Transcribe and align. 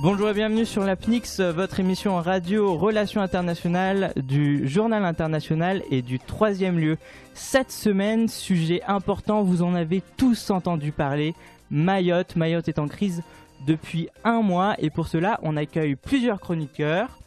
Bonjour 0.00 0.28
et 0.28 0.34
bienvenue 0.34 0.64
sur 0.64 0.84
la 0.84 0.94
PNIX, 0.94 1.40
votre 1.40 1.80
émission 1.80 2.14
radio 2.18 2.76
Relations 2.76 3.20
internationales 3.20 4.12
du 4.14 4.68
Journal 4.68 5.04
international 5.04 5.82
et 5.90 6.02
du 6.02 6.20
troisième 6.20 6.78
lieu. 6.78 6.98
Cette 7.34 7.72
semaine, 7.72 8.28
sujet 8.28 8.80
important, 8.86 9.42
vous 9.42 9.62
en 9.62 9.74
avez 9.74 10.04
tous 10.16 10.50
entendu 10.50 10.92
parler, 10.92 11.34
Mayotte. 11.72 12.36
Mayotte 12.36 12.68
est 12.68 12.78
en 12.78 12.86
crise 12.86 13.24
depuis 13.66 14.08
un 14.22 14.40
mois 14.40 14.76
et 14.78 14.88
pour 14.88 15.08
cela, 15.08 15.40
on 15.42 15.56
accueille 15.56 15.96
plusieurs 15.96 16.38
chroniqueurs. 16.38 17.18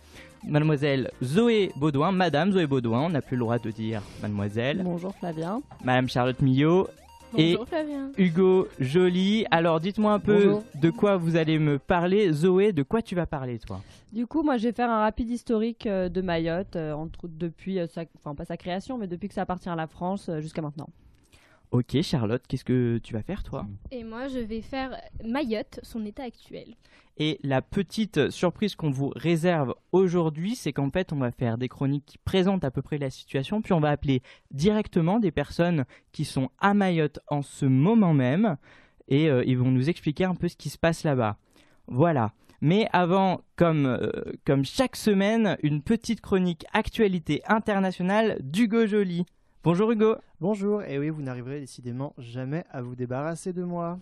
Mademoiselle 0.48 1.12
Zoé 1.22 1.74
Baudouin, 1.76 2.14
Madame 2.14 2.54
Zoé 2.54 2.68
Baudouin, 2.68 3.02
on 3.02 3.10
n'a 3.10 3.22
plus 3.22 3.36
le 3.36 3.42
droit 3.42 3.60
de 3.60 3.70
dire 3.70 4.02
Mademoiselle. 4.22 4.82
Bonjour 4.84 5.14
Flavien. 5.14 5.62
Madame 5.84 6.08
Charlotte 6.08 6.42
Millot 6.42 6.88
et 7.38 7.58
Flavien. 7.68 8.12
Hugo 8.18 8.68
Joly. 8.80 9.46
Alors 9.52 9.80
dites-moi 9.80 10.14
un 10.14 10.20
peu 10.20 10.56
de 10.76 10.90
quoi 10.90 11.18
vous 11.18 11.36
allez 11.36 11.60
me 11.60 11.80
parler. 11.80 12.32
Zoé, 12.32 12.74
de 12.74 12.84
quoi 12.84 13.02
tu 13.02 13.16
vas 13.16 13.26
parler 13.26 13.60
toi? 13.60 13.82
Du 14.12 14.28
coup, 14.28 14.44
moi 14.44 14.58
je 14.58 14.68
vais 14.68 14.74
faire 14.74 14.90
un 14.90 15.00
rapide 15.00 15.30
historique 15.30 15.86
euh, 15.88 16.10
de 16.10 16.22
Mayotte, 16.22 16.76
euh, 16.76 16.92
entre, 16.92 17.30
depuis, 17.30 17.80
euh, 17.80 17.88
sa, 17.88 18.04
enfin 18.18 18.36
pas 18.36 18.44
sa 18.44 18.58
création, 18.58 18.98
mais 18.98 19.08
depuis 19.08 19.30
que 19.30 19.34
ça 19.34 19.44
appartient 19.44 19.70
à 19.70 19.76
la 19.76 19.88
France 19.88 20.30
jusqu'à 20.40 20.62
maintenant. 20.62 20.90
Ok 21.72 22.02
Charlotte, 22.02 22.44
qu'est-ce 22.48 22.66
que 22.66 23.00
tu 23.02 23.14
vas 23.14 23.24
faire 23.24 23.44
toi? 23.44 23.66
Et 23.92 24.04
moi, 24.04 24.28
je 24.28 24.40
vais 24.40 24.60
faire 24.62 25.00
Mayotte, 25.24 25.80
son 25.84 26.06
état 26.06 26.24
actuel. 26.24 26.76
Et 27.18 27.40
la 27.44 27.62
petite 27.62 28.30
surprise 28.30 28.76
qu'on 28.76 28.90
vous 28.90 29.12
réserve 29.16 29.74
aujourd'hui, 29.94 30.56
c'est 30.56 30.74
qu'en 30.74 30.90
fait, 30.90 31.14
on 31.14 31.18
va 31.18 31.32
faire 31.32 31.58
des 31.58 31.70
chroniques 31.70 32.06
qui 32.06 32.18
présentent 32.18 32.66
à 32.66 32.72
peu 32.72 32.82
près 32.82 32.98
la 32.98 33.10
situation, 33.10 33.62
puis 33.62 33.72
on 33.72 33.80
va 33.80 33.90
appeler 33.90 34.22
directement 34.52 35.20
des 35.20 35.32
personnes 35.32 35.86
qui 36.12 36.26
sont 36.26 36.50
à 36.60 36.74
Mayotte 36.74 37.20
en 37.28 37.42
ce 37.42 37.66
moment 37.66 38.14
même, 38.14 38.58
et 39.08 39.30
euh, 39.30 39.44
ils 39.46 39.58
vont 39.58 39.72
nous 39.72 39.90
expliquer 39.90 40.26
un 40.26 40.36
peu 40.36 40.50
ce 40.50 40.58
qui 40.58 40.70
se 40.70 40.78
passe 40.78 41.04
là-bas. 41.04 41.38
Voilà. 41.88 42.34
Mais 42.60 42.88
avant, 42.92 43.42
comme, 43.56 43.86
euh, 43.86 44.12
comme 44.46 44.66
chaque 44.66 44.96
semaine, 44.96 45.58
une 45.64 45.82
petite 45.82 46.22
chronique 46.22 46.66
actualité 46.74 47.42
internationale 47.48 48.38
d'Hugo 48.42 48.86
Joly. 48.88 49.26
Bonjour 49.64 49.92
Hugo. 49.92 50.16
Bonjour, 50.40 50.82
et 50.82 50.98
oui, 50.98 51.10
vous 51.10 51.22
n'arriverez 51.22 51.60
décidément 51.60 52.16
jamais 52.18 52.64
à 52.72 52.82
vous 52.82 52.96
débarrasser 52.96 53.54
de 53.54 53.62
moi. 53.62 54.00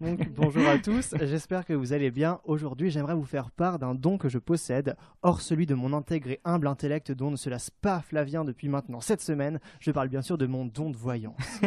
Donc, 0.00 0.28
bonjour 0.34 0.66
à 0.66 0.76
tous, 0.78 1.14
j'espère 1.20 1.64
que 1.64 1.72
vous 1.72 1.92
allez 1.92 2.10
bien. 2.10 2.40
Aujourd'hui, 2.42 2.90
j'aimerais 2.90 3.14
vous 3.14 3.24
faire 3.24 3.52
part 3.52 3.78
d'un 3.78 3.94
don 3.94 4.18
que 4.18 4.28
je 4.28 4.38
possède, 4.38 4.96
hors 5.22 5.40
celui 5.40 5.66
de 5.66 5.76
mon 5.76 5.92
intègre 5.92 6.30
et 6.30 6.40
humble 6.44 6.66
intellect 6.66 7.12
dont 7.12 7.30
ne 7.30 7.36
se 7.36 7.48
lasse 7.48 7.70
pas 7.70 8.00
Flavien 8.00 8.44
depuis 8.44 8.68
maintenant 8.68 9.00
cette 9.00 9.20
semaine. 9.20 9.60
Je 9.78 9.92
parle 9.92 10.08
bien 10.08 10.20
sûr 10.20 10.36
de 10.36 10.46
mon 10.46 10.66
don 10.66 10.90
de 10.90 10.96
voyance. 10.96 11.60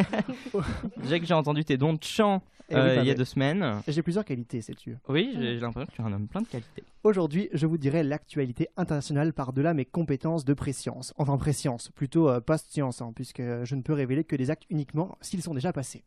J'ai 1.04 1.34
entendu 1.34 1.64
tes 1.64 1.78
dons 1.78 1.94
de 1.94 2.04
chant 2.04 2.44
Eh 2.55 2.55
oui, 2.70 2.76
euh, 2.78 3.02
il 3.02 3.08
y 3.08 3.12
a 3.12 3.14
deux 3.14 3.26
semaines. 3.26 3.82
J'ai 3.88 4.02
plusieurs 4.02 4.26
qualités, 4.26 4.62
sais-tu. 4.62 4.98
Oui, 5.08 5.32
j'ai 5.34 5.56
j'ai 5.56 5.60
l'impression 5.60 5.86
que 5.86 5.96
tu 5.96 6.02
es 6.02 6.06
un 6.06 6.14
homme 6.14 6.28
plein 6.28 6.42
de 6.42 6.48
qualités. 6.48 6.84
Aujourd'hui, 7.04 7.50
je 7.54 7.68
vous 7.68 7.78
dirai 7.78 8.04
l'actualité 8.04 8.70
internationale 8.78 9.34
par-delà 9.34 9.74
mes 9.74 9.86
compétences 9.86 10.46
de 10.46 10.54
préscience. 10.54 11.14
Enfin, 11.18 11.38
préscience, 11.38 11.90
plutôt 11.92 12.30
euh, 12.30 12.40
post-science, 12.40 13.02
hein, 13.02 13.12
puisque 13.16 13.42
je 13.42 13.76
ne 13.76 13.82
peux 13.82 13.94
révéler 13.94 14.24
que 14.24 14.36
des 14.36 14.50
actes 14.50 14.66
uniquement 14.70 15.18
s'ils 15.22 15.44
sont 15.44 15.54
déjà 15.54 15.72
passés. 15.72 16.04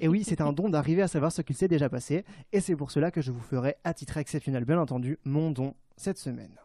Et 0.00 0.08
oui, 0.08 0.24
c'est 0.24 0.40
un 0.40 0.52
don 0.52 0.68
d'arriver 0.68 1.02
à 1.02 1.08
savoir 1.08 1.32
ce 1.32 1.42
qu'il 1.42 1.56
s'est 1.56 1.68
déjà 1.68 1.88
passé, 1.88 2.24
et 2.52 2.60
c'est 2.60 2.76
pour 2.76 2.90
cela 2.90 3.10
que 3.10 3.22
je 3.22 3.32
vous 3.32 3.40
ferai, 3.40 3.76
à 3.84 3.94
titre 3.94 4.18
exceptionnel 4.18 4.64
bien 4.64 4.78
entendu, 4.78 5.18
mon 5.24 5.50
don 5.50 5.74
cette 5.96 6.18
semaine. 6.18 6.58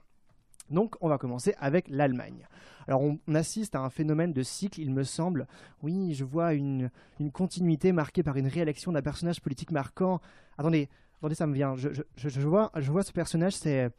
Donc, 0.70 0.96
on 1.02 1.10
va 1.10 1.18
commencer 1.18 1.56
avec 1.60 1.88
l'Allemagne. 1.90 2.48
Alors, 2.88 3.02
on, 3.02 3.20
assiste 3.36 3.76
à 3.76 3.82
un 3.82 3.90
phénomène 3.90 4.34
de 4.34 4.42
cycle, 4.44 4.82
il 4.82 4.92
me 4.92 5.04
semble. 5.04 5.48
Oui, 5.84 6.14
je 6.14 6.26
vois 6.26 6.54
une, 6.54 6.90
continuité 7.34 7.92
marquée 7.92 8.24
par 8.24 8.36
une 8.38 8.48
réélection 8.48 8.92
d'un 8.92 9.02
personnage 9.02 9.42
politique 9.42 9.72
marquant. 9.72 10.22
Attendez, 10.58 10.90
attendez, 11.20 11.36
ça 11.36 11.48
me 11.48 11.54
vient. 11.54 11.76
Je- 11.76 11.90
je 12.16 12.48
vois, 12.48 12.72
je 12.76 12.92
vois 12.92 13.04
ce 13.04 13.12
personnage, 13.12 13.54
c'est. 13.54 13.92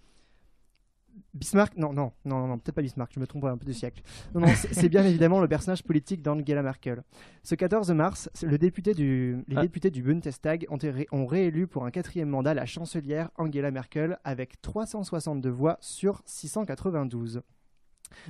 Bismarck 1.32 1.76
Non, 1.76 1.93
non, 1.93 2.12
non, 2.25 2.47
non, 2.48 2.59
peut-être 2.59 2.75
pas 2.75 2.82
Bismarck, 2.82 3.12
je 3.15 3.21
me 3.21 3.26
trompe 3.26 3.44
un 3.44 3.56
peu 3.56 3.65
de 3.66 3.72
siècle. 3.72 4.03
Non, 4.34 4.41
non, 4.41 4.48
c'est 4.72 4.88
bien 4.88 5.04
évidemment 5.04 5.41
le 5.41 5.47
personnage 5.48 5.82
politique 5.84 6.22
d'Angela 6.22 6.62
Merkel. 6.62 7.03
Ce 7.44 7.54
14 7.54 7.91
mars, 7.93 8.28
c'est 8.34 8.47
le 8.47 8.59
député 8.59 8.94
du, 8.94 9.44
les 9.47 9.56
Ah. 9.56 9.62
députés 9.62 9.91
du 9.91 10.03
Bundestag 10.03 10.66
ont, 10.71 10.78
ont 11.12 11.26
réélu 11.26 11.66
pour 11.66 11.84
un 11.87 11.91
quatrième 11.91 12.28
mandat 12.28 12.54
la 12.54 12.66
chancelière 12.66 13.31
Angela 13.37 13.71
Merkel 13.71 14.19
avec 14.25 14.60
362 14.60 15.48
voix 15.50 15.78
sur 15.81 16.22
692. 16.26 17.42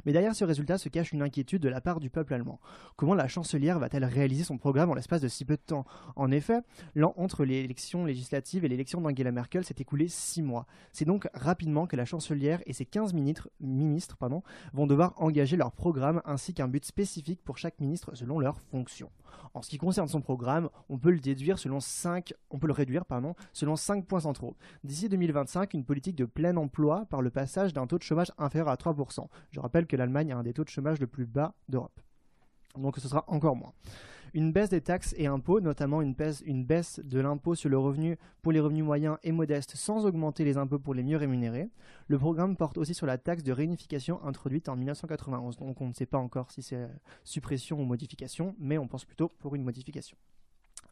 Mais 0.04 0.12
derrière 0.12 0.34
ce 0.34 0.44
résultat 0.44 0.78
se 0.78 0.88
cache 0.88 1.12
une 1.12 1.22
inquiétude 1.22 1.62
de 1.62 1.68
la 1.68 1.80
part 1.80 2.00
du 2.00 2.10
peuple 2.10 2.34
allemand. 2.34 2.60
Comment 2.96 3.14
la 3.14 3.28
chancelière 3.28 3.78
va-t-elle 3.78 4.04
réaliser 4.04 4.44
son 4.44 4.58
programme 4.58 4.90
en 4.90 4.94
l'espace 4.94 5.20
de 5.20 5.28
si 5.28 5.44
peu 5.44 5.56
de 5.56 5.62
temps? 5.62 5.84
En 6.16 6.30
effet, 6.30 6.60
l'an 6.94 7.14
entre 7.16 7.44
l'élection 7.44 8.04
législative 8.04 8.64
et 8.64 8.68
l'élection 8.68 9.00
d'Angela 9.00 9.32
Merkel 9.32 9.64
s'est 9.64 9.76
écoulé 9.78 10.08
six 10.08 10.42
mois. 10.42 10.66
C'est 10.92 11.04
donc 11.04 11.28
rapidement 11.34 11.86
que 11.86 11.96
la 11.96 12.04
chancelière 12.04 12.60
et 12.66 12.72
ses 12.72 12.86
15 12.86 13.12
ministres, 13.14 13.48
vont 14.72 14.86
devoir 14.86 15.14
engager 15.16 15.56
leur 15.56 15.72
programme 15.72 16.22
ainsi 16.24 16.54
qu'un 16.54 16.68
but 16.68 16.84
spécifique 16.84 17.42
pour 17.44 17.58
chaque 17.58 17.80
ministre 17.80 18.14
selon 18.14 18.38
leur 18.38 18.60
fonction. 18.60 19.10
En 19.54 19.62
ce 19.62 19.70
qui 19.70 19.78
concerne 19.78 20.08
son 20.08 20.20
programme, 20.20 20.68
on 20.88 20.98
peut 20.98 21.10
le 21.10 21.18
déduire 21.18 21.58
selon 21.58 21.80
5, 21.80 22.34
on 22.50 22.58
peut 22.58 22.66
le 22.66 22.72
réduire 22.72 23.04
pardon, 23.04 23.34
selon 23.52 23.76
5 23.76 24.04
points 24.06 24.20
centraux. 24.20 24.56
D'ici 24.84 25.08
2025, 25.08 25.74
une 25.74 25.84
politique 25.84 26.16
de 26.16 26.24
plein 26.24 26.56
emploi 26.56 27.06
par 27.06 27.22
le 27.22 27.30
passage 27.30 27.72
d'un 27.72 27.86
taux 27.86 27.98
de 27.98 28.02
chômage 28.02 28.32
inférieur 28.38 28.68
à 28.68 28.74
3%. 28.74 29.26
Je 29.50 29.60
rappelle 29.70 29.86
que 29.86 29.96
l'Allemagne 29.96 30.32
a 30.32 30.36
un 30.36 30.42
des 30.42 30.52
taux 30.52 30.64
de 30.64 30.68
chômage 30.68 30.98
le 30.98 31.06
plus 31.06 31.26
bas 31.26 31.54
d'Europe. 31.68 32.00
Donc 32.76 32.96
ce 32.98 33.08
sera 33.08 33.24
encore 33.28 33.54
moins. 33.54 33.72
Une 34.34 34.52
baisse 34.52 34.68
des 34.68 34.80
taxes 34.80 35.14
et 35.16 35.28
impôts, 35.28 35.60
notamment 35.60 36.02
une 36.02 36.14
baisse, 36.14 36.42
une 36.44 36.64
baisse 36.64 37.00
de 37.04 37.20
l'impôt 37.20 37.54
sur 37.54 37.68
le 37.68 37.78
revenu 37.78 38.16
pour 38.42 38.50
les 38.50 38.58
revenus 38.58 38.84
moyens 38.84 39.16
et 39.22 39.30
modestes 39.30 39.76
sans 39.76 40.06
augmenter 40.06 40.44
les 40.44 40.56
impôts 40.56 40.80
pour 40.80 40.94
les 40.94 41.04
mieux 41.04 41.16
rémunérés. 41.16 41.68
Le 42.08 42.18
programme 42.18 42.56
porte 42.56 42.78
aussi 42.78 42.94
sur 42.94 43.06
la 43.06 43.18
taxe 43.18 43.44
de 43.44 43.52
réunification 43.52 44.24
introduite 44.24 44.68
en 44.68 44.74
1991. 44.74 45.56
Donc 45.56 45.80
on 45.80 45.88
ne 45.88 45.94
sait 45.94 46.06
pas 46.06 46.18
encore 46.18 46.50
si 46.50 46.62
c'est 46.62 46.88
suppression 47.22 47.80
ou 47.80 47.84
modification, 47.84 48.56
mais 48.58 48.78
on 48.78 48.88
pense 48.88 49.04
plutôt 49.04 49.28
pour 49.38 49.54
une 49.54 49.62
modification. 49.62 50.16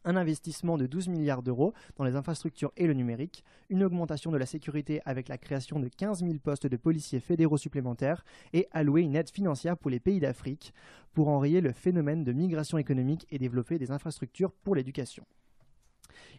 Un 0.05 0.15
investissement 0.15 0.77
de 0.77 0.87
12 0.87 1.09
milliards 1.09 1.43
d'euros 1.43 1.73
dans 1.97 2.03
les 2.03 2.15
infrastructures 2.15 2.71
et 2.77 2.87
le 2.87 2.93
numérique, 2.93 3.43
une 3.69 3.83
augmentation 3.83 4.31
de 4.31 4.37
la 4.37 4.45
sécurité 4.45 5.01
avec 5.05 5.27
la 5.27 5.37
création 5.37 5.79
de 5.79 5.87
15 5.87 6.19
000 6.19 6.35
postes 6.43 6.67
de 6.67 6.77
policiers 6.77 7.19
fédéraux 7.19 7.57
supplémentaires 7.57 8.23
et 8.53 8.67
allouer 8.71 9.01
une 9.01 9.15
aide 9.15 9.29
financière 9.29 9.77
pour 9.77 9.89
les 9.89 9.99
pays 9.99 10.19
d'Afrique 10.19 10.73
pour 11.13 11.27
enrayer 11.27 11.61
le 11.61 11.71
phénomène 11.71 12.23
de 12.23 12.31
migration 12.31 12.77
économique 12.77 13.27
et 13.29 13.37
développer 13.37 13.77
des 13.77 13.91
infrastructures 13.91 14.51
pour 14.51 14.75
l'éducation. 14.75 15.25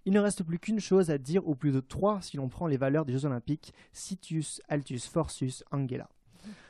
Il 0.07 0.13
ne 0.13 0.21
reste 0.21 0.43
plus 0.43 0.59
qu'une 0.59 0.81
chose 0.81 1.11
à 1.11 1.19
dire, 1.19 1.47
ou 1.47 1.55
plus 1.55 1.73
de 1.73 1.81
trois 1.81 2.23
si 2.23 2.37
l'on 2.37 2.49
prend 2.49 2.67
les 2.67 2.79
valeurs 2.79 3.05
des 3.05 3.13
Jeux 3.13 3.27
Olympiques, 3.27 3.75
Situs, 3.93 4.63
Altus, 4.69 5.07
Forsus, 5.07 5.63
Angela. 5.71 6.09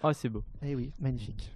Oh, 0.02 0.12
c'est 0.12 0.28
beau. 0.28 0.42
Eh 0.62 0.74
oui, 0.74 0.92
magnifique. 0.98 1.52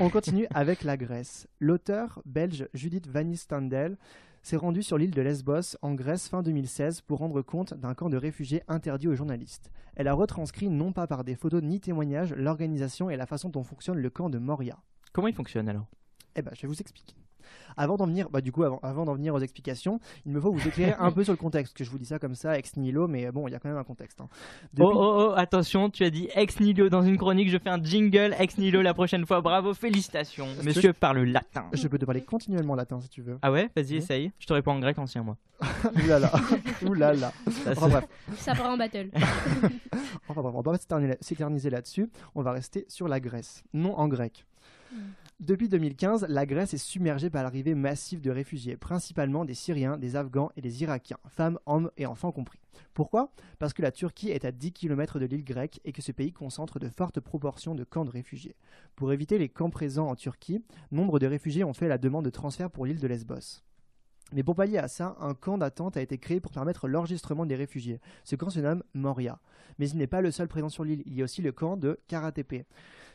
On 0.00 0.08
continue 0.08 0.46
avec 0.54 0.84
la 0.84 0.96
Grèce. 0.96 1.46
L'auteur 1.60 2.22
belge 2.24 2.66
Judith 2.72 3.06
Van 3.08 3.24
Nistandel 3.24 3.98
s'est 4.42 4.56
rendue 4.56 4.82
sur 4.82 4.98
l'île 4.98 5.12
de 5.12 5.22
Lesbos 5.22 5.76
en 5.82 5.94
Grèce 5.94 6.28
fin 6.28 6.42
2016 6.42 7.00
pour 7.02 7.18
rendre 7.18 7.42
compte 7.42 7.74
d'un 7.74 7.94
camp 7.94 8.10
de 8.10 8.16
réfugiés 8.16 8.62
interdit 8.68 9.08
aux 9.08 9.14
journalistes. 9.14 9.70
Elle 9.94 10.08
a 10.08 10.14
retranscrit 10.14 10.68
non 10.68 10.92
pas 10.92 11.06
par 11.06 11.24
des 11.24 11.36
photos 11.36 11.62
ni 11.62 11.80
témoignages 11.80 12.34
l'organisation 12.34 13.08
et 13.08 13.16
la 13.16 13.26
façon 13.26 13.48
dont 13.48 13.62
fonctionne 13.62 13.98
le 13.98 14.10
camp 14.10 14.30
de 14.30 14.38
Moria. 14.38 14.78
Comment 15.12 15.28
il 15.28 15.34
fonctionne 15.34 15.68
alors? 15.68 15.86
Eh 16.34 16.42
ben, 16.42 16.50
je 16.54 16.62
vais 16.62 16.68
vous 16.68 16.80
expliquer. 16.80 17.21
Avant 17.76 17.96
d'en 17.96 18.06
venir, 18.06 18.28
bah, 18.30 18.40
du 18.40 18.52
coup, 18.52 18.64
avant, 18.64 18.78
avant 18.82 19.04
d'en 19.04 19.14
venir 19.14 19.34
aux 19.34 19.38
explications, 19.40 19.98
il 20.26 20.32
me 20.32 20.40
faut 20.40 20.52
vous 20.52 20.66
éclairer 20.68 20.94
un 20.98 21.10
peu 21.10 21.24
sur 21.24 21.32
le 21.32 21.36
contexte, 21.38 21.76
que 21.76 21.84
je 21.84 21.90
vous 21.90 21.98
dis 21.98 22.04
ça 22.04 22.18
comme 22.18 22.34
ça, 22.34 22.58
ex 22.58 22.76
nihilo, 22.76 23.08
mais 23.08 23.30
bon, 23.32 23.48
il 23.48 23.52
y 23.52 23.54
a 23.54 23.58
quand 23.58 23.68
même 23.68 23.78
un 23.78 23.84
contexte. 23.84 24.20
hein. 24.20 24.28
Depuis- 24.74 24.84
Oh 24.86 24.92
oh 24.94 25.26
oh, 25.30 25.34
attention, 25.36 25.88
tu 25.90 26.04
as 26.04 26.10
dit 26.10 26.28
ex 26.34 26.60
nihilo 26.60 26.88
dans 26.88 27.02
une 27.02 27.16
chronique, 27.16 27.48
je 27.50 27.58
fais 27.58 27.70
un 27.70 27.82
jingle 27.82 28.34
ex 28.38 28.58
nihilo 28.58 28.82
la 28.82 28.94
prochaine 28.94 29.24
fois, 29.26 29.40
bravo, 29.40 29.74
félicitations. 29.74 30.46
Monsieur 30.62 30.92
parle 30.92 31.20
latin. 31.24 31.66
Je 31.72 31.88
peux 31.88 31.98
te 31.98 32.04
parler 32.04 32.20
continuellement 32.22 32.74
latin 32.74 33.00
si 33.00 33.08
tu 33.08 33.22
veux. 33.22 33.38
Ah 33.42 33.50
ouais, 33.52 33.70
vas-y, 33.74 33.90
Oui. 33.92 33.96
essaye. 33.96 34.32
Je 34.38 34.46
te 34.46 34.52
réponds 34.52 34.72
en 34.72 34.78
grec 34.80 34.98
ancien, 34.98 35.22
moi. 35.22 35.36
Ouh 35.94 36.06
là 36.08 36.18
là, 36.18 36.32
ouh 36.86 36.92
là 36.94 37.12
là. 37.14 37.32
Ça, 37.50 37.70
Enfin 37.72 37.88
bref, 37.88 38.04
Ça 38.36 38.54
part 38.54 38.70
en 38.70 38.76
battle. 38.76 39.10
enfin 40.28 40.40
bref, 40.42 40.54
on 40.54 40.60
va 40.60 40.62
pas 40.62 40.76
s'éterniser- 40.76 41.18
s'éterniser 41.20 41.70
là-dessus. 41.70 42.08
On 42.34 42.42
va 42.42 42.52
rester 42.52 42.84
sur 42.88 43.08
la 43.08 43.20
Grèce, 43.20 43.62
non 43.72 43.94
en 43.98 44.08
grec. 44.08 44.44
Depuis 45.42 45.68
2015, 45.68 46.26
la 46.28 46.46
Grèce 46.46 46.72
est 46.72 46.78
submergée 46.78 47.28
par 47.28 47.42
l'arrivée 47.42 47.74
massive 47.74 48.20
de 48.20 48.30
réfugiés, 48.30 48.76
principalement 48.76 49.44
des 49.44 49.54
Syriens, 49.54 49.98
des 49.98 50.14
Afghans 50.14 50.52
et 50.56 50.60
des 50.60 50.84
Irakiens, 50.84 51.18
femmes, 51.26 51.58
hommes 51.66 51.90
et 51.96 52.06
enfants 52.06 52.30
compris. 52.30 52.60
Pourquoi? 52.94 53.32
Parce 53.58 53.72
que 53.72 53.82
la 53.82 53.90
Turquie 53.90 54.30
est 54.30 54.44
à 54.44 54.52
10 54.52 54.70
km 54.70 55.18
de 55.18 55.26
l'île 55.26 55.44
grecque 55.44 55.80
et 55.84 55.90
que 55.90 56.00
ce 56.00 56.12
pays 56.12 56.32
concentre 56.32 56.78
de 56.78 56.88
fortes 56.88 57.18
proportions 57.18 57.74
de 57.74 57.82
camps 57.82 58.04
de 58.04 58.10
réfugiés. 58.10 58.54
Pour 58.94 59.12
éviter 59.12 59.36
les 59.36 59.48
camps 59.48 59.70
présents 59.70 60.06
en 60.06 60.14
Turquie, 60.14 60.62
nombre 60.92 61.18
de 61.18 61.26
réfugiés 61.26 61.64
ont 61.64 61.72
fait 61.72 61.88
la 61.88 61.98
demande 61.98 62.24
de 62.24 62.30
transfert 62.30 62.70
pour 62.70 62.86
l'île 62.86 63.00
de 63.00 63.08
Lesbos. 63.08 63.64
Mais 64.32 64.44
pour 64.44 64.54
pallier 64.54 64.78
à 64.78 64.86
ça, 64.86 65.16
un 65.18 65.34
camp 65.34 65.58
d'attente 65.58 65.96
a 65.96 66.02
été 66.02 66.18
créé 66.18 66.38
pour 66.38 66.52
permettre 66.52 66.86
l'enregistrement 66.86 67.46
des 67.46 67.56
réfugiés. 67.56 68.00
Ce 68.22 68.36
camp 68.36 68.48
se 68.48 68.60
nomme 68.60 68.84
Moria. 68.94 69.40
Mais 69.80 69.88
il 69.88 69.98
n'est 69.98 70.06
pas 70.06 70.20
le 70.20 70.30
seul 70.30 70.46
présent 70.46 70.68
sur 70.68 70.84
l'île, 70.84 71.02
il 71.04 71.14
y 71.14 71.20
a 71.20 71.24
aussi 71.24 71.42
le 71.42 71.50
camp 71.50 71.76
de 71.76 71.98
Karatepe. 72.06 72.64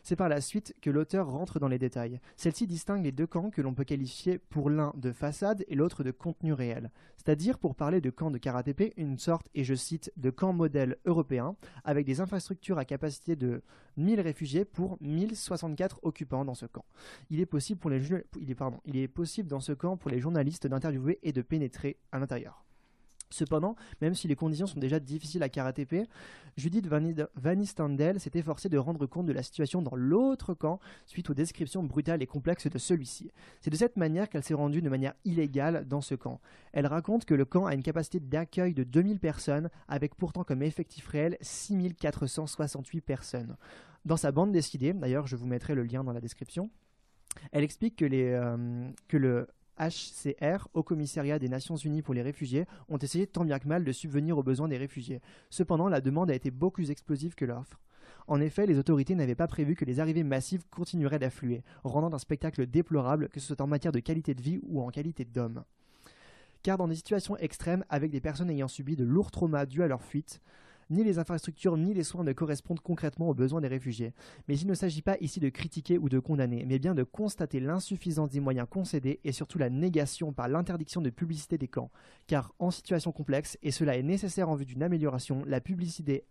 C'est 0.07 0.15
par 0.15 0.30
la 0.30 0.39
suite 0.39 0.74
que 0.81 0.89
l'auteur 0.89 1.30
rentre 1.30 1.59
dans 1.59 1.68
les 1.68 1.80
détails. 1.80 2.21
Celle-ci 2.38 2.65
distingue 2.65 3.04
les 3.04 3.12
deux 3.12 3.27
camps 3.27 3.50
que 3.50 3.62
l'on 3.62 3.74
peut 3.74 3.83
qualifier 3.83 4.38
pour 4.38 4.69
l'un 4.69 4.94
de 4.95 5.12
façade 5.12 5.65
et 5.68 5.75
l'autre 5.75 6.06
de 6.06 6.12
contenu 6.12 6.54
réel. 6.54 6.92
C'est-à-dire, 7.18 7.59
pour 7.59 7.75
parler 7.75 8.00
de 8.00 8.09
camp 8.09 8.31
de 8.31 8.38
karatépe, 8.38 8.94
une 8.95 9.18
sorte, 9.18 9.50
et 9.54 9.65
je 9.65 9.74
cite, 9.74 10.13
de 10.15 10.30
camp 10.30 10.54
modèle 10.54 10.95
européen, 11.04 11.57
avec 11.83 12.06
des 12.06 12.21
infrastructures 12.21 12.77
à 12.77 12.86
capacité 12.86 13.36
de 13.36 13.62
1000 13.98 14.21
réfugiés 14.21 14.63
pour 14.63 14.98
1064 15.01 16.00
occupants 16.04 16.45
dans 16.45 16.56
ce 16.56 16.68
camp. 16.68 16.86
Il 17.30 17.42
est 17.42 17.45
possible, 17.45 17.81
pour 17.81 17.89
les, 17.89 18.01
il 18.86 18.95
est 18.95 19.07
possible 19.09 19.50
dans 19.50 19.59
ce 19.59 19.74
camp 19.74 19.98
pour 19.98 20.09
les 20.09 20.21
journalistes 20.21 20.68
d'interviewer 20.68 21.19
et 21.21 21.33
de 21.33 21.42
pénétrer 21.42 21.98
à 22.13 22.19
l'intérieur. 22.19 22.67
Cependant, 23.30 23.76
même 24.02 24.16
si 24.16 24.28
les 24.28 24.36
conditions 24.36 24.68
sont 24.68 24.80
déjà 24.80 25.00
difficiles 25.00 25.44
à 25.44 25.50
karatépe, 25.50 26.08
Judith 26.56 26.88
Van 26.88 27.02
Van 27.36 27.56
Nistandel 27.56 28.20
s'est 28.20 28.32
efforcée 28.36 28.70
de 28.70 28.78
rendre 28.78 29.06
compte 29.06 29.26
de 29.26 29.34
la 29.34 29.44
situation 29.44 29.82
dans 29.82 29.96
l'autre 29.96 30.54
camp 30.54 30.80
suite 31.06 31.30
aux 31.30 31.34
descriptions 31.34 31.84
brutales 31.84 32.24
et 32.24 32.28
complexes 32.28 32.68
de 32.68 32.78
celui-ci. 32.78 33.32
C'est 33.62 33.70
de 33.70 33.76
cette 33.76 33.98
manière 33.98 34.30
qu'elle 34.30 34.44
s'est 34.44 34.54
rendue 34.54 34.82
de 34.82 34.90
manière 34.90 35.14
illégale 35.26 35.86
dans 35.88 36.02
ce 36.02 36.16
camp. 36.16 36.40
Elle 36.72 36.88
raconte 36.88 37.26
que 37.26 37.34
le 37.34 37.46
camp 37.46 37.66
a 37.66 37.74
une 37.74 37.84
capacité 37.84 38.20
d'accueil 38.20 38.74
de 38.74 38.84
2000 38.84 39.20
personnes, 39.20 39.70
avec 39.88 40.16
pourtant 40.16 40.44
comme 40.44 40.64
effectif 40.64 41.08
réel 41.08 41.38
6468 41.42 43.02
personnes. 43.02 43.58
Dans 44.06 44.18
sa 44.18 44.32
bande 44.32 44.54
dessinée, 44.54 44.94
d'ailleurs 44.94 45.28
je 45.28 45.36
vous 45.36 45.48
mettrai 45.48 45.76
le 45.76 45.84
lien 45.84 46.04
dans 46.04 46.14
la 46.14 46.22
description, 46.22 46.70
elle 47.52 47.64
explique 47.64 47.98
que, 47.98 48.06
euh, 48.06 48.90
que 49.08 49.18
le 49.18 49.48
HCR, 49.80 50.68
au 50.74 50.84
commissariat 50.84 51.40
des 51.40 51.50
Nations 51.50 51.76
Unies 51.76 52.02
pour 52.02 52.14
les 52.14 52.22
réfugiés, 52.22 52.66
ont 52.90 52.98
essayé 52.98 53.28
tant 53.28 53.46
bien 53.46 53.60
que 53.60 53.68
mal 53.68 53.84
de 53.84 53.92
subvenir 53.92 54.38
aux 54.38 54.44
besoins 54.44 54.68
des 54.68 54.78
réfugiés. 54.78 55.22
Cependant, 55.50 55.88
la 55.90 56.02
demande 56.02 56.32
a 56.32 56.36
été 56.36 56.52
beaucoup 56.52 56.78
plus 56.78 56.92
explosive 56.92 57.36
que 57.36 57.46
l'offre. 57.46 57.80
En 58.28 58.42
effet, 58.42 58.66
les 58.66 58.78
autorités 58.78 59.16
n'avaient 59.16 59.36
pas 59.36 59.48
prévu 59.48 59.76
que 59.76 59.86
les 59.86 60.00
arrivées 60.00 60.24
massives 60.24 60.66
continueraient 60.70 61.20
d'affluer, 61.20 61.64
rendant 61.84 62.14
un 62.14 62.20
spectacle 62.20 62.68
déplorable, 62.68 63.30
que 63.30 63.40
ce 63.40 63.48
soit 63.48 63.62
en 63.62 63.68
matière 63.68 63.94
de 63.94 64.00
qualité 64.00 64.34
de 64.36 64.42
vie 64.42 64.60
ou 64.64 64.82
en 64.82 64.90
qualité 64.90 65.24
d'homme. 65.24 65.64
Car 66.62 66.78
dans 66.78 66.88
des 66.88 66.96
situations 66.96 67.38
extrêmes, 67.38 67.86
avec 67.90 68.12
des 68.12 68.20
personnes 68.20 68.50
ayant 68.50 68.68
subi 68.68 68.96
de 68.96 69.06
lourds 69.06 69.32
traumas 69.32 69.66
dus 69.66 69.84
à 69.84 69.88
leur 69.88 70.04
fuite, 70.04 70.42
ni 70.89 71.04
les 71.04 71.19
infrastructures 71.19 71.78
ni 71.78 71.94
les 71.94 72.04
soins 72.04 72.24
ne 72.24 72.34
correspondent 72.34 72.80
concrètement 72.80 73.30
aux 73.30 73.34
besoins 73.34 73.62
des 73.62 73.68
réfugiés. 73.68 74.13
Mais 74.48 74.57
il 74.57 74.68
ne 74.68 74.74
s'agit 74.74 75.01
pas 75.01 75.18
ici 75.19 75.39
de 75.39 75.50
critiquer 75.50 75.98
ou 75.98 76.10
de 76.10 76.19
condamner, 76.19 76.66
mais 76.66 76.80
bien 76.80 76.95
de 76.95 77.04
constater 77.04 77.60
l'insuffisance 77.60 78.30
des 78.30 78.39
moyens 78.39 78.68
concédés 78.69 79.19
et 79.24 79.31
surtout 79.31 79.57
la 79.57 79.69
négation 79.69 80.34
par 80.34 80.48
l'interdiction 80.48 81.01
de 81.01 81.10
publicité 81.10 81.57
des 81.57 81.68
camps. 81.68 81.92
Car 82.28 82.54
en 82.60 82.72
situation 82.72 83.12
complexe, 83.12 83.57
et 83.62 83.72
cela 83.72 83.98
est 83.98 84.04
nécessaire 84.04 84.50
en 84.50 84.56
vue 84.56 84.66
d'une 84.66 84.84
amélioration, 84.84 85.44
la 85.45 85.62
publicité, 85.62 86.24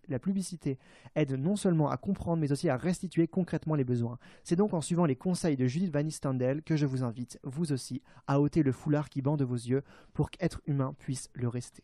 aide 1.15 1.33
non 1.33 1.57
seulement 1.57 1.91
à 1.91 1.97
comprendre 1.97 2.41
mais 2.41 2.53
aussi 2.53 2.69
à 2.69 2.77
restituer 2.77 3.27
concrètement 3.29 3.75
les 3.75 3.85
besoins. 3.85 4.19
C'est 4.45 4.57
donc 4.57 4.75
en 4.75 4.81
suivant 4.81 5.07
les 5.07 5.17
conseils 5.17 5.57
de 5.57 5.67
Judith 5.67 5.93
Van 5.93 6.03
Nistandel 6.03 6.63
que 6.63 6.77
je 6.77 6.87
vous 6.87 7.03
invite, 7.03 7.39
vous 7.43 7.73
aussi, 7.73 8.03
à 8.27 8.41
ôter 8.41 8.63
le 8.63 8.73
foulard 8.73 9.09
qui 9.09 9.23
bande 9.23 9.43
vos 9.43 9.55
yeux 9.55 9.83
pour 10.13 10.31
qu'être 10.31 10.61
humain 10.67 10.95
puisse 10.99 11.29
le 11.35 11.49
rester. 11.49 11.83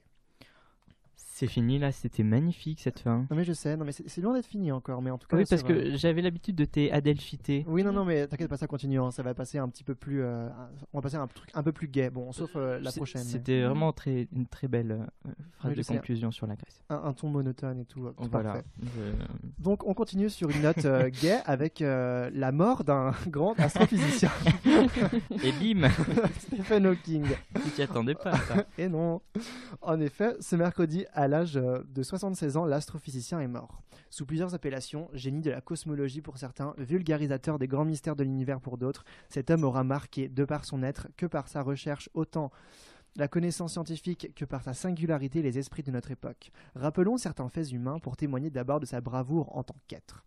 C'est 1.34 1.46
fini 1.46 1.78
là, 1.78 1.92
c'était 1.92 2.22
magnifique 2.24 2.78
cette 2.80 3.00
fin. 3.00 3.26
Non 3.30 3.36
mais 3.36 3.44
je 3.44 3.54
sais, 3.54 3.74
non 3.78 3.86
mais 3.86 3.92
c'est 3.92 4.20
loin 4.20 4.34
d'être 4.34 4.46
fini 4.46 4.70
encore, 4.70 5.00
mais 5.00 5.10
en 5.10 5.16
tout 5.16 5.26
cas. 5.26 5.38
Oui, 5.38 5.44
parce 5.48 5.62
que 5.62 5.96
j'avais 5.96 6.20
l'habitude 6.20 6.54
de 6.54 6.66
tes 6.66 6.92
Adelphité. 6.92 7.64
Oui, 7.66 7.82
non, 7.82 7.90
non, 7.90 8.04
mais 8.04 8.26
t'inquiète 8.26 8.48
pas, 8.50 8.58
ça 8.58 8.66
continue. 8.66 9.00
hein, 9.00 9.10
Ça 9.10 9.22
va 9.22 9.32
passer 9.32 9.56
un 9.56 9.66
petit 9.70 9.82
peu 9.82 9.94
plus. 9.94 10.22
euh, 10.22 10.48
on 10.92 10.98
va 10.98 11.02
passer 11.02 11.16
à 11.16 11.22
un 11.22 11.26
truc 11.26 11.48
un 11.54 11.62
peu 11.62 11.72
plus 11.72 11.88
gai. 11.88 12.10
Bon, 12.10 12.32
sauf 12.32 12.50
euh, 12.54 12.78
la 12.80 12.92
prochaine. 12.92 13.22
mais 13.24 13.30
C'était 13.30 13.62
vraiment 13.62 13.92
très, 13.94 14.28
une 14.30 14.46
très 14.46 14.68
belle 14.68 14.92
euh, 15.26 15.30
phrase 15.52 15.70
Oui, 15.70 15.76
de 15.78 15.82
sais. 15.82 15.94
conclusion 15.94 16.30
sur 16.30 16.46
la 16.46 16.54
Grèce. 16.54 16.82
Un, 16.90 16.96
un 17.02 17.12
ton 17.14 17.30
monotone 17.30 17.80
et 17.80 17.86
tout. 17.86 18.06
euh, 18.06 18.12
tout 18.12 18.28
Voilà. 18.30 18.62
Je- 18.82 19.62
Donc, 19.64 19.86
on 19.86 19.94
continue 19.94 20.28
sur 20.28 20.50
une 20.50 20.60
note 20.60 20.86
gaie 21.22 21.40
avec 21.46 21.80
la 21.80 22.52
mort 22.52 22.84
d'un 22.84 23.12
grand 23.28 23.58
astrophysicien, 23.58 24.30
Et 25.42 25.52
bim 25.52 25.88
Stephen 26.40 26.86
Hawking. 26.86 27.24
Tu 27.64 27.70
t'y 27.70 27.82
attendais 27.82 28.14
pas, 28.16 28.36
ça. 28.36 28.66
Et 28.76 28.88
non. 28.88 29.22
En 29.80 29.98
effet, 29.98 30.34
ce 30.40 30.56
mercredi, 30.56 31.06
à 31.14 31.21
l'âge 31.28 31.56
euh, 31.56 31.82
de 31.88 32.02
76 32.02 32.56
ans, 32.56 32.64
l'astrophysicien 32.64 33.40
est 33.40 33.48
mort. 33.48 33.82
Sous 34.10 34.26
plusieurs 34.26 34.54
appellations, 34.54 35.08
génie 35.12 35.40
de 35.40 35.50
la 35.50 35.60
cosmologie 35.60 36.20
pour 36.22 36.38
certains, 36.38 36.74
vulgarisateur 36.78 37.58
des 37.58 37.68
grands 37.68 37.84
mystères 37.84 38.16
de 38.16 38.24
l'univers 38.24 38.60
pour 38.60 38.78
d'autres, 38.78 39.04
cet 39.28 39.50
homme 39.50 39.64
aura 39.64 39.84
marqué, 39.84 40.28
de 40.28 40.44
par 40.44 40.64
son 40.64 40.82
être, 40.82 41.08
que 41.16 41.26
par 41.26 41.48
sa 41.48 41.62
recherche, 41.62 42.08
autant 42.14 42.50
la 43.16 43.28
connaissance 43.28 43.72
scientifique 43.72 44.32
que 44.34 44.44
par 44.44 44.62
sa 44.62 44.72
singularité 44.72 45.42
les 45.42 45.58
esprits 45.58 45.82
de 45.82 45.90
notre 45.90 46.10
époque. 46.10 46.50
Rappelons 46.74 47.18
certains 47.18 47.48
faits 47.48 47.72
humains 47.72 47.98
pour 47.98 48.16
témoigner 48.16 48.50
d'abord 48.50 48.80
de 48.80 48.86
sa 48.86 49.00
bravoure 49.00 49.54
en 49.56 49.62
tant 49.62 49.76
qu'être. 49.86 50.24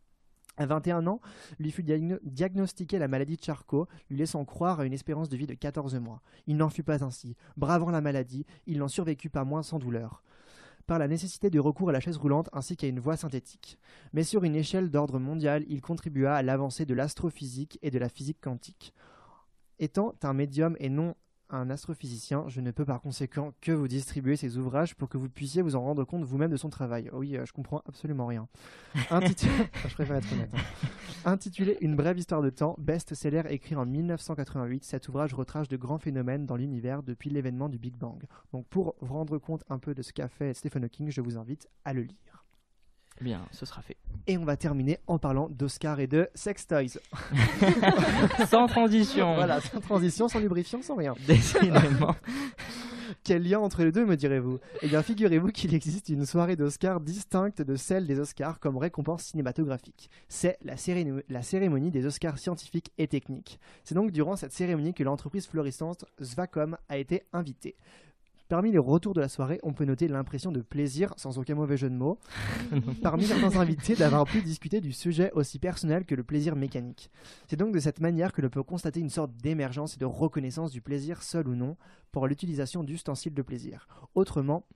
À 0.58 0.66
21 0.66 1.06
ans, 1.08 1.20
lui 1.60 1.72
fut 1.72 1.84
diagno- 1.84 2.20
diagnostiqué 2.24 2.98
la 2.98 3.10
maladie 3.10 3.36
de 3.36 3.44
Charcot, 3.44 3.88
lui 4.10 4.18
laissant 4.18 4.46
croire 4.46 4.80
à 4.80 4.86
une 4.86 4.94
espérance 4.94 5.28
de 5.28 5.36
vie 5.36 5.48
de 5.48 5.54
14 5.54 5.96
mois. 5.96 6.22
Il 6.48 6.56
n'en 6.56 6.70
fut 6.70 6.84
pas 6.84 7.04
ainsi. 7.04 7.36
Bravant 7.58 7.90
la 7.90 8.00
maladie, 8.00 8.46
il 8.66 8.78
n'en 8.78 8.88
survécut 8.88 9.30
pas 9.30 9.44
moins 9.44 9.64
sans 9.64 9.80
douleur. 9.80 10.24
Par 10.88 11.00
la 11.00 11.08
nécessité 11.08 11.50
de 11.50 11.60
recours 11.60 11.90
à 11.90 11.92
la 11.92 12.00
chaise 12.00 12.18
roulante 12.18 12.50
ainsi 12.54 12.78
qu'à 12.78 12.88
une 12.88 13.00
voie 13.00 13.18
synthétique. 13.18 13.80
Mais 14.14 14.24
sur 14.24 14.44
une 14.44 14.56
échelle 14.56 14.92
d'ordre 14.92 15.18
mondial, 15.18 15.66
il 15.68 15.82
contribua 15.82 16.36
à 16.36 16.44
l'avancée 16.44 16.86
de 16.86 16.94
l'astrophysique 16.94 17.80
et 17.82 17.90
de 17.90 17.98
la 17.98 18.10
physique 18.10 18.40
quantique. 18.40 18.94
Étant 19.80 20.14
un 20.22 20.34
médium 20.34 20.76
et 20.80 20.90
non 20.90 21.16
un 21.50 21.70
astrophysicien, 21.70 22.46
je 22.48 22.62
ne 22.62 22.72
peux 22.72 22.86
par 22.86 23.02
conséquent 23.02 23.54
que 23.62 23.72
vous 23.72 23.88
distribuer 23.88 24.36
ces 24.36 24.58
ouvrages 24.58 24.96
pour 24.96 25.10
que 25.10 25.18
vous 25.18 25.30
puissiez 25.30 25.62
vous 25.62 25.76
en 25.76 25.82
rendre 25.82 26.04
compte 26.04 26.24
vous-même 26.24 26.52
de 26.52 26.58
son 26.58 26.70
travail. 26.70 27.10
Oui, 27.14 27.38
euh, 27.38 27.46
je 27.46 27.54
comprends 27.54 27.82
absolument 27.88 28.26
rien. 28.26 28.48
Intitulé... 29.10 29.52
je 29.88 29.94
préfère 29.94 30.18
être 30.18 30.32
honnête. 30.34 30.52
hein. 30.54 31.32
Intitulé 31.32 31.78
Une 31.82 31.96
brève 31.96 32.18
histoire 32.18 32.42
de 32.42 32.50
temps, 32.50 32.76
best-seller 32.78 33.44
écrit 33.50 33.76
en 33.76 33.86
1988, 33.86 34.84
cet 34.84 35.08
ouvrage 35.08 35.34
retrace 35.34 35.68
de 35.68 35.78
grands 35.78 36.00
phénomènes 36.00 36.46
dans 36.46 36.56
l'univers 36.56 37.04
depuis 37.04 37.30
l'événement 37.30 37.70
du 37.70 37.78
Big 37.78 37.96
Bang. 37.96 38.24
Donc 38.52 38.68
pour 38.68 38.96
vous 39.02 39.14
rendre 39.14 39.38
compte 39.38 39.64
un 39.70 39.80
peu 39.80 39.94
de 39.94 40.02
ce 40.02 40.14
qu'a 40.14 40.28
fait 40.28 40.54
Stephen 40.54 40.84
Hawking, 40.84 41.10
je 41.10 41.22
vous 41.22 41.38
invite 41.38 41.68
à 41.84 41.94
le 41.94 42.02
lire. 42.04 42.35
Bien, 43.22 43.46
ce 43.52 43.66
sera 43.66 43.82
fait. 43.82 43.96
Et 44.28 44.38
on 44.38 44.44
va 44.44 44.58
terminer 44.58 45.00
en 45.08 45.18
parlant 45.20 45.48
d'Oscar 45.50 46.00
et 46.00 46.08
de 46.08 46.30
sex 46.36 46.68
toys. 46.68 47.00
Sans 48.50 48.68
transition. 48.68 49.36
Voilà, 49.36 49.62
sans 49.62 49.80
transition, 49.80 50.28
sans 50.28 50.40
lubrifiant, 50.40 50.82
sans 50.82 50.96
rien. 50.96 51.16
Décidément. 51.28 52.16
Quel 53.24 53.48
lien 53.48 53.60
entre 53.60 53.84
les 53.84 53.92
deux, 53.92 54.06
me 54.06 54.16
direz-vous? 54.18 54.60
Eh 54.82 54.88
bien, 54.88 55.02
figurez-vous 55.02 55.50
qu'il 55.50 55.74
existe 55.74 56.10
une 56.10 56.26
soirée 56.26 56.56
d'Oscars 56.56 57.00
distincte 57.00 57.62
de 57.62 57.76
celle 57.76 58.06
des 58.06 58.20
Oscars 58.20 58.60
comme 58.60 58.78
récompense 58.78 59.24
cinématographique. 59.24 60.10
C'est 60.28 60.58
la, 60.64 60.76
la 61.30 61.42
cérémonie 61.42 61.92
des 61.92 62.06
Oscars 62.06 62.38
scientifiques 62.38 62.92
et 62.98 63.08
techniques. 63.08 63.60
C'est 63.84 63.96
donc 63.96 64.12
durant 64.12 64.36
cette 64.36 64.52
cérémonie 64.52 64.94
que 64.94 65.04
l'entreprise 65.04 65.48
florissante 65.48 66.06
Svacom 66.20 66.78
a 66.90 66.98
été 66.98 67.24
invitée. 67.34 67.76
Parmi 68.48 68.72
les 68.72 68.78
retours 68.78 69.16
de 69.16 69.22
la 69.22 69.28
soirée, 69.28 69.60
on 69.64 69.74
peut 69.74 69.86
noter 69.86 70.08
l'impression 70.08 70.52
de 70.52 70.62
plaisir, 70.62 71.12
sans 71.18 71.40
aucun 71.40 71.56
mauvais 71.56 71.78
jeu 71.78 71.90
de 71.90 71.96
mots, 71.96 72.20
parmi 73.02 73.24
certains 73.26 73.60
invités 73.60 73.96
d'avoir 73.96 74.26
pu 74.26 74.42
discuter 74.44 74.82
du 74.82 74.92
sujet 74.92 75.32
aussi 75.34 75.58
personnel 75.58 76.06
que 76.06 76.14
le 76.14 76.24
plaisir 76.24 76.56
mécanique. 76.56 77.10
C'est 77.48 77.56
donc 77.56 77.74
de 77.74 77.80
cette 77.80 78.00
manière 78.00 78.34
que 78.34 78.44
l'on 78.44 78.50
peut 78.50 78.62
constater 78.62 79.00
une 79.00 79.10
sorte 79.10 79.32
d'émergence 79.38 79.96
et 79.96 80.00
de 80.00 80.06
reconnaissance 80.06 80.72
du 80.72 80.82
plaisir 80.82 81.24
seul 81.24 81.48
ou 81.48 81.56
non 81.56 81.76
pour 82.12 82.28
l'utilisation 82.28 82.84
d'ustensiles 82.84 83.34
de 83.34 83.42
plaisir. 83.42 83.88
Autrement, 84.14 84.68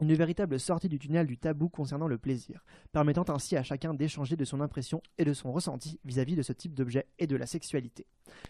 une 0.00 0.14
véritable 0.14 0.58
sortie 0.60 0.88
du 0.88 0.98
tunnel 0.98 1.26
du 1.26 1.38
tabou 1.38 1.68
concernant 1.68 2.08
le 2.08 2.18
plaisir, 2.18 2.64
permettant 2.92 3.24
ainsi 3.28 3.56
à 3.56 3.62
chacun 3.62 3.94
d'échanger 3.94 4.36
de 4.36 4.44
son 4.44 4.60
impression 4.60 5.02
et 5.18 5.24
de 5.24 5.32
son 5.32 5.52
ressenti 5.52 5.98
vis-à-vis 6.04 6.36
de 6.36 6.42
ce 6.42 6.52
type 6.52 6.74
d'objet 6.74 7.06
et 7.18 7.26
de 7.26 7.36
la 7.36 7.46
sexualité. 7.46 8.06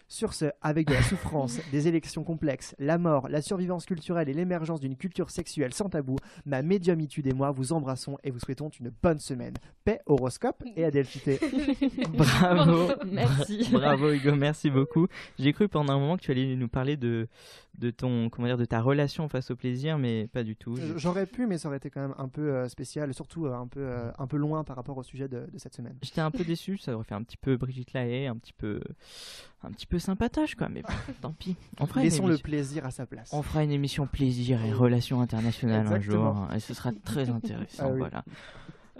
Sur 0.07 0.33
ce, 0.33 0.45
avec 0.61 0.87
de 0.87 0.93
la 0.93 1.01
souffrance, 1.01 1.59
des 1.71 1.87
élections 1.87 2.23
complexes, 2.23 2.75
la 2.79 2.97
mort, 2.97 3.29
la 3.29 3.41
survivance 3.41 3.85
culturelle 3.85 4.29
et 4.29 4.33
l'émergence 4.33 4.79
d'une 4.79 4.95
culture 4.95 5.29
sexuelle 5.29 5.73
sans 5.73 5.89
tabou, 5.89 6.17
ma 6.45 6.61
médiumitude 6.61 7.27
et 7.27 7.33
moi 7.33 7.51
vous 7.51 7.73
embrassons 7.73 8.17
et 8.23 8.31
vous 8.31 8.39
souhaitons 8.39 8.69
une 8.79 8.91
bonne 9.01 9.19
semaine. 9.19 9.53
Paix, 9.83 9.99
horoscope 10.05 10.63
et 10.75 10.85
Adelphité. 10.85 11.39
Bravo. 12.13 12.89
Merci. 13.11 13.67
Bravo 13.71 14.11
Hugo, 14.11 14.35
merci 14.35 14.69
beaucoup. 14.69 15.07
J'ai 15.37 15.53
cru 15.53 15.67
pendant 15.67 15.93
un 15.93 15.99
moment 15.99 16.17
que 16.17 16.23
tu 16.23 16.31
allais 16.31 16.55
nous 16.55 16.67
parler 16.67 16.97
de, 16.97 17.27
de 17.77 17.89
ton 17.89 18.29
comment 18.29 18.47
dire 18.47 18.57
de 18.57 18.65
ta 18.65 18.81
relation 18.81 19.29
face 19.29 19.51
au 19.51 19.55
plaisir, 19.55 19.97
mais 19.97 20.27
pas 20.27 20.43
du 20.43 20.55
tout. 20.55 20.77
J'aurais 20.97 21.25
pu, 21.25 21.38
mais 21.45 21.57
ça 21.57 21.67
aurait 21.67 21.77
été 21.77 21.89
quand 21.89 22.01
même 22.01 22.15
un 22.17 22.27
peu 22.27 22.53
euh, 22.53 22.67
spécial, 22.67 23.13
surtout 23.13 23.45
euh, 23.45 23.53
un, 23.53 23.67
peu, 23.67 23.81
euh, 23.81 24.11
un 24.17 24.27
peu 24.27 24.37
loin 24.37 24.63
par 24.63 24.75
rapport 24.75 24.97
au 24.97 25.03
sujet 25.03 25.27
de, 25.27 25.47
de 25.51 25.57
cette 25.57 25.73
semaine. 25.73 25.95
J'étais 26.01 26.21
un 26.21 26.31
peu 26.31 26.43
déçu, 26.43 26.77
ça 26.77 26.93
aurait 26.93 27.03
fait 27.03 27.15
un 27.15 27.23
petit 27.23 27.37
peu 27.37 27.57
Brigitte 27.57 27.93
Lahaye, 27.93 28.27
un 28.27 28.37
petit 28.37 28.53
peu 28.53 28.81
un 29.61 29.71
petit 29.71 29.85
peu 29.87 29.99
sympatoche 29.99 30.55
quoi, 30.55 30.69
mais 30.69 30.83
tant 31.21 31.33
pis. 31.33 31.55
On 31.79 31.85
fera, 31.85 32.01
Laissons 32.01 32.27
le 32.27 32.37
plaisir 32.37 32.85
à 32.85 32.91
sa 32.91 33.05
place. 33.05 33.29
on 33.33 33.41
fera 33.41 33.63
une 33.63 33.71
émission 33.71 34.07
plaisir 34.07 34.63
et 34.63 34.71
relations 34.71 35.21
internationales 35.21 35.87
un 35.87 35.99
jour, 35.99 36.47
et 36.55 36.59
ce 36.59 36.73
sera 36.73 36.91
très 37.03 37.29
intéressant. 37.29 37.83
Ah 37.85 37.89
oui. 37.89 37.99
Voilà. 37.99 38.23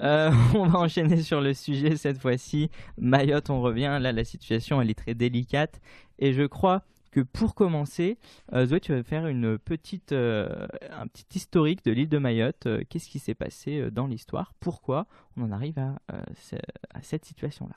Euh, 0.01 0.31
on 0.55 0.65
va 0.65 0.79
enchaîner 0.79 1.21
sur 1.21 1.41
le 1.41 1.53
sujet 1.53 1.97
cette 1.97 2.19
fois-ci. 2.19 2.69
Mayotte, 2.97 3.49
on 3.49 3.61
revient. 3.61 3.97
Là, 4.01 4.11
la 4.11 4.23
situation, 4.23 4.81
elle 4.81 4.89
est 4.89 4.97
très 4.97 5.13
délicate. 5.13 5.81
Et 6.19 6.33
je 6.33 6.43
crois 6.43 6.83
que 7.11 7.21
pour 7.21 7.55
commencer, 7.55 8.17
euh, 8.53 8.65
Zoé, 8.65 8.79
tu 8.79 8.93
vas 8.93 9.03
faire 9.03 9.27
une 9.27 9.57
petite, 9.57 10.11
euh, 10.11 10.67
un 10.91 11.07
petit 11.07 11.25
historique 11.37 11.83
de 11.85 11.91
l'île 11.91 12.09
de 12.09 12.17
Mayotte. 12.17 12.65
Euh, 12.65 12.83
Qu'est-ce 12.89 13.09
qui 13.09 13.19
s'est 13.19 13.35
passé 13.35 13.89
dans 13.91 14.07
l'histoire? 14.07 14.53
Pourquoi 14.59 15.07
on 15.37 15.43
en 15.43 15.51
arrive 15.51 15.79
à, 15.79 15.95
ce- 16.39 16.55
à 16.93 17.01
cette 17.01 17.25
situation-là? 17.25 17.75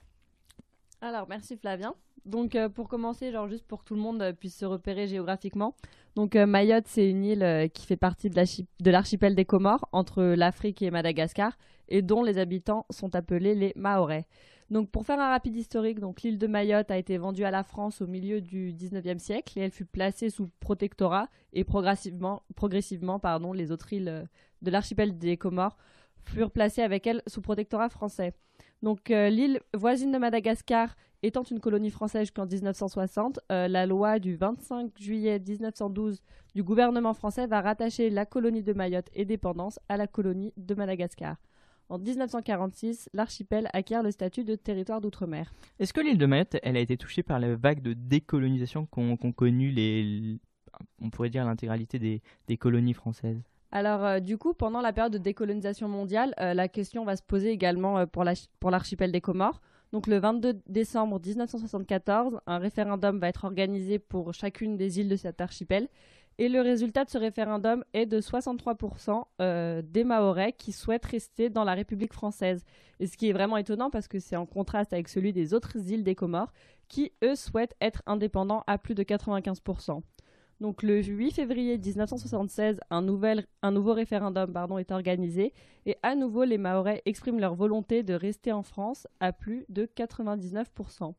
Alors, 1.01 1.27
merci 1.29 1.57
Flavien. 1.57 1.95
Donc, 2.25 2.57
pour 2.75 2.89
commencer, 2.89 3.33
genre 3.33 3.49
juste 3.49 3.67
pour 3.67 3.81
que 3.81 3.89
tout 3.89 3.97
le 3.97 4.01
monde 4.01 4.33
puisse 4.39 4.57
se 4.57 4.65
repérer 4.65 5.09
géographiquement. 5.09 5.75
Donc, 6.15 6.37
Mayotte, 6.37 6.87
c'est 6.87 7.11
une 7.11 7.25
île 7.25 7.71
qui 7.75 7.85
fait 7.87 7.97
partie 7.97 8.31
de 8.31 8.37
l'archi- 8.37 8.69
de 8.81 8.91
l'archipel 8.93 9.35
des 9.35 9.45
Comores, 9.45 9.89
entre 9.91 10.23
l'Afrique 10.23 10.81
et 10.83 10.93
Madagascar, 10.93 11.59
et 11.89 12.01
dont 12.03 12.23
les 12.23 12.39
habitants 12.39 12.87
sont 12.91 13.17
appelés 13.17 13.57
les 13.57 13.73
Mahorais. 13.75 14.27
Donc, 14.73 14.91
pour 14.91 15.05
faire 15.05 15.21
un 15.21 15.29
rapide 15.29 15.55
historique, 15.55 16.01
donc 16.01 16.23
l'île 16.23 16.39
de 16.39 16.47
Mayotte 16.47 16.91
a 16.91 16.97
été 16.97 17.19
vendue 17.19 17.45
à 17.45 17.51
la 17.51 17.63
France 17.63 18.01
au 18.01 18.07
milieu 18.07 18.41
du 18.41 18.73
19e 18.73 19.19
siècle 19.19 19.59
et 19.59 19.63
elle 19.63 19.71
fut 19.71 19.85
placée 19.85 20.31
sous 20.31 20.49
protectorat 20.61 21.29
et 21.53 21.63
progressivement, 21.63 22.41
les 23.55 23.71
autres 23.71 23.93
îles 23.93 24.09
euh, 24.09 24.25
de 24.63 24.71
l'archipel 24.71 25.19
des 25.19 25.37
Comores 25.37 25.77
furent 26.25 26.51
placées 26.51 26.81
avec 26.81 27.07
elle 27.07 27.21
sous 27.27 27.43
protectorat 27.43 27.91
français. 27.91 28.33
Donc, 28.83 29.11
euh, 29.11 29.29
l'île 29.29 29.61
voisine 29.75 30.11
de 30.11 30.17
Madagascar 30.17 30.97
étant 31.23 31.43
une 31.43 31.61
colonie 31.61 31.91
française 31.91 32.23
jusqu'en 32.23 32.47
1960, 32.47 33.41
euh, 33.53 33.69
la 33.69 33.85
loi 33.85 34.19
du 34.21 34.37
25 34.37 34.91
juillet 34.99 35.39
1912 35.39 36.23
du 36.55 36.63
gouvernement 36.63 37.13
français 37.13 37.47
va 37.47 37.61
rattacher 37.61 38.09
la 38.09 38.25
colonie 38.25 38.63
de 38.63 38.73
Mayotte 38.73 39.11
et 39.13 39.27
dépendance 39.27 39.79
à 39.91 39.99
la 39.99 40.07
colonie 40.07 40.55
de 40.57 40.75
Madagascar. 40.75 41.37
En 41.93 41.99
1946, 41.99 43.11
l'archipel 43.13 43.69
acquiert 43.75 44.03
le 44.03 44.11
statut 44.11 44.45
de 44.45 44.55
territoire 44.55 45.03
d'outre-mer. 45.03 45.53
Est-ce 45.79 45.93
que 45.93 46.01
l'île 46.01 46.17
de 46.17 46.25
Mayotte, 46.25 46.57
elle 46.63 46.79
a 46.79 46.81
été 46.81 46.97
touchée 46.97 47.23
par 47.23 47.39
la 47.39 47.55
vague 47.55 47.83
de 47.83 47.93
décolonisation 47.93 48.87
qu'ont 48.87 49.19
qu'ont 49.19 49.33
connue 49.33 49.71
les, 49.71 50.41
on 51.03 51.11
pourrait 51.11 51.29
dire 51.29 51.45
l'intégralité 51.45 51.99
des, 51.99 52.23
des 52.49 52.57
colonies 52.57 52.95
françaises? 52.95 53.43
Alors, 53.73 54.07
euh, 54.07 54.21
du 54.21 54.39
coup, 54.39 54.55
pendant 54.55 54.81
la 54.81 54.95
période 54.95 55.13
de 55.13 55.19
décolonisation 55.19 55.87
mondiale, 55.87 56.35
euh, 56.41 56.55
la 56.55 56.67
question 56.67 57.05
va 57.05 57.15
se 57.15 57.23
poser 57.23 57.51
également 57.51 57.99
euh, 57.99 58.07
pour 58.07 58.71
l'archipel 58.71 59.13
des 59.13 59.21
Comores. 59.21 59.61
Donc, 59.93 60.07
le 60.07 60.17
22 60.17 60.63
décembre 60.69 61.21
1974, 61.23 62.41
un 62.47 62.57
référendum 62.57 63.19
va 63.19 63.29
être 63.29 63.45
organisé 63.45 63.99
pour 63.99 64.33
chacune 64.33 64.79
des 64.79 64.99
îles 64.99 65.11
de 65.11 65.17
cet 65.17 65.43
archipel. 65.43 65.89
Et 66.39 66.49
le 66.49 66.61
résultat 66.61 67.05
de 67.05 67.11
ce 67.11 67.19
référendum 67.19 67.85
est 67.93 68.07
de 68.07 68.21
63% 68.21 69.25
euh, 69.41 69.83
des 69.83 70.05
Mahorais 70.05 70.53
qui 70.53 70.73
souhaitent 70.73 71.05
rester 71.05 71.51
dans 71.51 71.65
la 71.65 71.75
République 71.75 72.13
française. 72.13 72.65
Et 73.01 73.07
ce 73.07 73.17
qui 73.17 73.29
est 73.29 73.33
vraiment 73.33 73.57
étonnant 73.57 73.91
parce 73.91 74.09
que 74.09 74.19
c'est 74.19 74.37
en 74.37 74.47
contraste 74.47 74.93
avec 74.93 75.09
celui 75.09 75.33
des 75.33 75.55
autres 75.55 75.77
îles 75.91 76.05
des 76.05 76.15
Comores 76.15 76.53
qui, 76.89 77.13
eux, 77.23 77.35
souhaitent 77.35 77.77
être 77.81 78.03
indépendants 78.07 78.65
à 78.67 78.79
plus 78.79 78.95
de 78.95 79.03
95%. 79.03 80.03
Donc 80.61 80.85
le 80.85 81.03
8 81.03 81.33
février 81.33 81.77
1976, 81.77 82.79
un, 82.91 83.03
nouvel, 83.03 83.47
un 83.63 83.73
nouveau 83.73 83.95
référendum 83.95 84.55
est 84.79 84.93
organisé 84.93 85.53
et 85.87 85.97
à 86.05 86.15
nouveau 86.15 86.45
les 86.45 86.57
Mahorais 86.57 87.03
expriment 87.05 87.41
leur 87.41 87.57
volonté 87.57 88.05
de 88.05 88.15
rester 88.15 88.53
en 88.53 88.63
France 88.63 89.09
à 89.19 89.33
plus 89.33 89.67
de 89.69 89.87
99%. 89.87 91.15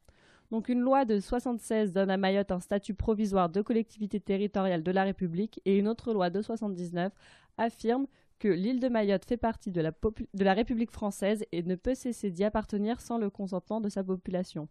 Donc 0.51 0.69
une 0.69 0.79
loi 0.81 1.05
de 1.05 1.19
76 1.19 1.93
donne 1.93 2.09
à 2.11 2.17
Mayotte 2.17 2.51
un 2.51 2.59
statut 2.59 2.93
provisoire 2.93 3.49
de 3.49 3.61
collectivité 3.61 4.19
territoriale 4.19 4.83
de 4.83 4.91
la 4.91 5.03
République 5.03 5.59
et 5.65 5.77
une 5.77 5.87
autre 5.87 6.13
loi 6.13 6.29
de 6.29 6.41
79 6.41 7.11
affirme 7.57 8.07
que 8.39 8.47
l'île 8.47 8.79
de 8.79 8.89
Mayotte 8.89 9.25
fait 9.25 9.37
partie 9.37 9.71
de 9.71 9.81
la, 9.81 9.91
popu- 9.91 10.27
de 10.33 10.43
la 10.43 10.53
République 10.53 10.91
française 10.91 11.43
et 11.51 11.63
ne 11.63 11.75
peut 11.75 11.95
cesser 11.95 12.29
d'y 12.29 12.43
appartenir 12.43 12.99
sans 13.01 13.17
le 13.17 13.29
consentement 13.29 13.79
de 13.81 13.89
sa 13.89 14.03
population. 14.03 14.67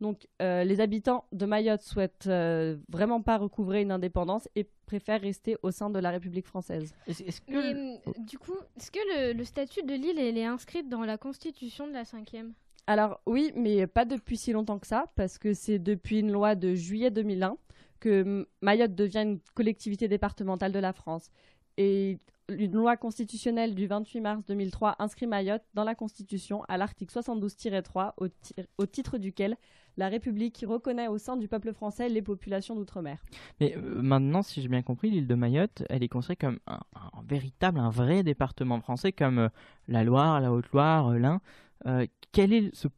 Donc 0.00 0.28
euh, 0.40 0.62
les 0.62 0.80
habitants 0.80 1.24
de 1.32 1.44
Mayotte 1.46 1.82
souhaitent 1.82 2.28
euh, 2.28 2.76
vraiment 2.88 3.20
pas 3.20 3.36
recouvrer 3.38 3.82
une 3.82 3.90
indépendance 3.90 4.48
et 4.54 4.68
préfèrent 4.86 5.20
rester 5.20 5.56
au 5.64 5.72
sein 5.72 5.90
de 5.90 5.98
la 5.98 6.10
République 6.10 6.46
française. 6.46 6.94
Est-ce 7.08 7.24
est-ce 7.24 7.40
que 7.40 7.50
Mais, 7.50 8.00
euh, 8.06 8.12
du 8.18 8.38
coup, 8.38 8.54
est-ce 8.76 8.92
que 8.92 8.98
le, 9.16 9.32
le 9.36 9.44
statut 9.44 9.82
de 9.82 9.94
l'île 9.94 10.20
est 10.20 10.44
inscrite 10.44 10.88
dans 10.88 11.02
la 11.02 11.18
constitution 11.18 11.88
de 11.88 11.92
la 11.94 12.04
cinquième? 12.04 12.52
Alors 12.88 13.20
oui, 13.26 13.52
mais 13.54 13.86
pas 13.86 14.04
depuis 14.06 14.38
si 14.38 14.50
longtemps 14.52 14.78
que 14.78 14.86
ça, 14.86 15.06
parce 15.14 15.36
que 15.38 15.52
c'est 15.52 15.78
depuis 15.78 16.20
une 16.20 16.32
loi 16.32 16.54
de 16.54 16.74
juillet 16.74 17.10
2001 17.10 17.56
que 18.00 18.48
Mayotte 18.62 18.94
devient 18.94 19.22
une 19.24 19.40
collectivité 19.54 20.08
départementale 20.08 20.72
de 20.72 20.78
la 20.78 20.92
France. 20.94 21.30
Et 21.76 22.18
une 22.48 22.72
loi 22.72 22.96
constitutionnelle 22.96 23.74
du 23.74 23.86
28 23.86 24.20
mars 24.22 24.42
2003 24.46 24.96
inscrit 25.00 25.26
Mayotte 25.26 25.64
dans 25.74 25.84
la 25.84 25.94
Constitution 25.94 26.62
à 26.66 26.78
l'article 26.78 27.12
72-3 27.18 28.14
au, 28.16 28.28
ti- 28.28 28.54
au 28.78 28.86
titre 28.86 29.18
duquel 29.18 29.56
la 29.98 30.08
République 30.08 30.64
reconnaît 30.66 31.08
au 31.08 31.18
sein 31.18 31.36
du 31.36 31.46
peuple 31.46 31.74
français 31.74 32.08
les 32.08 32.22
populations 32.22 32.74
d'outre-mer. 32.74 33.18
Mais 33.60 33.76
euh, 33.76 34.00
maintenant, 34.00 34.42
si 34.42 34.62
j'ai 34.62 34.68
bien 34.68 34.80
compris, 34.82 35.10
l'île 35.10 35.26
de 35.26 35.34
Mayotte, 35.34 35.82
elle 35.90 36.02
est 36.02 36.08
considérée 36.08 36.36
comme 36.36 36.58
un, 36.68 36.80
un 36.94 37.22
véritable, 37.28 37.80
un 37.80 37.90
vrai 37.90 38.22
département 38.22 38.80
français, 38.80 39.12
comme 39.12 39.38
euh, 39.40 39.48
la 39.88 40.04
Loire, 40.04 40.40
la 40.40 40.50
Haute-Loire, 40.52 41.08
euh, 41.08 41.18
l'Ain. 41.18 41.40
Euh, 41.86 42.06
quel 42.32 42.52
est 42.52 42.74
ce 42.74 42.88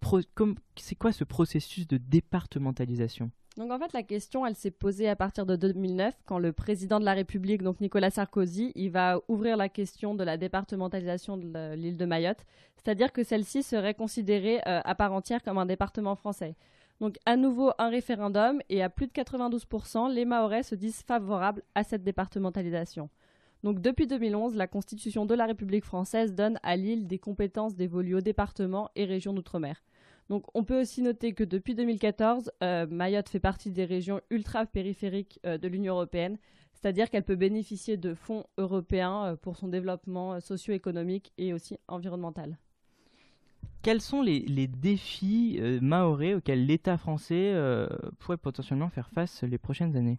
c'est 0.77 0.95
quoi 0.95 1.13
ce 1.13 1.25
processus 1.25 1.87
de 1.87 1.99
départementalisation? 1.99 3.31
Donc 3.57 3.73
en 3.73 3.79
fait, 3.79 3.93
la 3.93 4.03
question, 4.03 4.47
elle 4.47 4.55
s'est 4.55 4.71
posée 4.71 5.09
à 5.09 5.17
partir 5.17 5.45
de 5.45 5.57
2009, 5.57 6.15
quand 6.25 6.39
le 6.39 6.53
président 6.53 7.01
de 7.01 7.05
la 7.05 7.15
République, 7.15 7.63
donc 7.63 7.81
Nicolas 7.81 8.11
Sarkozy, 8.11 8.73
il 8.75 8.91
va 8.91 9.21
ouvrir 9.29 9.57
la 9.57 9.69
question 9.69 10.15
de 10.15 10.25
la 10.25 10.37
départementalisation 10.37 11.37
de 11.37 11.75
l'île 11.75 11.97
de 11.97 12.05
Mayotte, 12.07 12.45
c'est-à-dire 12.77 13.13
que 13.13 13.25
celle-ci 13.25 13.63
serait 13.63 13.95
considérée 13.95 14.61
euh, 14.67 14.81
à 14.85 14.95
part 14.95 15.13
entière 15.13 15.43
comme 15.43 15.59
un 15.59 15.67
département 15.67 16.15
français. 16.15 16.55
Donc 17.01 17.17
à 17.27 17.37
nouveau 17.37 17.73
un 17.79 17.89
référendum 17.89 18.61
et 18.69 18.83
à 18.83 18.89
plus 18.89 19.07
de 19.07 19.13
92%, 19.13 20.13
les 20.13 20.25
Mahorais 20.25 20.63
se 20.63 20.75
disent 20.75 21.03
favorables 21.03 21.63
à 21.75 21.83
cette 21.83 22.05
départementalisation. 22.05 23.11
Donc 23.63 23.81
depuis 23.81 24.07
2011, 24.07 24.55
la 24.57 24.67
Constitution 24.67 25.27
de 25.27 25.35
la 25.35 25.47
République 25.47 25.85
française 25.85 26.35
donne 26.35 26.59
à 26.63 26.77
l'île 26.77 27.07
des 27.07 27.19
compétences 27.19 27.77
dévolues 27.77 28.15
aux 28.15 28.21
départements 28.21 28.91
et 28.97 29.05
régions 29.05 29.35
d'outre-mer. 29.35 29.83
Donc 30.31 30.45
on 30.55 30.65
peut 30.65 30.81
aussi 30.81 31.03
noter 31.03 31.35
que 31.35 31.45
depuis 31.45 31.75
2014, 31.75 32.53
euh, 32.63 32.87
Mayotte 32.89 33.29
fait 33.29 33.41
partie 33.41 33.71
des 33.71 33.85
régions 33.85 34.21
ultra-périphériques 34.31 35.41
euh, 35.45 35.59
de 35.59 35.69
l'Union 35.69 35.95
européenne, 35.95 36.39
c'est-à-dire 36.73 37.11
qu'elle 37.11 37.25
peut 37.25 37.37
bénéficier 37.37 37.97
de 37.97 38.15
fonds 38.15 38.45
européens 38.57 39.25
euh, 39.25 39.37
pour 39.37 39.57
son 39.57 39.69
développement 39.69 40.41
socio-économique 40.41 41.33
et 41.37 41.53
aussi 41.53 41.77
environnemental. 41.89 42.57
Quels 43.83 44.01
sont 44.01 44.23
les, 44.23 44.41
les 44.41 44.69
défis 44.69 45.59
mahorais 45.81 46.35
auxquels 46.35 46.67
l'État 46.67 46.99
français 46.99 47.55
pourrait 48.19 48.37
potentiellement 48.37 48.91
faire 48.91 49.09
face 49.09 49.43
les 49.43 49.57
prochaines 49.57 49.97
années? 49.97 50.19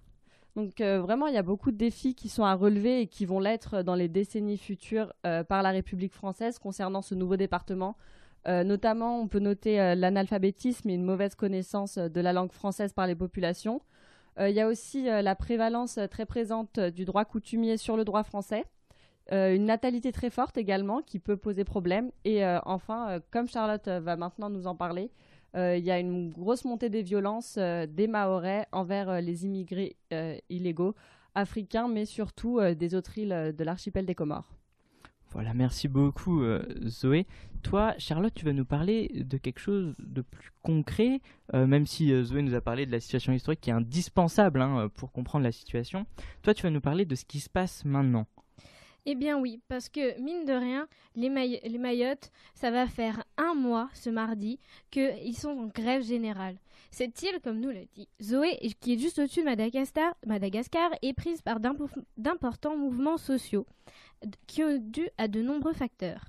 Donc 0.56 0.82
euh, 0.82 1.00
vraiment, 1.02 1.28
il 1.28 1.34
y 1.34 1.38
a 1.38 1.44
beaucoup 1.44 1.72
de 1.72 1.78
défis 1.78 2.14
qui 2.14 2.28
sont 2.28 2.44
à 2.44 2.56
relever 2.56 3.02
et 3.02 3.08
qui 3.08 3.26
vont 3.26 3.40
l'être 3.40 3.84
dans 3.84 3.96
les 3.96 4.10
décennies 4.10 4.58
futures 4.58 5.14
euh, 5.26 5.44
par 5.44 5.64
la 5.64 5.70
République 5.72 6.14
française 6.14 6.60
concernant 6.60 7.02
ce 7.02 7.16
nouveau 7.16 7.38
département. 7.38 7.96
Euh, 8.48 8.64
notamment, 8.64 9.22
on 9.22 9.28
peut 9.28 9.40
noter 9.40 9.96
l'analphabétisme 9.96 10.90
et 10.90 10.96
une 10.96 11.06
mauvaise 11.06 11.36
connaissance 11.36 11.98
de 11.98 12.22
la 12.22 12.34
langue 12.34 12.52
française 12.52 12.92
par 12.92 13.08
les 13.08 13.16
populations. 13.16 13.82
Il 14.40 14.54
y 14.56 14.62
a 14.62 14.68
aussi 14.68 15.04
la 15.04 15.36
prévalence 15.36 16.00
très 16.10 16.26
présente 16.26 16.80
du 16.80 17.04
droit 17.06 17.26
coutumier 17.26 17.76
sur 17.78 17.98
le 17.98 18.06
droit 18.06 18.24
français. 18.24 18.66
Une 19.30 19.66
natalité 19.66 20.12
très 20.12 20.30
forte 20.30 20.58
également 20.58 21.02
qui 21.02 21.20
peut 21.20 21.36
poser 21.36 21.64
problème. 21.66 22.12
Et 22.24 22.44
enfin, 22.64 23.20
comme 23.30 23.48
Charlotte 23.48 23.88
va 23.88 24.16
maintenant 24.16 24.50
nous 24.50 24.68
en 24.68 24.76
parler, 24.76 25.12
il 25.56 25.84
y 25.84 25.92
a 25.92 26.00
une 26.00 26.30
grosse 26.30 26.66
montée 26.66 26.90
des 26.90 27.02
violences 27.02 27.56
euh, 27.58 27.86
des 27.86 28.08
Mahorais 28.08 28.68
envers 28.72 29.10
euh, 29.10 29.20
les 29.20 29.46
immigrés 29.46 29.98
euh, 30.14 30.38
illégaux 30.50 30.96
africains, 31.36 31.88
mais 31.88 32.06
surtout 32.06 32.60
euh, 32.60 32.74
des 32.74 32.96
autres 32.96 33.18
îles 33.18 33.34
euh, 33.34 33.52
de 33.52 33.64
l'archipel 33.64 34.06
des 34.06 34.16
Comores. 34.16 34.50
Voilà, 35.32 35.54
merci 35.54 35.88
beaucoup 35.88 36.42
euh, 36.44 36.62
Zoé. 36.88 37.26
Toi, 37.64 37.94
Charlotte, 37.98 38.34
tu 38.34 38.44
vas 38.44 38.52
nous 38.52 38.66
parler 38.66 39.10
de 39.14 39.38
quelque 39.38 39.60
chose 39.60 39.96
de 40.00 40.22
plus 40.22 40.52
concret, 40.62 41.22
euh, 41.54 41.66
même 41.66 41.86
si 41.86 42.12
euh, 42.12 42.24
Zoé 42.24 42.42
nous 42.42 42.54
a 42.54 42.60
parlé 42.60 42.86
de 42.86 42.92
la 42.92 43.00
situation 43.00 43.32
historique 43.32 43.62
qui 43.62 43.70
est 43.70 43.74
indispensable 43.74 44.62
hein, 44.62 44.90
pour 44.94 45.14
comprendre 45.14 45.44
la 45.46 45.54
situation. 45.54 46.06
Toi, 46.42 46.54
tu 46.54 46.64
vas 46.64 46.70
nous 46.70 46.82
parler 46.82 47.06
de 47.06 47.16
ce 47.16 47.24
qui 47.24 47.40
se 47.40 47.50
passe 47.50 47.86
maintenant. 47.86 48.28
Eh 49.08 49.16
bien 49.16 49.40
oui, 49.40 49.60
parce 49.68 49.90
que 49.90 50.20
mine 50.22 50.46
de 50.46 50.54
rien, 50.54 50.88
les, 51.16 51.30
Mayo- 51.30 51.60
les 51.64 51.78
Mayottes, 51.80 52.32
ça 52.54 52.70
va 52.70 52.86
faire 52.86 53.24
un 53.36 53.56
mois 53.56 53.90
ce 53.96 54.12
mardi 54.12 54.60
qu'ils 54.92 55.36
sont 55.36 55.50
en 55.58 55.66
grève 55.68 56.04
générale. 56.04 56.58
Cette 56.92 57.20
île, 57.24 57.40
comme 57.44 57.60
nous 57.60 57.72
l'a 57.72 57.86
dit 57.96 58.08
Zoé, 58.22 58.58
qui 58.80 58.94
est 58.94 59.00
juste 59.00 59.18
au-dessus 59.18 59.42
de 59.42 59.46
Madagascar, 60.28 60.92
est 61.02 61.14
prise 61.14 61.42
par 61.42 61.60
d'impo- 61.60 61.90
d'importants 62.18 62.78
mouvements 62.78 63.18
sociaux 63.18 63.66
qui 64.46 64.64
ont 64.64 64.78
dû 64.78 65.10
à 65.18 65.28
de 65.28 65.42
nombreux 65.42 65.74
facteurs. 65.74 66.26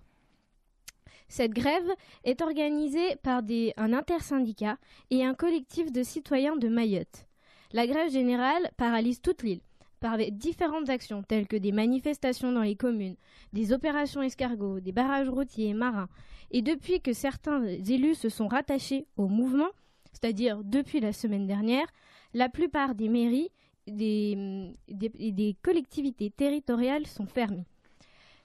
Cette 1.28 1.52
grève 1.52 1.90
est 2.24 2.40
organisée 2.40 3.16
par 3.22 3.42
un 3.76 3.92
intersyndicat 3.92 4.78
et 5.10 5.24
un 5.24 5.34
collectif 5.34 5.92
de 5.92 6.02
citoyens 6.02 6.56
de 6.56 6.68
Mayotte. 6.68 7.26
La 7.72 7.86
grève 7.86 8.10
générale 8.10 8.70
paralyse 8.78 9.20
toute 9.20 9.42
l'île 9.42 9.60
par 10.02 10.18
différentes 10.18 10.90
actions 10.90 11.22
telles 11.22 11.46
que 11.46 11.56
des 11.56 11.70
manifestations 11.70 12.50
dans 12.50 12.62
les 12.62 12.74
communes, 12.74 13.14
des 13.52 13.72
opérations 13.72 14.20
escargots, 14.20 14.80
des 14.80 14.90
barrages 14.90 15.28
routiers 15.28 15.68
et 15.68 15.74
marins. 15.74 16.08
Et 16.50 16.60
depuis 16.60 17.00
que 17.00 17.12
certains 17.12 17.64
élus 17.64 18.16
se 18.16 18.28
sont 18.28 18.48
rattachés 18.48 19.06
au 19.16 19.28
mouvement, 19.28 19.70
c'est-à-dire 20.12 20.62
depuis 20.64 20.98
la 20.98 21.12
semaine 21.12 21.46
dernière, 21.46 21.86
la 22.34 22.48
plupart 22.48 22.96
des 22.96 23.08
mairies 23.08 23.50
des, 23.86 24.74
des 24.88 25.56
collectivités 25.62 26.30
territoriales 26.30 27.06
sont 27.06 27.26
fermées. 27.26 27.66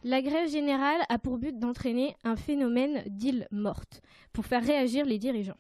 La 0.04 0.22
grève 0.22 0.50
générale 0.50 1.02
a 1.10 1.18
pour 1.18 1.40
but 1.40 1.58
d'entraîner 1.58 2.16
un 2.24 2.36
phénomène 2.36 3.04
d'île 3.08 3.48
morte 3.50 4.02
pour 4.32 4.46
faire 4.46 4.64
réagir 4.64 5.06
les 5.06 5.18
dirigeants. 5.18 5.58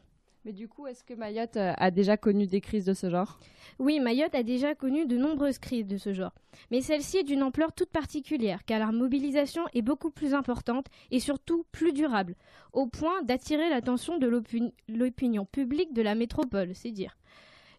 Mais 0.47 0.53
du 0.53 0.69
coup, 0.69 0.87
est-ce 0.87 1.03
que 1.03 1.13
Mayotte 1.13 1.57
euh, 1.57 1.73
a 1.75 1.91
déjà 1.91 2.15
connu 2.15 2.47
des 2.47 2.61
crises 2.61 2.85
de 2.85 2.93
ce 2.93 3.09
genre? 3.09 3.37
Oui, 3.79 3.99
Mayotte 3.99 4.33
a 4.33 4.43
déjà 4.43 4.75
connu 4.75 5.05
de 5.05 5.17
nombreuses 5.17 5.59
crises 5.59 5.85
de 5.85 5.97
ce 5.97 6.13
genre. 6.13 6.31
Mais 6.71 6.79
celle-ci 6.79 7.17
est 7.17 7.23
d'une 7.23 7.43
ampleur 7.43 7.73
toute 7.73 7.89
particulière, 7.89 8.63
car 8.63 8.79
la 8.79 8.93
mobilisation 8.93 9.63
est 9.73 9.81
beaucoup 9.81 10.09
plus 10.09 10.33
importante 10.33 10.85
et 11.11 11.19
surtout 11.19 11.65
plus 11.73 11.91
durable, 11.91 12.35
au 12.71 12.87
point 12.87 13.21
d'attirer 13.23 13.69
l'attention 13.69 14.19
de 14.19 14.41
l'opinion 14.87 15.43
publique 15.43 15.93
de 15.93 16.01
la 16.01 16.15
métropole, 16.15 16.73
c'est 16.75 16.91
dire. 16.91 17.17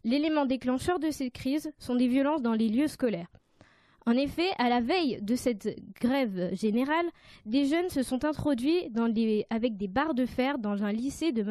L'élément 0.04 0.44
déclencheur 0.44 0.98
de 0.98 1.10
ces 1.10 1.30
crises 1.30 1.72
sont 1.78 1.94
des 1.94 2.06
violences 2.06 2.42
dans 2.42 2.52
les 2.52 2.68
lieux 2.68 2.86
scolaires. 2.86 3.32
En 4.04 4.12
effet, 4.12 4.50
à 4.58 4.68
la 4.68 4.82
veille 4.82 5.20
de 5.22 5.36
cette 5.36 5.74
grève 5.98 6.54
générale, 6.54 7.06
des 7.46 7.64
jeunes 7.64 7.88
se 7.88 8.02
sont 8.02 8.26
introduits 8.26 8.90
avec 9.48 9.78
des 9.78 9.88
barres 9.88 10.14
de 10.14 10.26
fer 10.26 10.58
dans 10.58 10.84
un 10.84 10.92
lycée 10.92 11.32
de, 11.32 11.44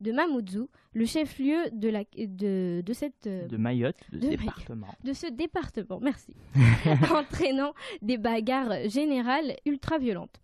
de 0.00 0.12
Mamoudzou, 0.12 0.68
le 0.94 1.04
chef-lieu 1.04 1.70
de, 1.72 1.88
la, 1.88 2.04
de, 2.16 2.82
de 2.84 2.92
cette... 2.92 3.26
Euh, 3.26 3.46
de 3.46 3.56
Mayotte, 3.56 4.00
de, 4.12 4.20
ce 4.20 4.26
département. 4.28 4.86
de 5.04 5.12
ce 5.12 5.26
département, 5.26 6.00
merci. 6.00 6.34
entraînant 7.14 7.74
des 8.02 8.18
bagarres 8.18 8.88
générales 8.88 9.56
ultra 9.66 9.98
violentes. 9.98 10.40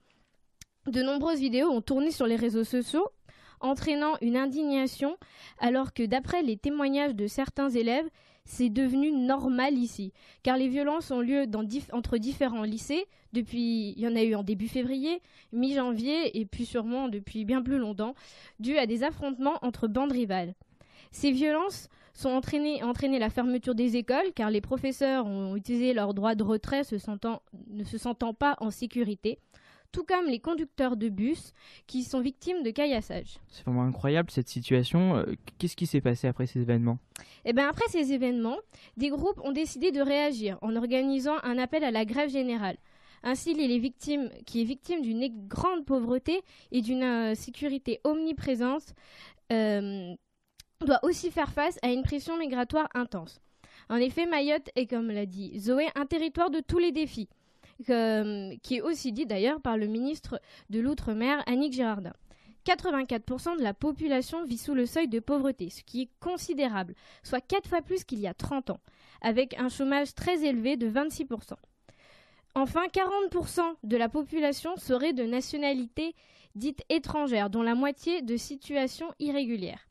De 0.87 1.03
nombreuses 1.03 1.41
vidéos 1.41 1.69
ont 1.69 1.83
tourné 1.83 2.11
sur 2.11 2.27
les 2.27 2.37
réseaux 2.37 2.65
sociaux 2.65 3.09
entraînant 3.61 4.17
une 4.21 4.37
indignation 4.37 5.17
alors 5.59 5.93
que 5.93 6.05
d'après 6.05 6.43
les 6.43 6.57
témoignages 6.57 7.15
de 7.15 7.27
certains 7.27 7.71
élèves, 7.71 8.09
c'est 8.47 8.71
devenu 8.71 9.11
normal 9.11 9.77
ici, 9.77 10.13
car 10.43 10.57
les 10.57 10.69
violences 10.69 11.11
ont 11.11 11.21
lieu 11.21 11.47
entre 11.93 12.17
différents 12.17 12.63
lycées. 12.63 13.07
Depuis, 13.33 13.91
il 13.97 14.01
y 14.01 14.07
en 14.07 14.15
a 14.15 14.23
eu 14.23 14.35
en 14.35 14.45
début 14.45 14.69
février, 14.69 15.21
mi-janvier, 15.53 16.39
et 16.39 16.47
puis 16.47 16.65
sûrement 16.65 17.09
depuis 17.09 17.45
bien 17.45 17.61
plus 17.61 17.79
longtemps, 17.79 18.15
dû 18.61 18.79
à 18.79 18.87
des 18.87 19.03
affrontements 19.03 19.59
entre 19.63 19.89
bandes 19.89 20.13
rivales. 20.13 20.55
Ces 21.11 21.33
violences 21.33 21.89
sont 22.15 22.31
entraînées, 22.31 22.83
entraîné 22.83 23.19
la 23.19 23.31
fermeture 23.31 23.75
des 23.75 23.97
écoles, 23.97 24.33
car 24.35 24.51
les 24.51 24.61
professeurs 24.61 25.27
ont 25.27 25.57
utilisé 25.57 25.93
leur 25.93 26.15
droit 26.15 26.35
de 26.35 26.45
retrait 26.45 26.83
ne 26.91 27.85
se 27.85 27.99
sentant 27.99 28.35
pas 28.35 28.57
en 28.61 28.71
sécurité 28.71 29.39
tout 29.93 30.05
comme 30.05 30.27
les 30.27 30.39
conducteurs 30.39 30.97
de 30.97 31.09
bus 31.09 31.53
qui 31.87 32.03
sont 32.03 32.21
victimes 32.21 32.63
de 32.63 32.71
caillassage. 32.71 33.39
C'est 33.49 33.65
vraiment 33.65 33.85
incroyable 33.85 34.31
cette 34.31 34.49
situation. 34.49 35.17
Euh, 35.17 35.35
qu'est-ce 35.59 35.77
qui 35.77 35.87
s'est 35.87 36.01
passé 36.01 36.27
après 36.29 36.47
ces 36.47 36.61
événements? 36.61 36.99
Eh 37.45 37.53
bien 37.53 37.69
après 37.69 37.89
ces 37.89 38.13
événements, 38.13 38.59
des 38.97 39.09
groupes 39.09 39.41
ont 39.45 39.53
décidé 39.53 39.93
de 39.93 40.01
réagir 40.01 40.59
en 40.63 40.77
organisant 40.77 41.37
un 41.43 41.59
appel 41.59 41.85
à 41.85 41.91
la 41.91 42.05
grève 42.05 42.31
générale. 42.31 42.77
Ainsi, 43.23 43.55
les 43.55 43.79
victimes, 43.79 44.31
qui 44.47 44.61
est 44.61 44.65
victime 44.65 45.03
d'une 45.03 45.27
grande 45.49 45.85
pauvreté 45.85 46.43
et 46.71 46.81
d'une 46.81 47.03
insécurité 47.03 48.01
euh, 48.07 48.11
omniprésente, 48.11 48.95
euh, 49.53 50.15
doit 50.85 51.01
aussi 51.03 51.31
faire 51.31 51.51
face 51.51 51.79
à 51.83 51.89
une 51.89 52.03
pression 52.03 52.39
migratoire 52.39 52.89
intense. 52.95 53.41
En 53.89 53.97
effet, 53.97 54.27
Mayotte 54.27 54.71
est, 54.77 54.87
comme 54.87 55.11
l'a 55.11 55.27
dit 55.27 55.59
Zoé, 55.59 55.87
un 55.95 56.07
territoire 56.07 56.51
de 56.51 56.61
tous 56.61 56.79
les 56.79 56.93
défis 56.93 57.29
qui 57.85 58.77
est 58.77 58.81
aussi 58.81 59.13
dit 59.13 59.27
d'ailleurs 59.27 59.61
par 59.61 59.77
le 59.77 59.87
ministre 59.87 60.41
de 60.71 60.81
l'Outre-mer, 60.81 61.43
Annick 61.47 61.73
Girardin. 61.73 62.15
84% 62.67 63.59
de 63.59 63.63
la 63.63 63.75
population 63.75 64.45
vit 64.45 64.59
sous 64.59 64.75
le 64.75 64.87
seuil 64.87 65.09
de 65.09 65.21
pauvreté, 65.21 65.71
ce 65.71 65.83
qui 65.83 66.03
est 66.03 66.11
considérable, 66.21 66.95
soit 67.23 67.41
4 67.41 67.69
fois 67.69 67.83
plus 67.83 68.03
qu'il 68.05 68.19
y 68.19 68.27
a 68.27 68.35
30 68.35 68.71
ans, 68.71 68.81
avec 69.21 69.57
un 69.59 69.69
chômage 69.69 70.15
très 70.15 70.45
élevé 70.45 70.77
de 70.77 70.91
26%. 70.91 71.55
Enfin, 72.57 72.87
40% 72.87 73.61
de 73.85 73.97
la 73.97 74.09
population 74.09 74.77
serait 74.77 75.13
de 75.13 75.25
nationalité 75.25 76.15
dite 76.55 76.83
étrangère, 76.89 77.51
dont 77.51 77.63
la 77.63 77.75
moitié 77.75 78.23
de 78.23 78.37
situation 78.37 79.13
irrégulière. 79.19 79.87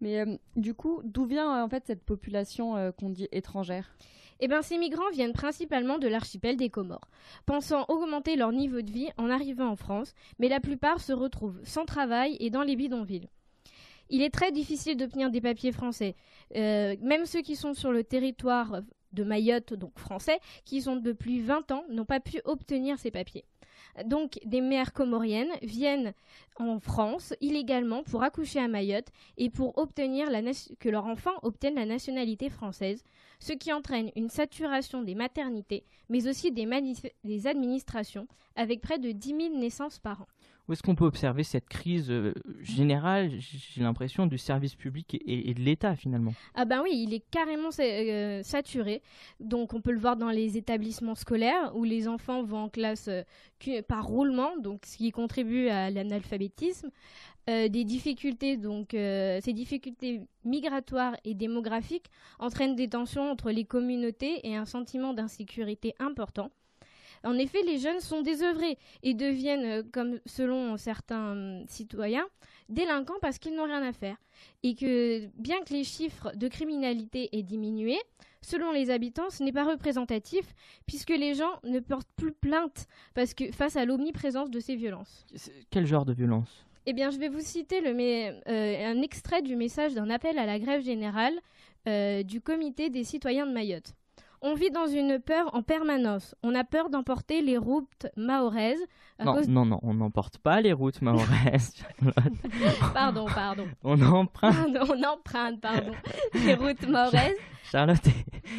Mais 0.00 0.20
euh, 0.20 0.36
du 0.56 0.74
coup, 0.74 1.00
d'où 1.04 1.24
vient 1.24 1.64
en 1.64 1.68
fait 1.68 1.86
cette 1.86 2.04
population 2.04 2.76
euh, 2.76 2.92
qu'on 2.92 3.10
dit 3.10 3.28
étrangère? 3.32 3.96
Eh 4.40 4.48
bien, 4.48 4.62
ces 4.62 4.78
migrants 4.78 5.10
viennent 5.12 5.32
principalement 5.32 5.98
de 5.98 6.08
l'archipel 6.08 6.56
des 6.56 6.70
Comores, 6.70 7.08
pensant 7.46 7.84
augmenter 7.88 8.36
leur 8.36 8.52
niveau 8.52 8.80
de 8.82 8.90
vie 8.90 9.10
en 9.16 9.30
arrivant 9.30 9.68
en 9.68 9.76
France, 9.76 10.14
mais 10.38 10.48
la 10.48 10.60
plupart 10.60 11.00
se 11.00 11.12
retrouvent 11.12 11.60
sans 11.64 11.84
travail 11.84 12.36
et 12.40 12.50
dans 12.50 12.62
les 12.62 12.76
bidonvilles. 12.76 13.28
Il 14.08 14.22
est 14.22 14.30
très 14.30 14.50
difficile 14.50 14.96
d'obtenir 14.96 15.30
des 15.30 15.40
papiers 15.40 15.72
français. 15.72 16.16
Euh, 16.56 16.96
même 17.00 17.26
ceux 17.26 17.42
qui 17.42 17.54
sont 17.54 17.74
sur 17.74 17.92
le 17.92 18.02
territoire 18.02 18.80
de 19.12 19.24
Mayotte, 19.24 19.74
donc 19.74 19.98
français, 19.98 20.38
qui 20.64 20.82
sont 20.82 20.96
depuis 20.96 21.40
20 21.40 21.70
ans, 21.72 21.84
n'ont 21.88 22.04
pas 22.04 22.20
pu 22.20 22.40
obtenir 22.44 22.98
ces 22.98 23.10
papiers. 23.10 23.44
Donc 24.04 24.38
des 24.44 24.60
mères 24.60 24.92
comoriennes 24.92 25.52
viennent 25.62 26.14
en 26.58 26.78
France 26.78 27.34
illégalement 27.40 28.02
pour 28.02 28.22
accoucher 28.22 28.60
à 28.60 28.68
Mayotte 28.68 29.08
et 29.36 29.50
pour 29.50 29.76
obtenir 29.78 30.28
que 30.78 30.88
leur 30.88 31.06
enfant 31.06 31.32
obtienne 31.42 31.74
la 31.74 31.86
nationalité 31.86 32.50
française, 32.50 33.02
ce 33.38 33.52
qui 33.52 33.72
entraîne 33.72 34.10
une 34.16 34.28
saturation 34.28 35.02
des 35.02 35.14
maternités, 35.14 35.84
mais 36.08 36.28
aussi 36.28 36.52
des, 36.52 36.68
des 37.24 37.46
administrations, 37.46 38.28
avec 38.54 38.80
près 38.80 38.98
de 38.98 39.12
10 39.12 39.28
000 39.28 39.58
naissances 39.58 39.98
par 39.98 40.22
an. 40.22 40.26
Où 40.70 40.72
est-ce 40.72 40.84
qu'on 40.84 40.94
peut 40.94 41.04
observer 41.04 41.42
cette 41.42 41.68
crise 41.68 42.12
euh, 42.12 42.32
générale, 42.60 43.32
j'ai 43.40 43.82
l'impression, 43.82 44.26
du 44.26 44.38
service 44.38 44.76
public 44.76 45.20
et, 45.26 45.52
de 45.52 45.58
l'État 45.58 45.96
finalement? 45.96 46.32
Ah 46.54 46.64
ben 46.64 46.80
oui, 46.80 46.90
il 46.94 47.12
est 47.12 47.24
carrément 47.28 47.70
euh, 47.80 48.40
saturé. 48.44 49.02
Donc 49.40 49.74
on 49.74 49.80
peut 49.80 49.90
le 49.90 49.98
voir 49.98 50.16
dans 50.16 50.30
les 50.30 50.56
établissements 50.56 51.16
scolaires 51.16 51.72
où 51.74 51.82
les 51.82 52.06
enfants 52.06 52.44
vont 52.44 52.62
en 52.62 52.68
classe 52.68 53.08
euh, 53.08 53.82
par 53.88 54.06
roulement, 54.06 54.56
donc 54.58 54.86
ce 54.86 54.96
qui 54.96 55.10
contribue 55.10 55.66
à 55.66 55.90
l'analphabétisme. 55.90 56.90
des 57.48 57.84
difficultés, 57.84 58.56
donc 58.56 58.90
ces 58.92 59.52
difficultés 59.52 60.20
migratoires 60.44 61.16
et 61.24 61.34
démographiques 61.34 62.06
entraînent 62.38 62.76
des 62.76 62.88
tensions 62.88 63.28
entre 63.28 63.50
les 63.50 63.64
communautés 63.64 64.46
et 64.48 64.54
un 64.54 64.66
sentiment 64.66 65.14
d'insécurité 65.14 65.94
important. 65.98 66.52
En 67.24 67.36
effet, 67.38 67.62
les 67.62 67.78
jeunes 67.78 68.00
sont 68.00 68.22
désœuvrés 68.22 68.78
et 69.02 69.14
deviennent, 69.14 69.64
euh, 69.64 69.82
comme 69.92 70.20
selon 70.26 70.76
certains 70.76 71.32
hum, 71.32 71.64
citoyens, 71.68 72.26
délinquants 72.68 73.18
parce 73.20 73.38
qu'ils 73.38 73.54
n'ont 73.54 73.64
rien 73.64 73.82
à 73.82 73.92
faire. 73.92 74.16
Et 74.62 74.74
que 74.74 75.26
bien 75.36 75.60
que 75.62 75.74
les 75.74 75.84
chiffres 75.84 76.32
de 76.34 76.48
criminalité 76.48 77.28
aient 77.32 77.42
diminué, 77.42 77.98
selon 78.40 78.72
les 78.72 78.90
habitants, 78.90 79.28
ce 79.30 79.42
n'est 79.42 79.52
pas 79.52 79.64
représentatif 79.64 80.54
puisque 80.86 81.10
les 81.10 81.34
gens 81.34 81.60
ne 81.64 81.80
portent 81.80 82.08
plus 82.16 82.32
plainte 82.32 82.86
parce 83.14 83.34
que 83.34 83.52
face 83.52 83.76
à 83.76 83.84
l'omniprésence 83.84 84.50
de 84.50 84.60
ces 84.60 84.76
violences. 84.76 85.26
Quel 85.70 85.86
genre 85.86 86.04
de 86.04 86.14
violence? 86.14 86.66
Eh 86.86 86.94
bien, 86.94 87.10
je 87.10 87.18
vais 87.18 87.28
vous 87.28 87.40
citer 87.40 87.82
le, 87.82 87.90
euh, 87.90 88.86
un 88.86 89.02
extrait 89.02 89.42
du 89.42 89.54
message 89.56 89.94
d'un 89.94 90.08
appel 90.08 90.38
à 90.38 90.46
la 90.46 90.58
grève 90.58 90.82
générale 90.82 91.34
euh, 91.86 92.22
du 92.22 92.40
comité 92.40 92.90
des 92.90 93.04
citoyens 93.04 93.46
de 93.46 93.52
Mayotte. 93.52 93.94
On 94.42 94.54
vit 94.54 94.70
dans 94.70 94.86
une 94.86 95.18
peur 95.20 95.54
en 95.54 95.62
permanence. 95.62 96.34
On 96.42 96.54
a 96.54 96.64
peur 96.64 96.88
d'emporter 96.88 97.42
les 97.42 97.58
routes 97.58 98.06
mahoraises. 98.16 98.80
Non, 99.22 99.42
non, 99.46 99.66
non, 99.66 99.80
on 99.82 99.92
n'emporte 99.94 100.38
pas 100.38 100.60
les 100.62 100.72
routes 100.72 101.02
mahoraises. 101.02 101.74
pardon, 102.94 103.26
pardon. 103.26 103.66
On 103.84 104.00
emprunte. 104.00 104.54
on 104.88 105.02
emprunte, 105.02 105.60
pardon. 105.60 105.92
Les 106.34 106.54
routes 106.54 106.82
mahoraises. 106.88 107.36
Charlotte 107.70 108.04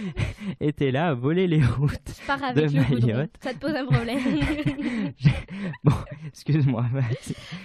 était 0.61 0.91
là 0.91 1.09
à 1.09 1.13
voler 1.13 1.45
les 1.45 1.63
routes 1.63 1.91
Je 2.21 2.25
pars 2.25 2.41
avec 2.43 2.71
de 2.71 2.77
Mayotte. 2.77 3.31
Ça 3.41 3.53
te 3.53 3.59
pose 3.59 3.75
un 3.75 3.85
problème. 3.85 4.19
bon, 5.83 5.93
excuse-moi. 6.27 6.85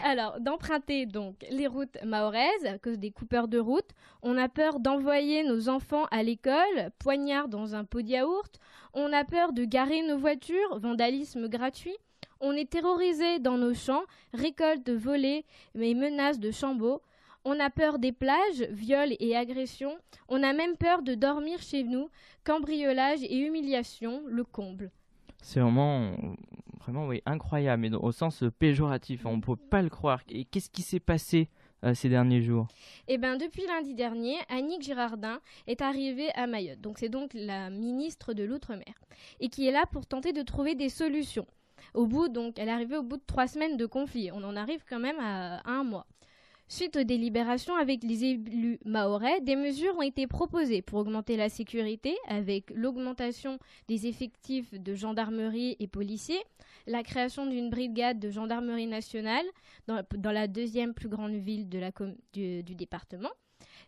Alors, 0.03 0.41
d'emprunter 0.41 1.07
donc 1.07 1.37
les 1.51 1.69
routes 1.69 1.97
mahoraises 2.05 2.67
à 2.67 2.79
cause 2.79 2.99
des 2.99 3.13
coupeurs 3.13 3.47
de 3.47 3.59
route. 3.59 3.89
On 4.23 4.37
a 4.37 4.49
peur 4.49 4.81
d'envoyer 4.81 5.45
nos 5.45 5.69
enfants 5.69 6.07
à 6.11 6.25
l'école, 6.25 6.91
poignard 6.99 7.49
dans 7.49 7.77
un 7.77 7.85
pot 7.85 8.03
de 8.03 8.09
yaourt. 8.09 8.59
On 8.93 9.13
a 9.13 9.25
peur 9.25 9.53
de 9.53 9.65
garer 9.65 10.03
nos 10.03 10.19
voitures, 10.19 10.81
vandalisme 10.81 11.49
gratuit. 11.49 11.97
On 12.41 12.53
est 12.53 12.69
terrorisé 12.69 13.39
dans 13.39 13.57
nos 13.57 13.73
champs, 13.73 14.03
récolte 14.35 14.91
volée 14.91 15.45
et 15.81 15.95
menaces 15.95 16.41
de 16.41 16.51
chambeaux. 16.51 17.01
On 17.49 17.61
a 17.61 17.71
peur 17.71 18.01
des 18.01 18.11
plages, 18.11 18.67
viols 18.71 19.15
et 19.21 19.37
agressions. 19.37 19.97
On 20.29 20.43
a 20.43 20.53
même 20.53 20.77
peur 20.77 21.03
de 21.03 21.15
dormir 21.15 21.63
chez 21.63 21.85
nous. 21.85 22.11
Cambriolage 22.43 23.23
et 23.23 23.39
humiliation, 23.39 24.23
le 24.27 24.43
comble. 24.43 24.91
C'est 25.43 25.61
vraiment, 25.61 26.17
vraiment 26.81 27.07
oui, 27.07 27.23
incroyable, 27.25 27.83
mais 27.83 27.95
au 27.95 28.11
sens 28.11 28.43
péjoratif. 28.59 29.27
On 29.27 29.37
ne 29.37 29.43
peut 29.43 29.55
pas 29.55 29.81
le 29.81 29.91
croire. 29.91 30.23
Et 30.29 30.45
qu'est-ce 30.45 30.71
qui 30.71 30.83
s'est 30.83 30.99
passé 30.99 31.49
euh, 31.85 31.95
ces 31.95 32.09
derniers 32.09 32.43
jours? 32.43 32.67
Eh 33.07 33.17
bien, 33.17 33.37
depuis 33.37 33.65
lundi 33.65 33.95
dernier, 33.95 34.35
Annick 34.49 34.83
Girardin 34.83 35.39
est 35.69 35.83
arrivée 35.83 36.33
à 36.35 36.49
Mayotte. 36.49 36.81
Donc, 36.81 36.99
c'est 36.99 37.09
donc 37.09 37.31
la 37.33 37.71
ministre 37.71 38.35
de 38.35 38.43
l'Outre-mer. 38.43 38.95
Et 39.39 39.51
qui 39.51 39.69
est 39.69 39.73
là 39.73 39.85
pour 39.93 40.05
tenter 40.07 40.33
de 40.33 40.43
trouver 40.43 40.75
des 40.75 40.89
solutions. 40.89 41.47
Au 41.95 42.09
bout, 42.09 42.29
donc, 42.29 42.59
elle 42.59 42.67
est 42.67 42.73
arrivée 42.73 42.97
au 42.97 43.05
bout 43.05 43.19
de 43.19 43.25
trois 43.25 43.47
semaines 43.47 43.77
de 43.77 43.87
conflit. 43.87 44.33
On 44.33 44.43
en 44.43 44.57
arrive 44.57 44.83
quand 44.89 44.99
même 44.99 45.21
à 45.21 45.63
un 45.65 45.85
mois. 45.85 46.09
Suite 46.69 46.97
aux 46.97 47.05
délibérations 47.05 47.77
avec 47.77 48.03
les 48.03 48.25
élus 48.25 48.81
mahorais, 48.85 49.41
des 49.41 49.55
mesures 49.55 49.97
ont 49.97 50.03
été 50.03 50.27
proposées 50.27 50.83
pour 50.83 50.99
augmenter 50.99 51.37
la 51.37 51.49
sécurité 51.49 52.17
avec 52.27 52.71
l'augmentation 52.75 53.61
des 53.87 54.09
effectifs 54.09 54.75
de 54.75 54.95
gendarmerie 54.97 55.77
et 55.79 55.87
policiers, 55.87 56.43
la 56.89 57.05
création 57.05 57.47
d'une 57.47 57.71
brigade 57.71 58.19
de 58.19 58.31
gendarmerie 58.31 58.89
nationale 58.89 59.47
dans, 59.87 60.33
la 60.33 60.49
deuxième 60.49 60.93
plus 60.93 61.09
grande 61.09 61.35
ville 61.35 61.69
du, 61.69 62.65
du 62.65 62.75
département, 62.75 63.31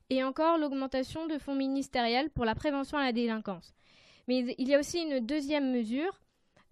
et 0.08 0.22
encore 0.22 0.56
l'augmentation 0.56 1.26
de 1.26 1.36
fonds 1.38 1.56
ministériels 1.56 2.30
pour 2.30 2.44
la 2.44 2.54
prévention 2.54 2.96
à 2.96 3.04
la 3.04 3.12
délinquance. 3.12 3.74
Mais 4.28 4.54
il 4.56 4.68
y 4.68 4.74
a 4.76 4.78
aussi 4.78 5.00
une 5.00 5.18
deuxième 5.18 5.72
mesure 5.72 6.20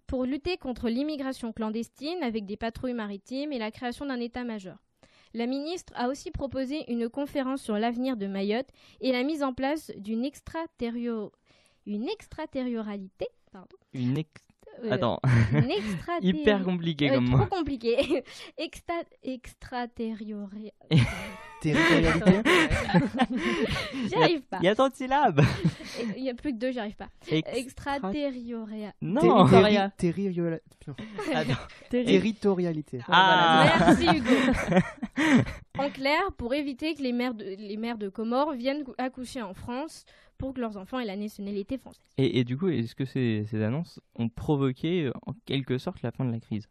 pour 0.05 0.23
lutter 0.23 0.55
contre 0.57 0.87
l'immigration 0.87 1.51
clandestine 1.51 2.23
avec 2.23 2.45
des 2.45 2.55
patrouilles 2.55 2.93
maritimes 2.93 3.51
et 3.51 3.59
la 3.59 3.71
création 3.71 4.05
d'un 4.05 4.21
état-major. 4.21 4.77
La 5.37 5.45
ministre 5.45 5.93
a 5.95 6.09
aussi 6.09 6.31
proposé 6.31 6.91
une 6.91 7.09
conférence 7.09 7.61
sur 7.61 7.77
l'avenir 7.77 8.17
de 8.17 8.25
Mayotte 8.25 8.69
et 9.01 9.11
la 9.11 9.21
mise 9.21 9.43
en 9.43 9.53
place 9.53 9.91
d'une 9.95 10.25
une 11.85 12.09
extraterrioralité. 12.09 13.27
Pardon. 13.51 13.77
Une 13.93 14.17
euh, 14.83 14.89
Attends. 14.89 15.19
Hyper 16.23 16.63
compliqué 16.63 17.09
comme 17.09 17.29
Trop 17.29 17.45
compliqué. 17.45 18.23
Extra... 18.57 18.95
Extraterrioralité. 19.21 20.73
j'y 21.63 21.73
arrive 24.15 24.41
pas. 24.41 24.59
Il 24.61 24.65
y 24.65 24.67
a 24.67 24.75
tant 24.75 24.89
de 24.89 24.93
syllabes. 24.93 25.41
Il 26.15 26.23
y 26.23 26.29
a 26.29 26.33
plus 26.33 26.53
que 26.53 26.57
deux, 26.57 26.71
j'y 26.71 26.79
arrive 26.79 26.95
pas. 26.95 27.09
Extraterrioralité. 27.31 28.93
Non. 29.01 29.47
Territorialité. 31.89 32.99
Ah. 33.07 33.85
Merci 33.87 34.17
Hugo. 34.17 34.35
en 35.77 35.89
clair, 35.89 36.21
pour 36.37 36.53
éviter 36.53 36.93
que 36.95 37.01
les 37.01 37.13
mères 37.13 37.33
de, 37.33 37.43
les 37.43 37.77
mères 37.77 37.97
de 37.97 38.09
Comores 38.09 38.53
viennent 38.53 38.83
accoucher 38.97 39.41
en 39.41 39.53
France 39.53 40.05
pour 40.37 40.53
que 40.53 40.61
leurs 40.61 40.77
enfants 40.77 40.99
aient 40.99 41.05
la 41.05 41.15
nationalité 41.15 41.77
française. 41.77 42.03
Et, 42.17 42.39
et 42.39 42.43
du 42.43 42.57
coup, 42.57 42.67
est-ce 42.67 42.93
que 42.95 43.05
ces, 43.05 43.45
ces 43.49 43.63
annonces 43.63 43.99
ont 44.15 44.29
provoqué 44.29 45.11
en 45.25 45.33
quelque 45.45 45.77
sorte 45.77 46.01
la 46.03 46.11
fin 46.11 46.25
de 46.25 46.31
la 46.31 46.39
crise? 46.39 46.67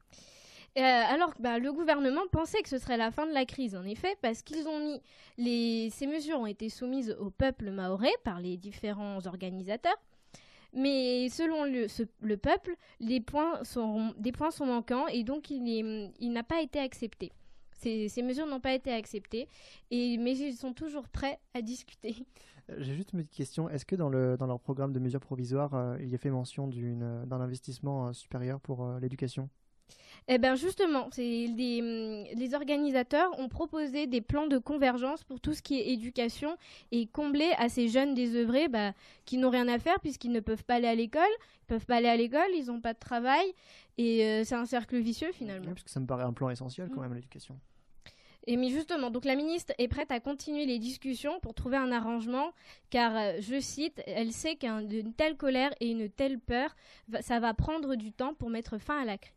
Euh, 0.76 0.80
alors 0.82 1.34
que 1.34 1.40
bah, 1.40 1.58
le 1.58 1.72
gouvernement 1.72 2.26
pensait 2.30 2.60
que 2.62 2.68
ce 2.68 2.78
serait 2.78 2.98
la 2.98 3.10
fin 3.10 3.26
de 3.26 3.32
la 3.32 3.46
crise, 3.46 3.74
en 3.74 3.84
effet, 3.84 4.14
parce 4.20 4.42
qu'ils 4.42 4.68
ont 4.68 5.00
mis 5.38 5.90
ces 5.90 6.06
mesures 6.06 6.38
ont 6.38 6.46
été 6.46 6.68
soumises 6.68 7.16
au 7.18 7.30
peuple 7.30 7.70
maoré 7.70 8.10
par 8.24 8.40
les 8.40 8.56
différents 8.56 9.26
organisateurs. 9.26 9.96
Mais 10.74 11.30
selon 11.30 11.64
le, 11.64 11.86
le 12.20 12.36
peuple, 12.36 12.76
les 13.00 13.20
points 13.20 13.64
sont, 13.64 14.12
des 14.18 14.32
points 14.32 14.50
sont 14.50 14.66
manquants 14.66 15.06
et 15.06 15.24
donc 15.24 15.48
il, 15.48 16.12
n'a 16.20 16.42
pas 16.42 16.60
été 16.60 16.78
accepté. 16.78 17.32
Ces, 17.72 18.22
mesures 18.22 18.46
n'ont 18.46 18.60
pas 18.60 18.74
été 18.74 18.92
acceptées, 18.92 19.48
et, 19.90 20.18
mais 20.18 20.36
ils 20.36 20.56
sont 20.56 20.72
toujours 20.72 21.08
prêts 21.08 21.38
à 21.54 21.62
discuter. 21.62 22.16
Euh, 22.68 22.74
j'ai 22.80 22.96
juste 22.96 23.12
une 23.12 23.20
petite 23.20 23.36
question. 23.36 23.70
Est-ce 23.70 23.86
que 23.86 23.94
dans 23.94 24.08
leur 24.08 24.58
programme 24.58 24.92
de 24.92 24.98
mesures 24.98 25.20
provisoires, 25.20 25.72
euh, 25.74 25.96
il 26.00 26.08
y 26.08 26.16
a 26.16 26.18
fait 26.18 26.30
mention 26.30 26.66
d'un 26.66 27.40
investissement 27.40 28.12
supérieur 28.12 28.58
pour 28.58 28.84
l'éducation? 28.98 29.48
Eh 30.28 30.38
bien 30.38 30.56
justement, 30.56 31.08
les, 31.16 31.80
hum, 31.80 32.38
les, 32.38 32.54
organisateurs 32.54 33.38
ont 33.38 33.48
proposé 33.48 34.06
des 34.06 34.20
plans 34.20 34.48
de 34.48 34.58
convergence 34.58 35.22
pour 35.22 35.40
tout 35.40 35.54
ce 35.54 35.62
qui 35.62 35.78
est 35.78 35.92
éducation 35.92 36.56
et 36.90 37.06
combler 37.06 37.52
à 37.58 37.68
ces 37.68 37.88
jeunes 37.88 38.14
désœuvrés 38.14 38.68
bah, 38.68 38.92
qui 39.24 39.38
n'ont 39.38 39.50
rien 39.50 39.68
à 39.68 39.78
faire 39.78 40.00
puisqu'ils 40.00 40.32
ne 40.32 40.40
peuvent 40.40 40.64
pas 40.64 40.74
aller 40.74 40.88
à 40.88 40.94
l'école, 40.94 41.22
ils 41.62 41.66
peuvent 41.66 41.86
pas 41.86 41.96
aller 41.96 42.08
à 42.08 42.16
l'école, 42.16 42.50
ils 42.56 42.66
n'ont 42.66 42.80
pas 42.80 42.92
de 42.92 42.98
travail 42.98 43.46
et 43.98 44.24
euh, 44.24 44.44
c'est 44.44 44.56
un 44.56 44.66
cercle 44.66 44.98
vicieux 44.98 45.30
finalement. 45.32 45.70
parce 45.70 45.84
que 45.84 45.90
ça 45.90 46.00
me 46.00 46.06
paraît 46.06 46.24
un 46.24 46.32
plan 46.32 46.50
essentiel 46.50 46.88
quand 46.88 47.00
mm. 47.00 47.04
même 47.04 47.14
l'éducation. 47.14 47.56
Et 48.48 48.56
mais 48.56 48.68
justement, 48.68 49.10
donc 49.10 49.24
la 49.24 49.34
ministre 49.34 49.72
est 49.78 49.88
prête 49.88 50.12
à 50.12 50.20
continuer 50.20 50.66
les 50.66 50.78
discussions 50.78 51.40
pour 51.40 51.52
trouver 51.52 51.78
un 51.78 51.90
arrangement, 51.90 52.52
car, 52.90 53.16
euh, 53.16 53.32
je 53.40 53.58
cite, 53.58 54.00
elle 54.06 54.32
sait 54.32 54.54
qu'une 54.54 55.12
telle 55.14 55.36
colère 55.36 55.72
et 55.80 55.90
une 55.90 56.08
telle 56.08 56.38
peur, 56.38 56.76
ça 57.22 57.40
va 57.40 57.54
prendre 57.54 57.96
du 57.96 58.12
temps 58.12 58.34
pour 58.34 58.48
mettre 58.48 58.78
fin 58.78 59.00
à 59.00 59.04
la 59.04 59.18
crise. 59.18 59.35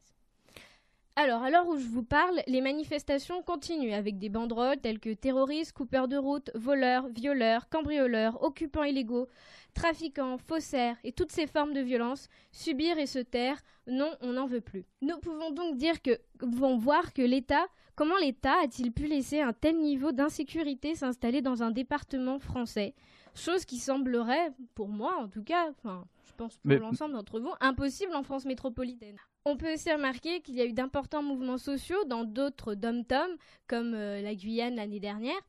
Alors, 1.15 1.43
à 1.43 1.50
l'heure 1.50 1.67
où 1.67 1.78
je 1.78 1.88
vous 1.88 2.04
parle, 2.04 2.41
les 2.48 2.62
manifestations 2.62 3.41
continuent 3.41 3.93
avec 3.93 4.19
des 4.19 4.30
banderoles 4.30 4.80
telles 4.80 5.00
que 5.00 5.13
terroristes, 5.13 5.74
coupeurs 5.74 6.08
de 6.08 6.15
route, 6.15 6.50
voleurs, 6.56 7.10
violeurs, 7.10 7.67
cambrioleurs, 7.67 8.41
occupants 8.41 8.84
illégaux, 8.84 9.28
trafiquants, 9.74 10.38
faussaires 10.38 10.95
et 11.04 11.12
toutes 11.12 11.32
ces 11.32 11.45
formes 11.45 11.74
de 11.74 11.82
violence, 11.82 12.30
subir 12.52 12.98
et 12.98 13.06
se 13.06 13.19
taire, 13.19 13.60
non, 13.86 14.12
on 14.22 14.34
n'en 14.34 14.45
veut 14.45 14.62
plus. 14.62 14.86
Nous 15.02 15.17
pouvons 15.19 15.52
donc 15.52 15.76
dire 15.76 16.02
que, 16.02 16.17
vont 16.39 16.78
voir 16.78 17.13
que 17.13 17.22
l'État, 17.22 17.65
comment 17.95 18.17
l'État 18.17 18.56
a-t-il 18.63 18.93
pu 18.93 19.08
laisser 19.08 19.41
un 19.41 19.52
tel 19.54 19.78
niveau 19.78 20.13
d'insécurité 20.13 20.95
s'installer 20.95 21.41
dans 21.41 21.63
un 21.63 21.72
département 21.72 22.39
français? 22.39 22.93
Chose 23.39 23.63
qui 23.63 23.78
semblerait, 23.78 24.52
pour 24.75 24.89
moi 24.89 25.15
en 25.17 25.30
tout 25.30 25.43
cas, 25.43 25.69
enfin, 25.69 26.06
je 26.25 26.34
pense 26.34 26.58
pour 26.58 26.73
l'ensemble 26.73 27.13
d'entre 27.13 27.39
vous, 27.39 27.52
impossible 27.62 28.13
en 28.13 28.23
France 28.23 28.45
métropolitaine. 28.45 29.15
On 29.45 29.56
peut 29.56 29.73
aussi 29.73 29.91
remarquer 29.91 30.41
qu'il 30.41 30.56
y 30.56 30.62
a 30.62 30.65
eu 30.65 30.73
d'importants 30.73 31.23
mouvements 31.23 31.58
sociaux 31.58 32.04
dans 32.06 32.25
d'autres 32.25 32.75
dom-tom, 32.75 33.30
comme 33.67 33.93
euh, 33.93 34.21
la 34.21 34.36
Guyane 34.36 34.75
l'année 34.75 34.99
dernière. 34.99 35.39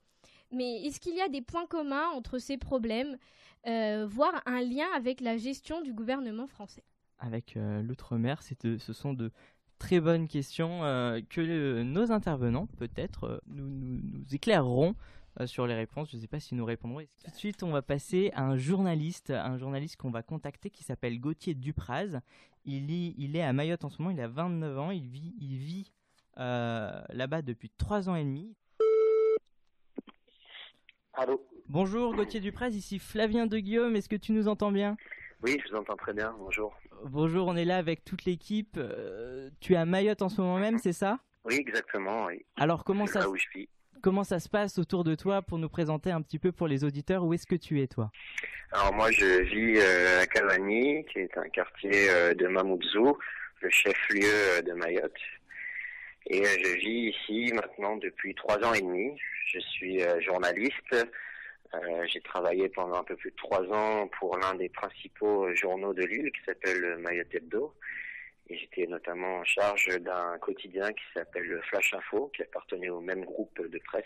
Mais 0.52 0.82
est-ce 0.84 1.00
qu'il 1.00 1.16
y 1.16 1.20
a 1.20 1.28
des 1.28 1.42
points 1.42 1.66
communs 1.66 2.08
entre 2.14 2.38
ces 2.38 2.56
problèmes, 2.56 3.16
euh, 3.66 4.06
voire 4.08 4.40
un 4.46 4.60
lien 4.60 4.86
avec 4.96 5.20
la 5.20 5.36
gestion 5.36 5.80
du 5.80 5.92
gouvernement 5.92 6.46
français? 6.46 6.84
Avec 7.18 7.56
euh, 7.56 7.82
l'outre-mer, 7.82 8.40
ce 8.42 8.92
sont 8.92 9.14
de 9.14 9.32
très 9.78 10.00
bonnes 10.00 10.28
questions 10.28 10.80
que 11.30 11.82
nos 11.82 12.12
intervenants, 12.12 12.66
peut-être, 12.78 13.42
nous, 13.46 13.68
nous, 13.68 14.24
éclaireront 14.30 14.94
sur 15.46 15.66
les 15.66 15.74
réponses. 15.74 16.10
Je 16.10 16.16
ne 16.16 16.20
sais 16.22 16.28
pas 16.28 16.40
si 16.40 16.54
nous 16.54 16.64
répondrons. 16.64 17.00
Tout 17.24 17.30
de 17.30 17.36
suite, 17.36 17.62
on 17.62 17.70
va 17.70 17.82
passer 17.82 18.30
à 18.34 18.44
un 18.44 18.56
journaliste, 18.56 19.30
un 19.30 19.58
journaliste 19.58 19.96
qu'on 19.96 20.10
va 20.10 20.22
contacter 20.22 20.70
qui 20.70 20.84
s'appelle 20.84 21.18
Gauthier 21.20 21.54
Dupraz. 21.54 22.20
Il, 22.64 22.90
il 22.90 23.36
est 23.36 23.42
à 23.42 23.52
Mayotte 23.52 23.84
en 23.84 23.90
ce 23.90 24.02
moment, 24.02 24.14
il 24.14 24.20
a 24.20 24.28
29 24.28 24.78
ans, 24.78 24.90
il 24.90 25.08
vit, 25.08 25.34
il 25.40 25.56
vit 25.56 25.92
euh, 26.38 27.02
là-bas 27.10 27.42
depuis 27.42 27.70
3 27.70 28.08
ans 28.08 28.14
et 28.14 28.24
demi. 28.24 28.54
Allô 31.14 31.44
Bonjour 31.68 32.14
Gauthier 32.14 32.40
Dupraz, 32.40 32.70
ici 32.70 32.98
Flavien 32.98 33.46
de 33.46 33.58
Guillaume, 33.58 33.94
est-ce 33.96 34.08
que 34.08 34.16
tu 34.16 34.32
nous 34.32 34.48
entends 34.48 34.72
bien? 34.72 34.96
Oui, 35.42 35.58
je 35.64 35.70
vous 35.70 35.78
entends 35.78 35.96
très 35.96 36.12
bien, 36.12 36.34
bonjour. 36.38 36.76
Bonjour, 37.06 37.46
on 37.46 37.56
est 37.56 37.64
là 37.64 37.78
avec 37.78 38.04
toute 38.04 38.24
l'équipe. 38.24 38.76
Euh, 38.76 39.50
tu 39.60 39.72
es 39.72 39.76
à 39.76 39.86
Mayotte 39.86 40.20
en 40.20 40.28
ce 40.28 40.40
moment 40.40 40.58
même, 40.58 40.78
c'est 40.78 40.92
ça? 40.92 41.18
Oui, 41.44 41.54
exactement, 41.54 42.26
oui. 42.26 42.44
Alors 42.56 42.84
comment 42.84 43.06
ça, 43.06 43.28
où 43.28 43.36
je 43.36 43.42
suis 43.42 43.68
comment 44.00 44.24
ça 44.24 44.40
se 44.40 44.48
passe 44.48 44.78
autour 44.78 45.04
de 45.04 45.14
toi 45.14 45.42
pour 45.42 45.58
nous 45.58 45.68
présenter 45.68 46.10
un 46.10 46.22
petit 46.22 46.38
peu 46.38 46.52
pour 46.52 46.66
les 46.66 46.84
auditeurs 46.84 47.24
Où 47.24 47.34
est-ce 47.34 47.46
que 47.46 47.54
tu 47.54 47.80
es 47.80 47.86
toi? 47.86 48.10
Alors 48.72 48.94
moi 48.94 49.10
je 49.10 49.42
vis 49.42 49.78
euh, 49.78 50.22
à 50.22 50.26
Cavani, 50.26 51.04
qui 51.06 51.18
est 51.18 51.36
un 51.36 51.48
quartier 51.48 52.08
euh, 52.10 52.34
de 52.34 52.46
Mamoudzou, 52.46 53.18
le 53.60 53.70
chef-lieu 53.70 54.22
euh, 54.24 54.62
de 54.62 54.72
Mayotte. 54.72 55.12
Et 56.28 56.44
je 56.44 56.76
vis 56.76 57.10
ici 57.10 57.52
maintenant 57.52 57.96
depuis 57.96 58.34
trois 58.34 58.58
ans 58.64 58.72
et 58.74 58.80
demi. 58.80 59.18
Je 59.46 59.58
suis 59.58 60.00
journaliste. 60.20 60.94
J'ai 62.06 62.20
travaillé 62.20 62.68
pendant 62.68 63.00
un 63.00 63.04
peu 63.04 63.16
plus 63.16 63.30
de 63.30 63.36
trois 63.36 63.62
ans 63.72 64.08
pour 64.18 64.36
l'un 64.38 64.54
des 64.54 64.68
principaux 64.68 65.52
journaux 65.54 65.94
de 65.94 66.04
l'île 66.04 66.30
qui 66.30 66.40
s'appelle 66.44 66.98
Mayotte 66.98 67.34
Hebdo. 67.34 67.74
Et 68.50 68.58
j'étais 68.58 68.86
notamment 68.86 69.38
en 69.38 69.44
charge 69.44 69.86
d'un 70.00 70.36
quotidien 70.38 70.92
qui 70.92 71.04
s'appelle 71.14 71.60
Flash 71.68 71.94
Info, 71.94 72.30
qui 72.34 72.42
appartenait 72.42 72.88
au 72.88 73.00
même 73.00 73.24
groupe 73.24 73.60
de 73.64 73.78
presse. 73.78 74.04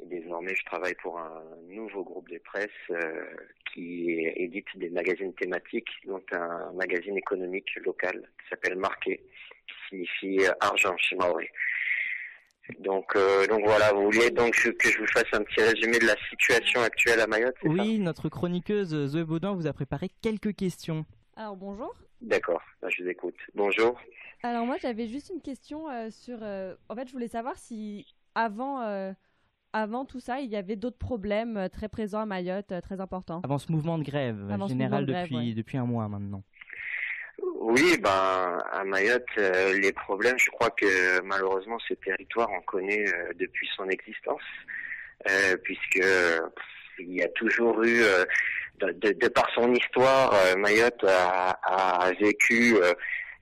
Et 0.00 0.06
désormais, 0.06 0.54
je 0.54 0.64
travaille 0.64 0.94
pour 1.02 1.18
un 1.18 1.42
nouveau 1.68 2.04
groupe 2.04 2.28
de 2.30 2.38
presse 2.38 2.70
euh, 2.90 3.24
qui 3.72 4.10
édite 4.36 4.68
des 4.76 4.90
magazines 4.90 5.34
thématiques, 5.34 5.90
dont 6.06 6.22
un 6.32 6.72
magazine 6.72 7.16
économique 7.16 7.74
local 7.84 8.30
qui 8.40 8.48
s'appelle 8.48 8.76
Marqué, 8.76 9.20
qui 9.66 9.74
signifie 9.88 10.46
argent 10.60 10.96
chez 10.98 11.16
Maoré. 11.16 11.50
Donc, 12.78 13.16
euh, 13.16 13.46
donc 13.48 13.64
voilà, 13.64 13.92
vous 13.92 14.04
vouliez 14.04 14.30
donc 14.30 14.54
que 14.54 14.88
je 14.88 14.98
vous 14.98 15.06
fasse 15.08 15.26
un 15.32 15.42
petit 15.42 15.60
résumé 15.60 15.98
de 15.98 16.06
la 16.06 16.16
situation 16.30 16.80
actuelle 16.80 17.20
à 17.20 17.26
Mayotte 17.26 17.56
Oui, 17.64 17.98
notre 17.98 18.28
chroniqueuse 18.28 19.06
Zoé 19.06 19.24
Baudin 19.24 19.52
vous 19.52 19.66
a 19.66 19.72
préparé 19.72 20.08
quelques 20.22 20.54
questions. 20.54 21.04
Alors 21.36 21.56
bonjour. 21.56 21.94
D'accord, 22.20 22.62
bah, 22.80 22.88
je 22.90 23.02
vous 23.02 23.08
écoute. 23.08 23.36
Bonjour. 23.54 23.98
Alors 24.42 24.66
moi 24.66 24.76
j'avais 24.80 25.08
juste 25.08 25.30
une 25.34 25.40
question 25.40 25.88
euh, 25.88 26.10
sur... 26.10 26.38
Euh, 26.42 26.74
en 26.88 26.94
fait 26.94 27.06
je 27.06 27.12
voulais 27.12 27.28
savoir 27.28 27.56
si 27.56 28.06
avant, 28.34 28.82
euh, 28.82 29.12
avant 29.72 30.04
tout 30.04 30.20
ça 30.20 30.40
il 30.40 30.50
y 30.50 30.56
avait 30.56 30.76
d'autres 30.76 30.98
problèmes 30.98 31.68
très 31.72 31.88
présents 31.88 32.20
à 32.20 32.26
Mayotte, 32.26 32.74
très 32.82 33.00
importants. 33.00 33.40
Avant 33.44 33.58
ce 33.58 33.72
mouvement 33.72 33.98
de 33.98 34.04
grève 34.04 34.36
général 34.68 35.06
depuis, 35.06 35.54
depuis 35.54 35.78
un 35.78 35.86
mois 35.86 36.08
maintenant. 36.08 36.42
Oui, 37.60 37.96
ben 37.98 38.58
à 38.70 38.84
Mayotte, 38.84 39.24
les 39.36 39.92
problèmes, 39.92 40.38
je 40.38 40.50
crois 40.50 40.70
que 40.70 41.22
malheureusement 41.22 41.78
ce 41.88 41.94
territoire 41.94 42.50
en 42.50 42.60
connaît 42.60 43.04
depuis 43.36 43.68
son 43.74 43.88
existence, 43.88 44.42
puisque 45.62 46.04
il 46.98 47.14
y 47.14 47.22
a 47.22 47.28
toujours 47.28 47.82
eu 47.84 48.02
de, 48.82 49.28
par 49.28 49.48
son 49.54 49.72
histoire, 49.72 50.34
euh, 50.34 50.56
Mayotte 50.56 51.04
a, 51.04 52.10
vécu 52.20 52.76
euh, 52.76 52.92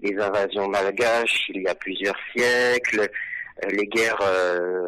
les 0.01 0.17
invasions 0.19 0.69
malgaches 0.69 1.49
il 1.49 1.63
y 1.63 1.69
a 1.69 1.75
plusieurs 1.75 2.17
siècles. 2.35 3.09
les 3.69 3.87
guerres 3.87 4.25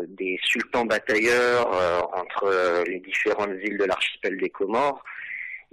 des 0.09 0.39
sultans 0.43 0.87
batailleurs 0.87 1.69
entre 2.15 2.85
les 2.87 3.01
différentes 3.01 3.59
îles 3.63 3.77
de 3.77 3.85
l'archipel 3.85 4.39
des 4.39 4.49
Comores. 4.49 5.05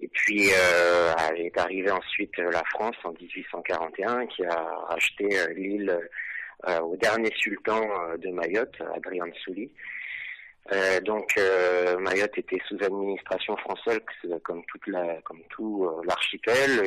Et 0.01 0.09
puis 0.09 0.49
est 0.49 1.57
arrivée 1.57 1.91
ensuite 1.91 2.37
la 2.37 2.63
France 2.73 2.97
en 3.05 3.11
1841 3.11 4.25
qui 4.27 4.43
a 4.43 4.61
racheté 4.89 5.29
l'île 5.55 5.97
au 6.81 6.97
dernier 6.97 7.31
sultan 7.37 7.81
de 8.17 8.29
Mayotte, 8.31 8.75
Adrien 8.93 9.31
Souli. 9.45 9.71
Euh, 10.71 11.01
donc 11.01 11.33
euh, 11.39 11.97
Mayotte 11.97 12.37
était 12.37 12.59
sous 12.67 12.75
administration 12.83 13.57
française 13.57 14.01
comme 14.43 14.63
toute 14.65 14.85
la 14.85 15.19
comme 15.23 15.41
tout 15.49 15.85
euh, 15.85 16.03
l'archipel 16.05 16.83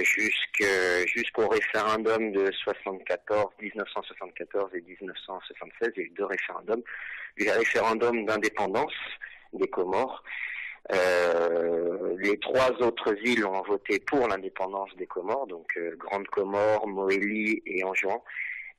jusqu'au 1.06 1.48
référendum 1.48 2.30
de 2.30 2.52
74 2.52 3.46
1974 3.60 4.70
et 4.74 4.82
1976 4.82 5.92
il 5.96 6.00
y 6.00 6.02
a 6.02 6.06
eu 6.06 6.10
deux 6.10 6.24
référendums. 6.26 6.82
Le 7.36 7.50
référendum 7.50 8.24
d'indépendance 8.24 8.94
des 9.52 9.68
Comores. 9.68 10.22
Les 10.90 12.38
trois 12.40 12.70
autres 12.82 13.14
îles 13.24 13.46
ont 13.46 13.62
voté 13.62 13.98
pour 14.00 14.28
l'indépendance 14.28 14.90
des 14.96 15.06
Comores 15.06 15.46
donc 15.48 15.76
Grande 15.96 16.28
Comore 16.28 16.86
Moélie 16.86 17.62
et 17.66 17.82
Anjouan 17.82 18.22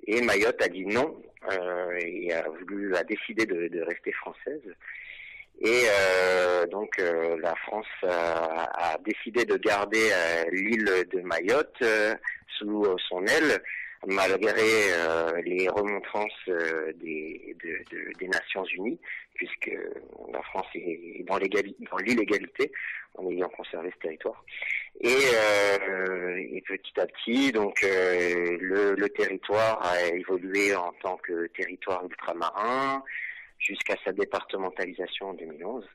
et 0.07 0.21
Mayotte 0.21 0.61
a 0.61 0.67
dit 0.67 0.85
non 0.85 1.15
euh, 1.51 1.97
et 1.99 2.33
a 2.33 2.47
voulu 2.47 2.95
a 2.95 3.03
décidé 3.03 3.45
de, 3.45 3.81
rester 3.81 4.11
française. 4.13 4.61
Et 5.61 5.83
euh, 5.87 6.65
donc 6.67 6.97
euh, 6.99 7.37
la 7.41 7.55
France 7.55 7.85
a, 8.03 8.97
décidé 9.05 9.45
de 9.45 9.57
garder 9.57 10.09
euh, 10.11 10.43
l'île 10.51 11.05
de 11.11 11.21
Mayotte 11.21 11.83
sous 12.57 12.85
son 13.09 13.25
aile 13.25 13.61
malgré 14.07 14.91
les 15.43 15.69
remontrances 15.69 16.31
des, 16.47 17.55
de, 17.63 17.95
de, 17.95 18.11
des 18.19 18.27
Nations 18.27 18.65
Unies, 18.65 18.99
puisque 19.33 19.71
la 20.31 20.41
France 20.43 20.67
est 20.75 21.23
dans 21.25 21.37
l'illégalité 21.37 22.71
en 23.15 23.29
ayant 23.29 23.49
conservé 23.49 23.91
ce 23.95 23.99
territoire. 23.99 24.43
Et, 25.01 25.09
euh, 25.09 26.37
et, 26.37 26.61
petit 26.61 26.99
à 26.99 27.05
petit, 27.05 27.51
donc 27.51 27.83
euh, 27.83 28.57
le, 28.59 28.95
le, 28.95 29.09
territoire 29.09 29.83
a 29.85 30.01
évolué 30.01 30.75
en 30.75 30.93
tant 31.01 31.17
que 31.17 31.47
territoire 31.47 32.05
ultramarin 32.05 33.03
jusqu'à 33.59 33.95
sa 34.03 34.11
départementalisation 34.11 35.29
en 35.29 35.33
2011. 35.33 35.85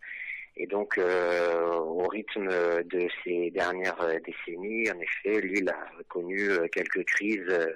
Et 0.59 0.67
donc, 0.67 0.99
euh, 0.99 1.75
au 1.77 2.07
rythme 2.09 2.49
de 2.49 3.09
ces 3.25 3.51
dernières 3.51 4.05
décennies, 4.27 4.91
en 4.91 5.01
effet, 5.01 5.41
l'île 5.41 5.71
a 5.71 6.03
connu 6.09 6.49
quelques 6.73 7.05
crises 7.05 7.69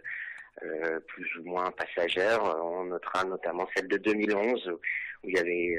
euh, 0.64 1.00
plus 1.06 1.36
ou 1.38 1.44
moins 1.44 1.70
passagères. 1.70 2.42
On 2.62 2.84
notera 2.84 3.24
notamment 3.24 3.68
celle 3.74 3.88
de 3.88 3.96
2011, 3.96 4.68
où 5.22 5.28
il 5.28 5.36
y 5.36 5.38
avait 5.38 5.78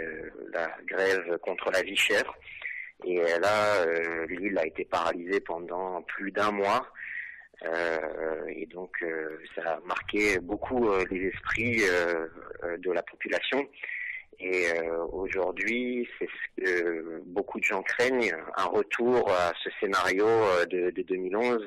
la 0.54 0.72
grève 0.88 1.38
contre 1.40 1.72
la 1.72 1.82
vie 1.82 1.98
chère 1.98 2.34
et 3.06 3.18
là, 3.40 3.84
euh, 3.86 4.26
l'île 4.28 4.58
a 4.58 4.66
été 4.66 4.86
paralysée 4.86 5.40
pendant 5.42 6.02
plus 6.04 6.32
d'un 6.32 6.52
mois. 6.52 6.88
Euh, 7.66 8.46
et 8.48 8.66
donc, 8.66 8.92
euh, 9.02 9.38
ça 9.56 9.74
a 9.74 9.80
marqué 9.82 10.40
beaucoup 10.40 10.90
les 11.10 11.28
esprits 11.28 11.82
de 12.78 12.92
la 12.92 13.04
population. 13.04 13.68
Et 14.40 14.68
aujourd'hui, 15.12 16.08
c'est 16.18 16.28
ce 16.28 16.64
que 16.64 17.22
beaucoup 17.26 17.60
de 17.60 17.64
gens 17.64 17.82
craignent, 17.84 18.36
un 18.58 18.66
retour 18.66 19.30
à 19.32 19.54
ce 19.64 19.70
scénario 19.80 20.28
de, 20.70 20.90
de 20.92 21.02
2011 21.04 21.62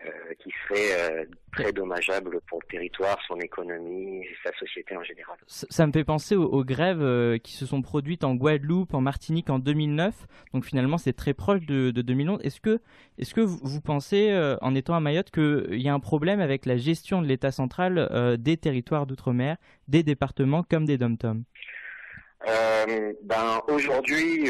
euh, 0.00 0.08
qui 0.38 0.50
serait 0.66 1.12
euh, 1.12 1.24
très 1.52 1.70
dommageable 1.70 2.40
pour 2.48 2.60
le 2.62 2.66
territoire, 2.66 3.18
son 3.28 3.38
économie 3.40 4.22
et 4.22 4.36
sa 4.42 4.50
société 4.54 4.96
en 4.96 5.04
général. 5.04 5.36
Ça, 5.46 5.86
me 5.86 5.92
fait 5.92 6.02
penser 6.02 6.34
aux, 6.34 6.64
grèves 6.64 7.02
euh, 7.02 7.36
qui 7.36 7.52
se 7.52 7.66
sont 7.66 7.82
produites 7.82 8.24
en 8.24 8.34
Guadeloupe, 8.34 8.94
en 8.94 9.02
Martinique 9.02 9.50
en 9.50 9.58
2009. 9.58 10.14
Donc 10.54 10.64
finalement, 10.64 10.96
c'est 10.96 11.12
très 11.12 11.34
proche 11.34 11.60
de, 11.66 11.90
2011. 11.90 12.40
Est-ce 12.42 12.60
que, 12.62 12.80
est 13.18 13.30
que 13.34 13.42
vous, 13.42 13.80
pensez, 13.82 14.34
en 14.62 14.74
étant 14.74 14.94
à 14.94 15.00
Mayotte, 15.00 15.30
qu'il 15.30 15.80
y 15.82 15.90
a 15.90 15.94
un 15.94 16.00
problème 16.00 16.40
avec 16.40 16.64
la 16.64 16.78
gestion 16.78 17.20
de 17.20 17.26
l'État 17.26 17.52
central 17.52 18.38
des 18.40 18.56
territoires 18.56 19.06
d'outre-mer, 19.06 19.58
des 19.88 20.02
départements 20.02 20.62
comme 20.62 20.86
des 20.86 20.96
dom-toms? 20.96 21.44
Ben, 22.46 23.60
Aujourd'hui, 23.68 24.48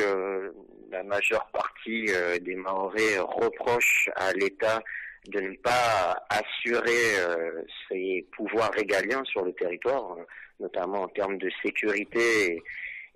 la 0.90 1.02
majeure 1.02 1.50
partie 1.52 2.06
des 2.40 2.54
Maorais 2.54 3.18
reprochent 3.18 4.08
à 4.14 4.32
l'État 4.34 4.80
de 5.28 5.40
ne 5.40 5.56
pas 5.56 6.24
assurer 6.30 7.16
euh, 7.20 7.62
ses 7.88 8.26
pouvoirs 8.36 8.72
régaliens 8.72 9.22
sur 9.24 9.44
le 9.44 9.52
territoire, 9.52 10.16
notamment 10.58 11.02
en 11.02 11.08
termes 11.08 11.38
de 11.38 11.50
sécurité 11.64 12.62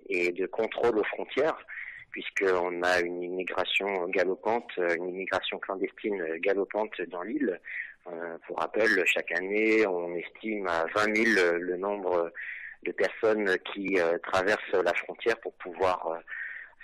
et, 0.09 0.31
de 0.31 0.45
contrôle 0.45 0.97
aux 0.99 1.03
frontières, 1.03 1.57
puisqu'on 2.11 2.81
a 2.83 3.01
une 3.01 3.23
immigration 3.23 4.07
galopante, 4.07 4.71
une 4.77 5.09
immigration 5.09 5.59
clandestine 5.59 6.37
galopante 6.37 7.01
dans 7.09 7.23
l'île. 7.23 7.59
Euh, 8.07 8.37
pour 8.47 8.57
rappel, 8.59 9.03
chaque 9.05 9.33
année, 9.33 9.85
on 9.85 10.15
estime 10.15 10.65
à 10.67 10.85
20 10.95 11.15
000 11.15 11.57
le 11.59 11.75
nombre 11.75 12.31
de 12.83 12.91
personnes 12.93 13.57
qui 13.73 13.99
euh, 13.99 14.17
traversent 14.19 14.81
la 14.81 14.93
frontière 14.93 15.37
pour 15.41 15.53
pouvoir 15.55 16.21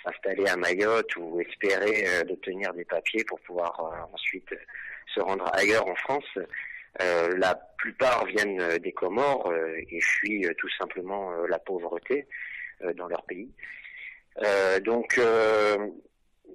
s'installer 0.03 0.47
à 0.47 0.57
Mayotte 0.57 1.15
ou 1.15 1.39
espérer 1.39 2.25
d'obtenir 2.27 2.73
des 2.73 2.83
papiers 2.83 3.23
pour 3.23 3.39
pouvoir 3.39 4.09
ensuite 4.11 4.53
se 5.13 5.19
rendre 5.19 5.49
ailleurs 5.53 5.87
en 5.87 5.95
France. 5.95 6.37
Euh, 7.01 7.35
la 7.37 7.55
plupart 7.77 8.25
viennent 8.25 8.61
euh, 8.61 8.77
des 8.77 8.91
Comores 8.91 9.49
euh, 9.49 9.75
et 9.89 9.99
fuient 9.99 10.47
tout 10.57 10.69
simplement 10.79 11.31
la 11.49 11.57
pauvreté 11.57 12.27
dans 12.97 13.07
leur 13.07 13.23
pays. 13.23 13.49
donc 14.81 15.17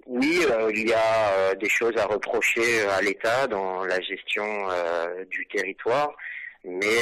oui, 0.07 0.41
il 0.75 0.89
y 0.89 0.93
a 0.93 1.55
des 1.55 1.69
choses 1.69 1.97
à 1.97 2.05
reprocher 2.05 2.83
à 2.83 3.01
l'État 3.01 3.47
dans 3.47 3.85
la 3.85 3.99
gestion 4.01 4.45
du 5.31 5.47
territoire, 5.47 6.15
mais 6.65 7.01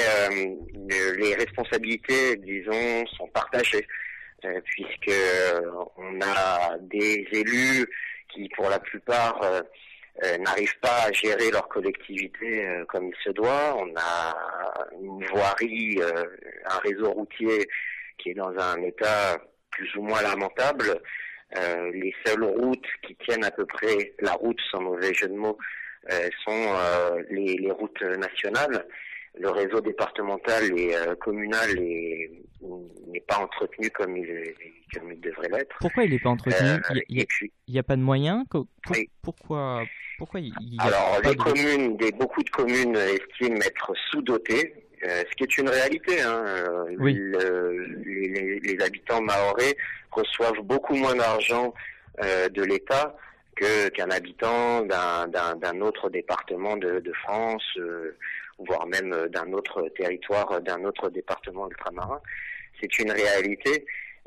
les 1.17 1.35
responsabilités, 1.35 2.37
disons, 2.37 3.05
sont 3.17 3.27
partagées, 3.29 3.85
puisque 4.65 5.17
on 5.97 6.21
a 6.21 6.79
des 6.79 7.27
élus 7.33 7.87
qui, 8.33 8.49
pour 8.51 8.69
la 8.69 8.79
plupart, 8.79 9.41
euh, 10.25 10.39
n'arrivent 10.39 10.79
pas 10.81 11.05
à 11.09 11.13
gérer 11.13 11.51
leur 11.51 11.69
collectivité 11.69 12.67
euh, 12.67 12.85
comme 12.87 13.09
il 13.09 13.15
se 13.23 13.31
doit. 13.31 13.77
On 13.77 13.93
a 13.97 14.35
une 15.01 15.27
voirie, 15.27 15.99
euh, 16.01 16.25
un 16.65 16.79
réseau 16.79 17.13
routier 17.13 17.69
qui 18.17 18.31
est 18.31 18.35
dans 18.35 18.57
un 18.59 18.81
état 18.83 19.37
plus 19.71 19.95
ou 19.97 20.03
moins 20.03 20.23
lamentable. 20.23 21.01
les 21.93 22.15
seules 22.25 22.45
routes 22.45 22.87
qui 23.03 23.15
tiennent 23.17 23.45
à 23.45 23.51
peu 23.51 23.67
près 23.67 24.15
la 24.21 24.33
route, 24.33 24.59
sans 24.71 24.81
mauvais 24.81 25.13
jeu 25.13 25.29
de 25.29 25.35
mots, 25.35 25.59
sont 26.45 26.75
les, 27.31 27.57
les, 27.59 27.71
routes 27.71 28.03
nationales. 28.03 28.87
Le 29.39 29.51
réseau 29.51 29.81
départemental 29.81 30.65
et 30.79 30.95
communal 31.21 31.75
n'est 31.79 33.21
pas 33.29 33.39
entretenu 33.39 33.91
comme 33.91 34.17
il, 34.17 34.55
comme 34.95 35.13
il 35.13 35.21
devrait 35.21 35.49
l'être. 35.49 35.77
Pourquoi 35.81 36.05
il 36.05 36.11
n'est 36.11 36.19
pas 36.19 36.31
entretenu 36.31 36.81
Il 37.09 37.27
n'y 37.69 37.79
a, 37.79 37.83
pas 37.83 37.97
de 37.97 38.03
moyens 38.03 38.45
Pourquoi 39.23 39.83
pourquoi 40.19 40.41
il 40.41 40.49
y 40.49 40.79
a 40.79 40.85
Alors, 40.85 41.21
les 41.25 41.37
communes, 41.37 41.97
des, 41.97 42.11
beaucoup 42.13 42.43
de 42.43 42.51
communes 42.51 42.97
estiment 42.97 43.59
être 43.59 43.93
sous-dotées, 44.11 44.75
euh, 45.05 45.23
ce 45.29 45.37
qui 45.37 45.45
est 45.45 45.59
une 45.59 45.69
réalité. 45.69 46.23
Hein. 46.23 46.43
Euh, 46.47 46.85
oui. 46.99 47.15
les, 47.15 48.61
les, 48.61 48.83
habitants 48.83 49.21
maorais 49.21 49.77
reçoivent 50.11 50.63
beaucoup 50.63 50.95
moins 50.95 51.15
d'argent 51.15 51.75
euh, 52.25 52.49
de 52.49 52.63
l'État 52.63 53.15
que 53.57 53.89
qu'un 53.89 54.11
habitant 54.11 54.83
d'un 54.83 55.81
autre 55.81 56.11
département 56.11 56.77
de, 56.77 57.01
de 57.01 57.13
France, 57.25 57.65
euh, 57.79 58.17
voire 58.59 58.87
même 58.87 59.29
d'un 59.29 59.53
autre 59.53 59.89
territoire, 59.97 60.61
d'un 60.61 60.85
autre 60.85 61.11
département 61.11 61.69
ultramarin. 61.69 62.21
C'est 62.81 62.99
une 62.99 63.11
réalité. 63.11 63.85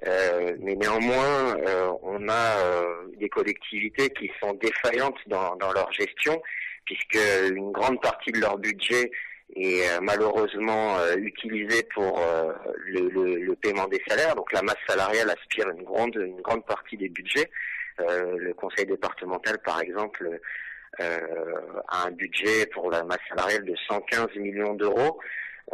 Euh, 0.08 0.56
mais 0.60 0.76
néanmoins, 0.76 1.58
euh, 1.58 1.92
on 2.04 2.30
a 2.30 2.60
euh, 2.60 3.08
des 3.18 3.28
collectivités 3.28 4.10
qui 4.12 4.32
sont 4.42 4.54
défaillantes 4.54 5.18
dans, 5.28 5.56
dans, 5.58 5.74
leur 5.74 5.92
gestion, 5.92 6.42
puisque 6.86 7.20
une 7.52 7.72
grande 7.72 8.02
partie 8.02 8.32
de 8.32 8.39
leur 8.39 8.58
budget 8.58 9.12
est 9.56 10.00
malheureusement 10.02 10.98
utilisée 11.18 11.82
pour 11.96 12.22
le, 12.86 13.10
le, 13.10 13.36
le, 13.38 13.56
paiement 13.56 13.88
des 13.88 14.02
salaires. 14.08 14.36
Donc 14.36 14.54
la 14.54 14.62
masse 14.62 14.78
salariale 14.88 15.32
aspire 15.32 15.68
une 15.70 15.84
grande, 15.84 16.15
une 16.15 16.39
grande 16.42 16.63
partie 16.65 16.98
des 16.98 17.10
budgets. 17.10 17.50
le 17.98 18.54
conseil 18.54 18.86
départemental, 18.86 19.58
par 19.65 19.82
exemple, 19.82 20.39
a 21.00 22.08
un 22.08 22.12
budget 22.12 22.66
pour 22.68 22.92
la 22.92 23.04
masse 23.04 23.20
salariale 23.30 23.66
de 23.66 23.76
115 23.88 24.36
millions 24.36 24.74
d'euros. 24.74 25.20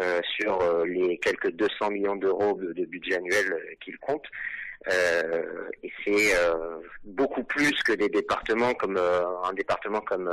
Euh, 0.02 0.20
sur 0.38 0.62
euh, 0.62 0.86
les 0.86 1.18
quelques 1.20 1.52
200 1.52 1.92
millions 1.92 2.18
d'euros 2.18 2.60
de, 2.60 2.86
budget 2.86 3.16
annuel 3.16 3.54
euh, 3.54 3.76
qu'il 3.80 3.98
compte. 4.00 4.26
et 5.84 5.92
c'est 6.04 6.34
beaucoup 7.06 7.44
plus 7.44 7.72
que 7.84 7.94
des 7.94 8.10
départements 8.10 8.74
comme 8.74 8.98
un 8.98 9.54
département 9.54 10.02
comme 10.02 10.30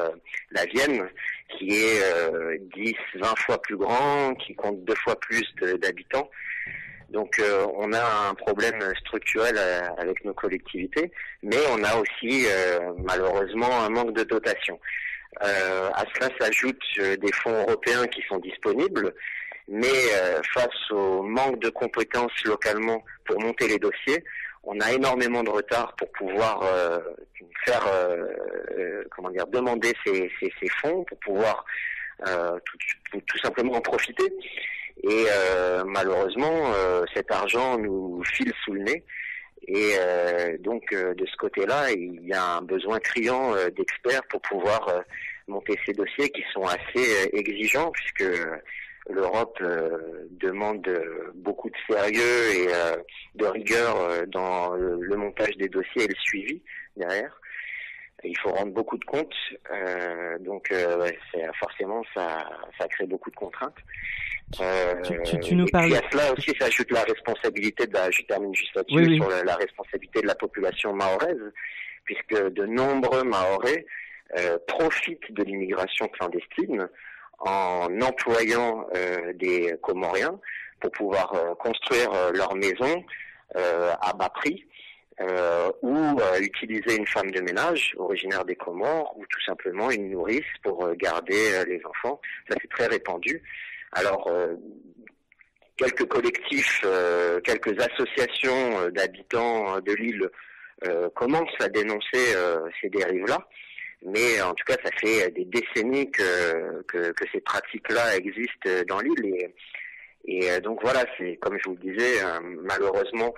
la 0.51 0.67
Vienne, 0.67 1.09
qui 1.49 1.71
est 1.71 2.59
10, 2.75 2.95
20 3.15 3.39
fois 3.39 3.63
plus 3.63 3.77
grand, 3.77 4.35
qui 4.35 4.55
compte 4.55 4.85
deux 4.85 4.97
fois 4.97 5.19
plus 5.21 5.47
d'habitants. 5.81 6.29
Donc 7.13 7.41
on 7.77 7.93
a 7.93 8.29
un 8.31 8.35
problème 8.35 8.81
structurel 9.01 9.59
avec 9.99 10.25
nos 10.25 10.35
collectivités, 10.35 11.13
mais 11.43 11.59
on 11.71 11.85
a 11.85 11.97
aussi 11.97 12.47
malheureusement 13.05 13.83
un 13.85 13.91
manque 13.91 14.15
de 14.15 14.25
dotation. 14.25 14.79
à 15.41 16.05
cela 16.15 16.29
s'ajoutent 16.41 16.99
des 16.99 17.33
fonds 17.33 17.61
européens 17.63 18.07
qui 18.07 18.23
sont 18.29 18.39
disponibles, 18.39 19.15
mais 19.69 20.01
face 20.55 20.91
au 20.91 21.23
manque 21.23 21.61
de 21.61 21.69
compétences 21.69 22.45
localement 22.45 23.05
pour 23.27 23.41
monter 23.41 23.69
les 23.69 23.79
dossiers, 23.79 24.25
on 24.65 24.79
a 24.81 24.93
énormément 24.93 25.43
de 25.43 25.51
retard 25.51 25.95
pour 25.97 26.11
pouvoir 26.13 26.63
euh, 26.63 27.01
faire, 27.65 27.85
euh, 27.87 28.27
euh, 28.79 29.05
comment 29.11 29.31
dire, 29.31 29.47
demander 29.49 29.93
ces, 30.05 30.31
ces, 30.41 30.53
ces, 30.61 30.69
fonds 30.81 31.05
pour 31.05 31.19
pouvoir 31.21 31.65
tout, 32.65 33.21
tout, 33.27 33.39
simplement 33.39 33.73
en 33.73 33.81
profiter. 33.81 34.33
Et 35.03 35.27
malheureusement, 35.87 36.73
cet 37.15 37.31
argent 37.31 37.79
nous 37.79 38.23
file 38.25 38.53
sous 38.65 38.73
le 38.73 38.83
nez. 38.83 39.05
Et 39.67 39.95
donc 40.61 40.83
de 40.93 41.27
ce 41.27 41.37
côté-là, 41.37 41.91
il 41.91 42.27
y 42.27 42.33
a 42.33 42.57
un 42.57 42.63
besoin 42.63 42.99
criant 42.99 43.53
d'experts 43.77 44.23
pour 44.29 44.41
pouvoir 44.43 45.05
monter 45.49 45.79
ces 45.85 45.93
dossiers 45.93 46.31
qui 46.31 46.45
sont 46.53 46.65
assez 46.65 47.31
exigeants 47.33 47.91
puisque 47.91 48.25
l'Europe 49.09 49.59
euh, 49.63 50.29
demande 50.31 50.87
beaucoup 51.35 51.71
de 51.71 51.77
sérieux 51.89 52.55
et 52.55 52.69
euh, 52.73 52.97
de 53.35 53.47
rigueur 53.47 53.97
euh, 53.97 54.27
dans 54.27 54.75
le, 54.75 55.17
montage 55.17 55.57
des 55.57 55.69
dossiers 55.69 56.05
et 56.05 56.09
le 56.09 56.15
suivi 56.15 56.63
derrière. 56.97 57.41
Il 58.25 58.37
faut 58.39 58.51
rendre 58.51 58.73
beaucoup 58.73 58.99
de 58.99 59.05
comptes, 59.05 59.35
donc 60.41 60.73
forcément 61.59 62.03
ça, 62.15 62.49
ça 62.79 62.87
crée 62.89 63.07
beaucoup 63.07 63.31
de 63.31 63.37
contraintes. 63.37 63.77
tu, 65.05 65.41
tu, 65.41 65.55
nous 65.55 65.67
parles... 65.67 65.93
Et 65.93 65.97
à 65.97 66.03
cela 66.11 66.33
aussi 66.33 66.53
s'ajoute 66.59 66.91
la 66.91 67.03
responsabilité 67.03 67.87
de 67.87 67.95
la, 67.95 68.11
je 68.11 68.23
termine 68.23 68.55
juste 68.55 68.75
là-dessus, 68.77 69.17
sur 69.17 69.29
la, 69.29 69.57
responsabilité 69.57 70.23
de 70.23 70.27
la 70.27 70.35
population 70.35 70.93
mahoraise, 70.93 71.53
puisque 72.05 72.49
de 72.51 72.65
nombreux 72.67 73.25
Mahorais 73.25 73.85
profitent 74.67 75.33
de 75.33 75.43
l'immigration 75.43 76.09
clandestine 76.09 76.89
en 77.43 78.01
employant 78.01 78.87
euh, 78.95 79.33
des 79.35 79.75
Comoriens 79.83 80.39
pour 80.81 80.91
pouvoir 80.93 81.35
euh, 81.35 81.55
construire 81.57 82.13
euh, 82.13 82.31
leur 82.33 82.55
maison 82.55 83.05
à 83.55 84.15
bas 84.15 84.31
prix. 84.31 84.65
Ou 85.83 86.19
utiliser 86.41 86.97
une 86.97 87.07
femme 87.07 87.31
de 87.31 87.41
ménage 87.41 87.95
originaire 87.99 88.45
des 88.45 88.57
Comores 88.57 89.15
ou 89.17 89.25
tout 89.27 89.41
simplement 89.45 89.91
une 89.91 90.11
nourrice 90.11 90.41
pour 90.63 90.93
garder 90.95 91.65
les 91.67 91.81
enfants. 91.85 92.21
Ça 92.49 92.57
c'est 92.61 92.71
très 92.71 92.87
répandu. 92.87 93.43
Alors 93.93 94.31
quelques 95.77 96.07
collectifs, 96.07 96.85
quelques 97.45 97.79
associations 97.81 98.89
d'habitants 98.91 99.81
de 99.81 99.93
l'île 99.95 100.31
commencent 101.15 101.61
à 101.61 101.69
dénoncer 101.69 102.35
ces 102.81 102.89
dérives-là. 102.89 103.47
Mais 104.05 104.41
en 104.41 104.53
tout 104.55 104.65
cas, 104.67 104.77
ça 104.85 104.91
fait 105.01 105.31
des 105.31 105.45
décennies 105.45 106.11
que, 106.11 106.83
que, 106.89 107.13
que 107.13 107.25
ces 107.33 107.41
pratiques-là 107.41 108.17
existent 108.17 108.69
dans 108.89 109.01
l'île. 109.01 109.27
Et, 109.27 109.55
et 110.25 110.51
euh, 110.51 110.61
donc 110.61 110.81
voilà, 110.83 111.05
c'est 111.19 111.37
comme 111.37 111.57
je 111.59 111.69
vous 111.69 111.77
le 111.77 111.93
disais, 111.93 112.23
euh, 112.23 112.41
malheureusement, 112.63 113.35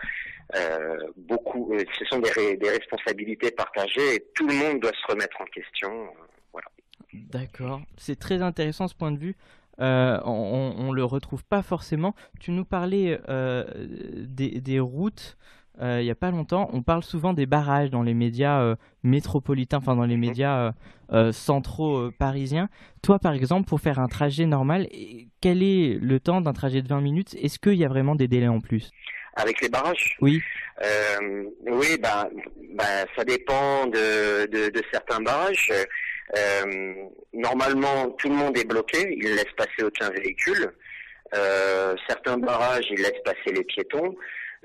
euh, 0.54 0.98
beaucoup, 1.16 1.74
ce 1.98 2.04
sont 2.04 2.18
des, 2.18 2.68
responsabilités 2.68 3.50
partagées 3.50 4.16
et 4.16 4.26
tout 4.34 4.46
le 4.46 4.54
monde 4.54 4.80
doit 4.80 4.92
se 4.92 5.12
remettre 5.12 5.40
en 5.40 5.44
question. 5.46 6.08
voilà. 6.52 6.68
D'accord, 7.12 7.80
c'est 7.96 8.18
très 8.18 8.42
intéressant 8.42 8.88
ce 8.88 8.94
point 8.94 9.12
de 9.12 9.18
vue. 9.18 9.36
On, 9.78 10.74
on, 10.78 10.92
le 10.92 11.04
retrouve 11.04 11.44
pas 11.44 11.62
forcément. 11.62 12.14
Tu 12.38 12.52
nous 12.52 12.64
parlais 12.64 13.18
des, 13.28 14.80
routes 14.80 15.36
euh, 15.82 16.00
il 16.00 16.04
n'y 16.04 16.10
a 16.10 16.14
pas 16.14 16.30
longtemps, 16.30 16.70
on 16.72 16.82
parle 16.82 17.02
souvent 17.02 17.32
des 17.32 17.46
barrages 17.46 17.90
dans 17.90 18.02
les 18.02 18.14
médias 18.14 18.60
euh, 18.60 18.76
métropolitains, 19.02 19.78
enfin 19.78 19.96
dans 19.96 20.04
les 20.06 20.16
médias 20.16 20.72
euh, 21.12 21.32
centraux 21.32 22.10
parisiens. 22.12 22.68
Toi, 23.02 23.18
par 23.18 23.34
exemple, 23.34 23.68
pour 23.68 23.80
faire 23.80 23.98
un 23.98 24.06
trajet 24.06 24.46
normal, 24.46 24.86
quel 25.40 25.62
est 25.62 25.98
le 26.00 26.20
temps 26.20 26.40
d'un 26.40 26.52
trajet 26.52 26.80
de 26.80 26.88
20 26.88 27.00
minutes? 27.00 27.34
Est-ce 27.42 27.58
qu'il 27.58 27.74
y 27.74 27.84
a 27.84 27.88
vraiment 27.88 28.14
des 28.14 28.28
délais 28.28 28.48
en 28.48 28.60
plus? 28.60 28.90
Avec 29.34 29.60
les 29.60 29.68
barrages? 29.68 30.16
Oui. 30.20 30.40
oui, 31.66 31.98
bah, 32.00 32.28
bah, 32.74 32.84
ça 33.16 33.24
dépend 33.24 33.86
de, 33.86 34.46
de, 34.46 34.70
de 34.70 34.82
certains 34.92 35.20
barrages. 35.20 35.72
normalement, 37.32 38.10
tout 38.18 38.28
le 38.28 38.36
monde 38.36 38.56
est 38.56 38.68
bloqué, 38.68 39.16
il 39.20 39.34
laisse 39.34 39.52
passer 39.56 39.82
aucun 39.82 40.10
véhicule. 40.10 40.72
certains 42.06 42.38
barrages, 42.38 42.86
ils 42.90 43.02
laissent 43.02 43.22
passer 43.24 43.52
les 43.52 43.64
piétons. 43.64 44.14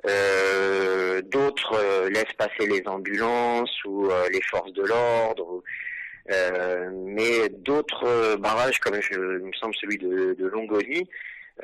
Euh, 0.07 1.21
d'autres 1.23 1.73
euh, 1.73 2.09
laissent 2.09 2.33
passer 2.38 2.65
les 2.67 2.88
ambulances 2.88 3.83
ou 3.83 4.09
euh, 4.09 4.29
les 4.31 4.41
forces 4.43 4.71
de 4.73 4.83
l'ordre. 4.83 5.62
mais 6.93 7.49
d'autres 7.49 8.35
barrages, 8.38 8.79
comme 8.79 9.01
je, 9.01 9.13
il 9.13 9.45
me 9.45 9.53
semble 9.53 9.75
celui 9.75 9.97
de, 9.97 10.35
de 10.35 10.47
Longoni, 10.47 11.09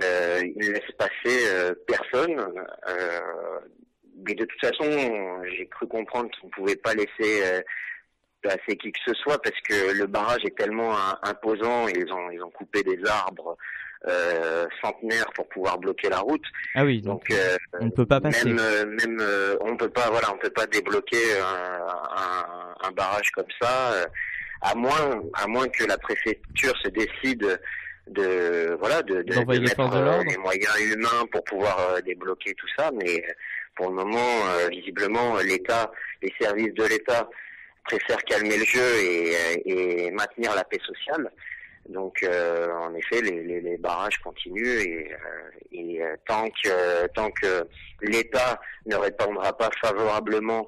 ils 0.01 0.53
ne 0.57 0.71
laissent 0.71 0.97
passer 0.97 1.37
personne. 1.87 2.35
mais 4.25 4.33
de 4.33 4.45
toute 4.45 4.59
façon, 4.59 4.89
j'ai 5.55 5.67
cru 5.67 5.87
comprendre 5.87 6.29
qu'ils 6.31 6.47
ne 6.47 6.51
pouvaient 6.51 6.75
pas 6.75 6.95
laisser 6.95 7.61
passer 8.41 8.75
qui 8.77 8.91
que 8.91 8.99
ce 9.05 9.13
soit 9.13 9.39
parce 9.41 9.59
que 9.61 9.93
le 9.93 10.07
barrage 10.07 10.43
est 10.45 10.57
tellement 10.57 10.95
imposant. 11.23 11.87
Ils 11.87 12.11
ont 12.11 12.31
ils 12.31 12.43
ont 12.43 12.51
coupé 12.51 12.81
des 12.83 12.99
arbres 13.05 13.55
euh, 14.07 14.67
centenaire 14.83 15.25
pour 15.33 15.47
pouvoir 15.49 15.77
bloquer 15.77 16.09
la 16.09 16.19
route. 16.19 16.43
Ah 16.75 16.85
oui, 16.85 17.01
donc, 17.01 17.23
euh, 17.31 17.57
on 17.79 17.85
ne 17.85 17.91
peut 17.91 18.05
pas 18.05 18.21
passer. 18.21 18.45
Même, 18.45 18.59
euh, 18.59 18.85
même 18.85 19.19
euh, 19.19 19.55
on 19.61 19.75
peut 19.77 19.89
pas, 19.89 20.09
voilà, 20.09 20.31
on 20.33 20.37
peut 20.37 20.49
pas 20.49 20.67
débloquer 20.67 21.39
un, 21.39 21.87
un, 22.15 22.87
un 22.87 22.91
barrage 22.91 23.31
comme 23.31 23.51
ça, 23.61 23.93
à 24.61 24.75
moins, 24.75 25.21
à 25.33 25.47
moins 25.47 25.67
que 25.69 25.85
la 25.85 25.97
préfecture 25.97 26.73
se 26.83 26.89
décide 26.89 27.59
de, 28.07 28.77
voilà, 28.79 29.01
de, 29.01 29.15
de, 29.15 29.23
de 29.23 29.59
mettre 29.59 30.23
les 30.29 30.37
moyens 30.37 30.79
humains 30.79 31.25
pour 31.31 31.43
pouvoir 31.43 32.01
débloquer 32.05 32.53
tout 32.53 32.67
ça, 32.77 32.91
mais 32.93 33.23
pour 33.75 33.89
le 33.89 33.95
moment, 33.95 34.43
visiblement, 34.69 35.37
l'État, 35.39 35.91
les 36.21 36.33
services 36.39 36.73
de 36.75 36.85
l'État 36.85 37.27
préfèrent 37.85 38.23
calmer 38.23 38.57
le 38.57 38.65
jeu 38.65 38.81
et, 39.01 40.05
et 40.07 40.11
maintenir 40.11 40.55
la 40.55 40.63
paix 40.63 40.79
sociale. 40.85 41.29
Donc, 41.89 42.23
euh, 42.23 42.67
en 42.79 42.93
effet, 42.95 43.21
les, 43.21 43.43
les, 43.43 43.61
les, 43.61 43.77
barrages 43.77 44.17
continuent 44.17 44.79
et, 44.79 45.13
euh, 45.13 45.17
et 45.71 46.01
euh, 46.01 46.15
tant 46.27 46.49
que 46.49 47.07
tant 47.13 47.29
que 47.29 47.67
l'État 48.01 48.59
ne 48.87 48.95
répondra 48.95 49.55
pas 49.55 49.69
favorablement 49.79 50.67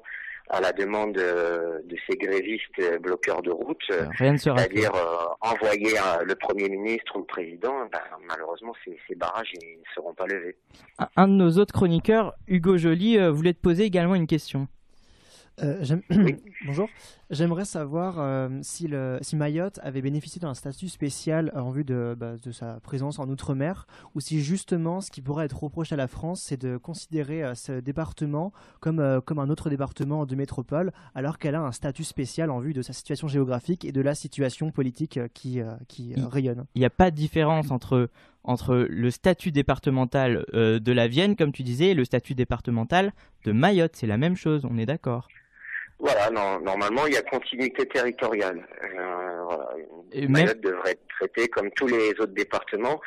à 0.50 0.60
la 0.60 0.72
demande 0.72 1.14
de, 1.14 1.82
de 1.84 1.96
ces 2.08 2.16
grévistes 2.16 3.00
bloqueurs 3.02 3.42
de 3.42 3.50
route, 3.50 3.82
c'est-à-dire 4.16 4.92
envoyer 5.42 5.90
le 6.24 6.34
Premier 6.36 6.70
ministre 6.70 7.16
ou 7.16 7.18
le 7.18 7.26
Président, 7.26 7.84
ben, 7.92 8.00
malheureusement, 8.26 8.72
ces, 8.82 8.96
ces 9.06 9.14
barrages 9.14 9.52
ne 9.62 9.94
seront 9.94 10.14
pas 10.14 10.24
levés. 10.26 10.56
Un 11.16 11.28
de 11.28 11.34
nos 11.34 11.58
autres 11.58 11.74
chroniqueurs, 11.74 12.32
Hugo 12.46 12.78
Joly, 12.78 13.18
voulait 13.28 13.52
te 13.52 13.60
poser 13.60 13.84
également 13.84 14.14
une 14.14 14.26
question. 14.26 14.68
Euh, 15.62 15.84
Bonjour. 16.66 16.88
J'aimerais 17.30 17.64
savoir 17.64 18.18
euh, 18.18 18.48
si, 18.62 18.88
le, 18.88 19.18
si 19.20 19.36
Mayotte 19.36 19.80
avait 19.82 20.00
bénéficié 20.00 20.40
d'un 20.40 20.54
statut 20.54 20.88
spécial 20.88 21.52
en 21.54 21.70
vue 21.70 21.84
de, 21.84 22.16
bah, 22.18 22.36
de 22.42 22.52
sa 22.52 22.80
présence 22.80 23.18
en 23.18 23.28
Outre-mer, 23.28 23.86
ou 24.14 24.20
si 24.20 24.40
justement 24.40 25.00
ce 25.00 25.10
qui 25.10 25.20
pourrait 25.20 25.44
être 25.44 25.62
reproché 25.62 25.94
à 25.94 25.96
la 25.96 26.08
France, 26.08 26.40
c'est 26.40 26.60
de 26.60 26.76
considérer 26.76 27.44
euh, 27.44 27.54
ce 27.54 27.80
département 27.80 28.52
comme, 28.80 29.00
euh, 29.00 29.20
comme 29.20 29.38
un 29.38 29.50
autre 29.50 29.68
département 29.68 30.26
de 30.26 30.34
métropole, 30.34 30.92
alors 31.14 31.38
qu'elle 31.38 31.54
a 31.54 31.60
un 31.60 31.72
statut 31.72 32.04
spécial 32.04 32.50
en 32.50 32.60
vue 32.60 32.72
de 32.72 32.82
sa 32.82 32.92
situation 32.92 33.28
géographique 33.28 33.84
et 33.84 33.92
de 33.92 34.00
la 34.00 34.14
situation 34.14 34.70
politique 34.70 35.20
qui, 35.34 35.60
qui 35.88 36.14
rayonne. 36.16 36.64
Il 36.74 36.80
n'y 36.80 36.86
a 36.86 36.90
pas 36.90 37.10
de 37.10 37.16
différence 37.16 37.70
entre 37.70 38.08
entre 38.44 38.86
le 38.88 39.10
statut 39.10 39.52
départemental 39.52 40.46
de 40.54 40.92
la 40.92 41.06
Vienne, 41.06 41.36
comme 41.36 41.52
tu 41.52 41.62
disais, 41.62 41.88
et 41.88 41.94
le 41.94 42.06
statut 42.06 42.34
départemental 42.34 43.12
de 43.44 43.52
Mayotte. 43.52 43.96
C'est 43.96 44.06
la 44.06 44.16
même 44.16 44.36
chose, 44.36 44.64
on 44.64 44.78
est 44.78 44.86
d'accord. 44.86 45.28
Voilà, 45.98 46.30
non, 46.30 46.60
normalement, 46.60 47.06
il 47.06 47.14
y 47.14 47.16
a 47.16 47.22
continuité 47.22 47.86
territoriale. 47.86 48.66
Euh, 48.84 49.42
voilà. 49.44 50.28
Mayotte 50.28 50.60
devrait 50.60 50.92
être 50.92 51.08
traité 51.18 51.48
comme 51.48 51.70
tous 51.72 51.88
les 51.88 52.10
autres 52.20 52.34
départements. 52.34 53.00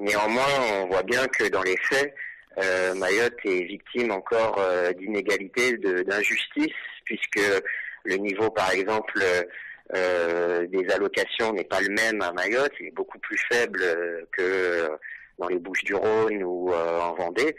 Néanmoins, 0.00 0.46
on 0.80 0.86
voit 0.86 1.02
bien 1.02 1.26
que 1.26 1.48
dans 1.48 1.62
les 1.62 1.76
faits, 1.76 2.14
euh, 2.58 2.94
Mayotte 2.94 3.38
est 3.44 3.64
victime 3.64 4.10
encore 4.10 4.58
euh, 4.58 4.92
d'inégalités, 4.92 5.76
d'injustice, 5.76 6.74
puisque 7.04 7.40
le 8.04 8.16
niveau, 8.16 8.50
par 8.50 8.70
exemple, 8.72 9.22
euh, 9.94 10.66
des 10.66 10.88
allocations 10.90 11.52
n'est 11.52 11.64
pas 11.64 11.80
le 11.80 11.90
même 11.90 12.22
à 12.22 12.32
Mayotte, 12.32 12.72
il 12.80 12.86
est 12.86 12.94
beaucoup 12.94 13.18
plus 13.18 13.38
faible 13.50 13.82
que 14.32 14.88
dans 15.38 15.48
les 15.48 15.58
Bouches-du-Rhône 15.58 16.42
ou 16.42 16.72
en 16.72 17.14
Vendée. 17.14 17.54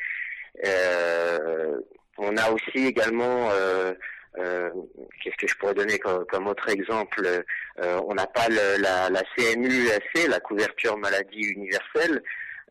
on 2.18 2.38
a 2.38 2.52
aussi 2.52 2.88
également 2.88 3.50
euh, 4.38 4.70
qu'est-ce 5.22 5.36
que 5.38 5.48
je 5.48 5.56
pourrais 5.56 5.74
donner 5.74 5.98
comme, 6.00 6.48
autre 6.48 6.70
exemple 6.70 7.22
euh, 7.26 8.02
On 8.08 8.14
n'a 8.14 8.28
pas 8.28 8.48
le, 8.48 8.82
la, 8.82 9.10
la 9.10 9.22
CMU-AC, 9.36 10.28
la 10.28 10.40
couverture 10.40 10.98
maladie 10.98 11.42
universelle. 11.42 12.22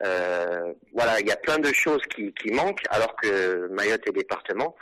Euh, 0.05 0.73
voilà, 0.95 1.21
il 1.21 1.27
y 1.27 1.33
a 1.33 1.37
plein 1.37 1.59
de 1.59 1.73
choses 1.73 2.03
qui, 2.15 2.33
qui 2.35 2.53
manquent 2.53 2.85
alors 2.91 3.17
que 3.17 3.69
Mayotte 3.69 4.07
est 4.09 4.13
département. 4.13 4.77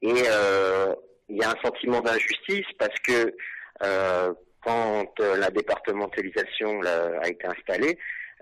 Et 0.00 0.24
euh, 0.28 0.94
il 1.28 1.36
y 1.36 1.42
a 1.42 1.50
un 1.50 1.62
sentiment 1.62 2.00
d'injustice 2.00 2.66
parce 2.78 2.98
que 3.00 3.34
euh, 3.82 4.32
quand 4.62 5.18
la 5.18 5.50
départementalisation 5.50 6.80
là, 6.80 7.20
a 7.22 7.28
été 7.28 7.46
installée, 7.46 7.98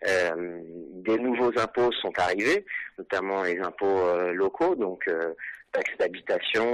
euh, 0.08 0.60
des 0.94 1.16
nouveaux 1.18 1.52
impôts 1.58 1.92
sont 1.92 2.12
arrivés, 2.18 2.64
notamment 2.98 3.44
les 3.44 3.58
impôts 3.60 4.00
euh, 4.00 4.32
locaux, 4.32 4.74
donc 4.74 5.06
euh, 5.06 5.34
taxes 5.72 5.96
d'habitation, 5.98 6.64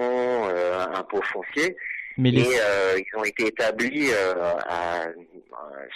euh, 0.49 0.85
impôts 0.95 1.23
fonciers, 1.23 1.77
Mais 2.17 2.31
les... 2.31 2.43
et 2.43 2.61
euh, 2.61 2.99
ils 2.99 3.19
ont 3.19 3.25
été 3.25 3.47
établis 3.47 4.11
euh, 4.13 4.35
à, 4.67 5.03
à- 5.03 5.07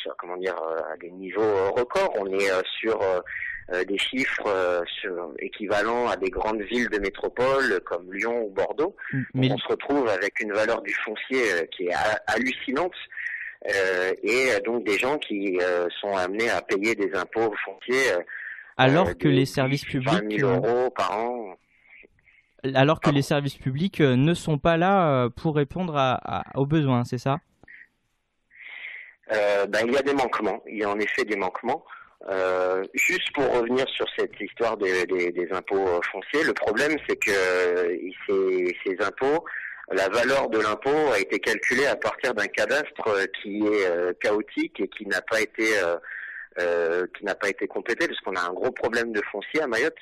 sur- 0.02 0.16
comment 0.18 0.36
dire 0.36 0.56
euh, 0.62 0.92
à 0.92 0.96
des 0.98 1.10
niveaux 1.10 1.42
euh, 1.42 1.70
records. 1.70 2.12
On 2.18 2.26
est 2.38 2.50
euh, 2.50 2.62
sur 2.80 3.00
euh, 3.02 3.20
euh, 3.72 3.84
des 3.84 3.98
chiffres 3.98 4.46
euh, 4.46 4.80
sur- 5.00 5.32
équivalents 5.40 6.08
à 6.08 6.16
des 6.16 6.30
grandes 6.30 6.62
villes 6.62 6.88
de 6.90 6.98
métropole 6.98 7.80
comme 7.84 8.12
Lyon 8.12 8.44
ou 8.44 8.50
Bordeaux. 8.50 8.96
mais 9.34 9.50
On 9.52 9.58
se 9.58 9.68
retrouve 9.68 10.08
avec 10.08 10.40
une 10.40 10.52
valeur 10.52 10.82
du 10.82 10.94
foncier 10.94 11.42
euh, 11.52 11.62
qui 11.76 11.86
est 11.88 11.94
ha- 11.94 12.20
hallucinante. 12.28 12.94
euh, 13.68 14.12
et 14.22 14.52
euh, 14.52 14.60
donc 14.64 14.84
des 14.84 14.98
gens 14.98 15.18
qui 15.18 15.58
euh, 15.60 15.88
sont 16.00 16.14
amenés 16.16 16.50
à 16.50 16.60
payer 16.62 16.94
des 16.96 17.12
impôts 17.14 17.54
fonciers 17.64 18.12
euh, 18.12 18.20
alors 18.76 19.08
euh, 19.08 19.14
que 19.14 19.28
les 19.28 19.44
services 19.46 19.84
10, 19.86 19.98
20 19.98 20.18
publics 20.20 20.40
000 20.40 20.50
euh, 20.50 20.56
euros 20.56 20.90
par 20.90 21.16
an. 21.18 21.56
Alors 22.74 23.00
que 23.00 23.04
Pardon. 23.06 23.16
les 23.16 23.22
services 23.22 23.56
publics 23.56 24.00
euh, 24.00 24.16
ne 24.16 24.34
sont 24.34 24.58
pas 24.58 24.76
là 24.76 25.08
euh, 25.24 25.28
pour 25.28 25.56
répondre 25.56 25.96
à, 25.96 26.14
à- 26.40 26.58
aux 26.58 26.66
besoins, 26.66 27.04
c'est 27.04 27.18
ça? 27.18 27.38
Euh, 29.32 29.66
ben, 29.66 29.80
il 29.86 29.92
y 29.92 29.96
a 29.96 30.02
des 30.02 30.12
manquements, 30.14 30.62
il 30.68 30.78
y 30.78 30.84
a 30.84 30.90
en 30.90 30.98
effet 30.98 31.24
des 31.24 31.36
manquements. 31.36 31.84
Euh, 32.30 32.84
juste 32.94 33.32
pour 33.34 33.44
revenir 33.52 33.84
sur 33.88 34.06
cette 34.16 34.38
histoire 34.40 34.76
des, 34.76 35.06
des- 35.06 35.32
des 35.32 35.48
impôts 35.52 36.00
fonciers, 36.12 36.44
le 36.44 36.52
problème 36.52 36.96
c'est 37.08 37.16
que 37.16 37.30
ces, 38.26 38.76
ces 38.84 38.96
impôts, 39.04 39.44
la 39.90 40.08
valeur 40.08 40.48
de 40.48 40.60
l'impôt 40.60 41.12
a 41.12 41.18
été 41.18 41.40
calculée 41.40 41.86
à 41.86 41.96
partir 41.96 42.32
d'un 42.34 42.46
cadastre 42.46 43.26
qui 43.42 43.58
est 43.66 43.86
euh, 43.86 44.12
chaotique 44.20 44.78
et 44.80 44.88
qui 44.88 45.06
n'a 45.06 45.20
pas 45.22 45.40
été 45.40 45.64
euh, 46.58 46.82
euh, 47.02 47.06
qui 47.16 47.24
n'a 47.24 47.34
pas 47.34 47.48
été 47.48 47.66
complété 47.66 48.06
parce 48.06 48.20
qu'on 48.20 48.36
a 48.36 48.48
un 48.48 48.52
gros 48.52 48.70
problème 48.70 49.12
de 49.12 49.22
foncier 49.30 49.62
à 49.62 49.66
Mayotte. 49.66 49.96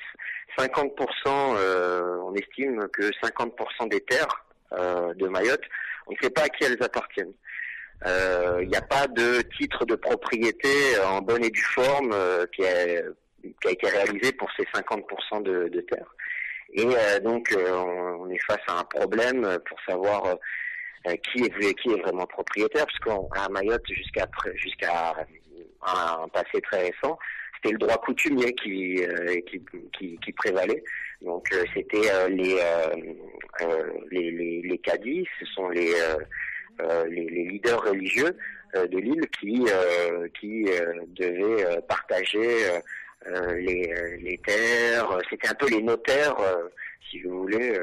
50%, 0.57 0.95
euh, 1.27 2.17
on 2.25 2.33
estime 2.35 2.87
que 2.91 3.03
50% 3.23 3.89
des 3.89 4.01
terres 4.01 4.45
euh, 4.73 5.13
de 5.13 5.27
Mayotte, 5.27 5.63
on 6.07 6.11
ne 6.11 6.17
sait 6.21 6.29
pas 6.29 6.43
à 6.43 6.49
qui 6.49 6.65
elles 6.65 6.81
appartiennent. 6.81 7.33
Euh, 8.05 8.59
Il 8.63 8.69
n'y 8.69 8.75
a 8.75 8.81
pas 8.81 9.07
de 9.07 9.41
titre 9.57 9.85
de 9.85 9.95
propriété 9.95 10.69
euh, 10.97 11.05
en 11.05 11.21
bonne 11.21 11.43
et 11.43 11.51
due 11.51 11.61
forme 11.61 12.11
euh, 12.13 12.45
qui, 12.53 12.65
a, 12.65 13.01
qui 13.43 13.67
a 13.67 13.71
été 13.71 13.87
réalisé 13.87 14.31
pour 14.33 14.49
ces 14.57 14.63
50% 14.63 15.43
de, 15.43 15.69
de 15.69 15.81
terres. 15.81 16.15
Et 16.73 16.85
euh, 16.85 17.19
donc 17.19 17.51
euh, 17.51 17.71
on, 18.19 18.29
est 18.29 18.41
face 18.47 18.63
à 18.67 18.79
un 18.79 18.83
problème 18.83 19.57
pour 19.67 19.77
savoir 19.87 20.25
euh, 20.25 20.35
euh, 21.07 21.15
qui 21.15 21.43
est 21.43 21.73
qui 21.75 21.89
est 21.91 22.01
vraiment 22.01 22.25
propriétaire, 22.27 22.85
parce 22.85 22.99
qu'à 22.99 23.49
Mayotte 23.49 23.85
jusqu'à 23.87 24.27
jusqu'à 24.55 25.13
un 25.83 26.27
passé 26.29 26.61
très 26.61 26.83
récent, 26.89 27.17
c'était 27.55 27.73
le 27.73 27.79
droit 27.79 27.97
coutumier 27.97 28.53
qui 28.55 29.03
euh, 29.03 29.39
qui, 29.47 29.61
qui, 29.97 30.17
qui 30.23 30.31
prévalait. 30.33 30.83
Donc 31.21 31.45
euh, 31.53 31.63
c'était 31.73 32.09
euh, 32.11 32.27
les, 32.29 32.57
les 34.11 34.31
les 34.31 34.61
les 34.63 34.77
cadis, 34.79 35.27
ce 35.39 35.45
sont 35.45 35.69
les 35.69 35.93
les, 37.09 37.25
les 37.29 37.45
leaders 37.45 37.83
religieux 37.83 38.35
de 38.73 38.97
l'île 38.97 39.27
qui 39.39 39.65
euh, 39.69 40.27
qui 40.39 40.65
euh, 40.69 40.93
devaient 41.09 41.65
euh, 41.65 41.81
partager 41.81 42.55
les, 43.55 43.93
les 44.19 44.37
terres. 44.39 45.19
C'était 45.29 45.49
un 45.49 45.53
peu 45.53 45.69
les 45.69 45.81
notaires, 45.81 46.35
si 47.07 47.21
vous 47.21 47.41
voulez, 47.41 47.77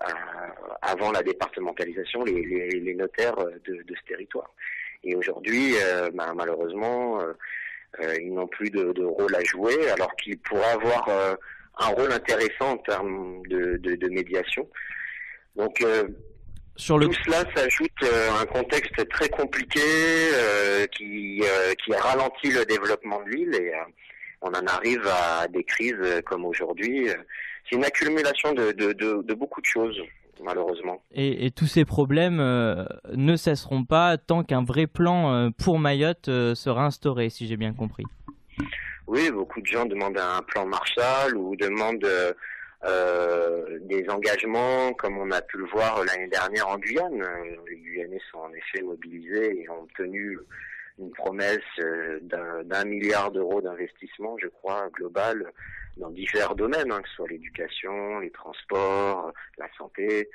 à- 0.00 0.54
avant 0.82 1.10
la 1.12 1.22
départementalisation, 1.22 2.24
les, 2.24 2.44
les, 2.44 2.68
les 2.80 2.94
notaires 2.94 3.36
de, 3.36 3.74
de 3.82 3.94
ce 3.94 4.04
territoire. 4.06 4.50
Et 5.04 5.14
aujourd'hui, 5.16 5.74
euh, 5.76 6.10
bah, 6.14 6.32
malheureusement, 6.34 7.20
euh, 7.20 7.32
euh, 8.00 8.16
ils 8.20 8.32
n'ont 8.32 8.46
plus 8.46 8.70
de, 8.70 8.92
de 8.92 9.04
rôle 9.04 9.34
à 9.34 9.42
jouer, 9.42 9.90
alors 9.90 10.14
qu'ils 10.16 10.38
pourraient 10.38 10.72
avoir 10.72 11.08
euh, 11.08 11.34
un 11.78 11.88
rôle 11.88 12.12
intéressant 12.12 12.72
en 12.72 12.78
termes 12.78 13.42
de, 13.48 13.76
de, 13.78 13.96
de 13.96 14.08
médiation. 14.08 14.68
Donc 15.56 15.80
euh, 15.82 16.08
Sur 16.76 16.98
le 16.98 17.06
tout 17.06 17.14
cela 17.24 17.44
s'ajoute 17.54 18.02
euh, 18.04 18.30
un 18.40 18.46
contexte 18.46 19.08
très 19.10 19.28
compliqué 19.28 19.80
euh, 19.82 20.86
qui, 20.86 21.42
euh, 21.42 21.74
qui 21.84 21.92
ralentit 21.92 22.50
le 22.50 22.64
développement 22.64 23.22
de 23.22 23.30
l'île 23.30 23.54
et 23.54 23.74
euh, 23.74 23.84
on 24.40 24.48
en 24.48 24.66
arrive 24.66 25.06
à 25.06 25.46
des 25.48 25.64
crises 25.64 26.22
comme 26.26 26.44
aujourd'hui. 26.44 27.08
C'est 27.68 27.76
une 27.76 27.84
accumulation 27.84 28.52
de, 28.54 28.72
de, 28.72 28.92
de, 28.92 29.22
de 29.22 29.34
beaucoup 29.34 29.60
de 29.60 29.66
choses, 29.66 30.00
malheureusement. 30.42 31.02
et, 31.12 31.46
et 31.46 31.50
tous 31.50 31.66
ces 31.66 31.84
problèmes 31.84 32.40
euh, 32.40 32.84
ne 33.14 33.36
cesseront 33.36 33.84
pas 33.84 34.16
tant 34.18 34.42
qu'un 34.42 34.64
vrai 34.64 34.86
plan 34.86 35.32
euh, 35.32 35.50
pour 35.50 35.78
Mayotte 35.78 36.28
euh, 36.28 36.54
sera 36.54 36.84
instauré, 36.84 37.30
si 37.30 37.46
j'ai 37.46 37.56
bien 37.56 37.72
compris. 37.72 38.04
Oui, 39.06 39.30
beaucoup 39.30 39.60
de 39.60 39.66
gens 39.66 39.84
demandent 39.84 40.18
un 40.18 40.42
plan 40.42 40.66
Marshall 40.66 41.36
ou 41.36 41.56
demandent 41.56 42.08
des 43.82 44.08
engagements, 44.08 44.92
comme 44.94 45.18
on 45.18 45.30
a 45.30 45.40
pu 45.42 45.58
le 45.58 45.66
voir 45.66 46.02
l'année 46.04 46.28
dernière 46.28 46.68
en 46.68 46.78
Guyane. 46.78 47.22
Les 47.68 47.76
Guyanais 47.76 48.20
sont 48.30 48.38
en 48.38 48.52
effet 48.52 48.82
mobilisés 48.82 49.60
et 49.60 49.68
ont 49.68 49.82
obtenu 49.82 50.38
une 50.98 51.10
promesse 51.10 51.58
d'un 52.22 52.62
d'un 52.64 52.84
milliard 52.84 53.30
d'euros 53.30 53.60
d'investissement, 53.60 54.36
je 54.38 54.48
crois, 54.48 54.88
global, 54.94 55.52
dans 55.96 56.10
divers 56.10 56.54
domaines, 56.54 56.90
hein, 56.90 57.02
que 57.02 57.08
ce 57.08 57.14
soit 57.16 57.28
l'éducation, 57.28 58.20
les 58.20 58.30
transports, 58.30 59.32
la 59.58 59.68
santé. 59.76 60.28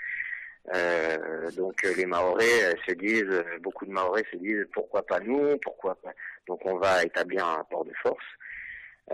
Euh, 0.76 1.50
donc 1.52 1.84
euh, 1.86 1.94
les 1.96 2.06
Mahorais 2.06 2.66
euh, 2.66 2.74
se 2.86 2.94
disent, 2.94 3.24
euh, 3.24 3.58
beaucoup 3.62 3.86
de 3.86 3.92
Mahorais 3.92 4.26
se 4.32 4.38
disent 4.38 4.68
pourquoi 4.74 5.06
pas 5.06 5.20
nous, 5.20 5.58
pourquoi 5.60 5.96
pas. 5.96 6.14
Donc 6.46 6.66
on 6.66 6.78
va 6.78 7.04
établir 7.04 7.46
un 7.46 7.56
rapport 7.58 7.86
de 7.86 7.94
force. 8.02 8.26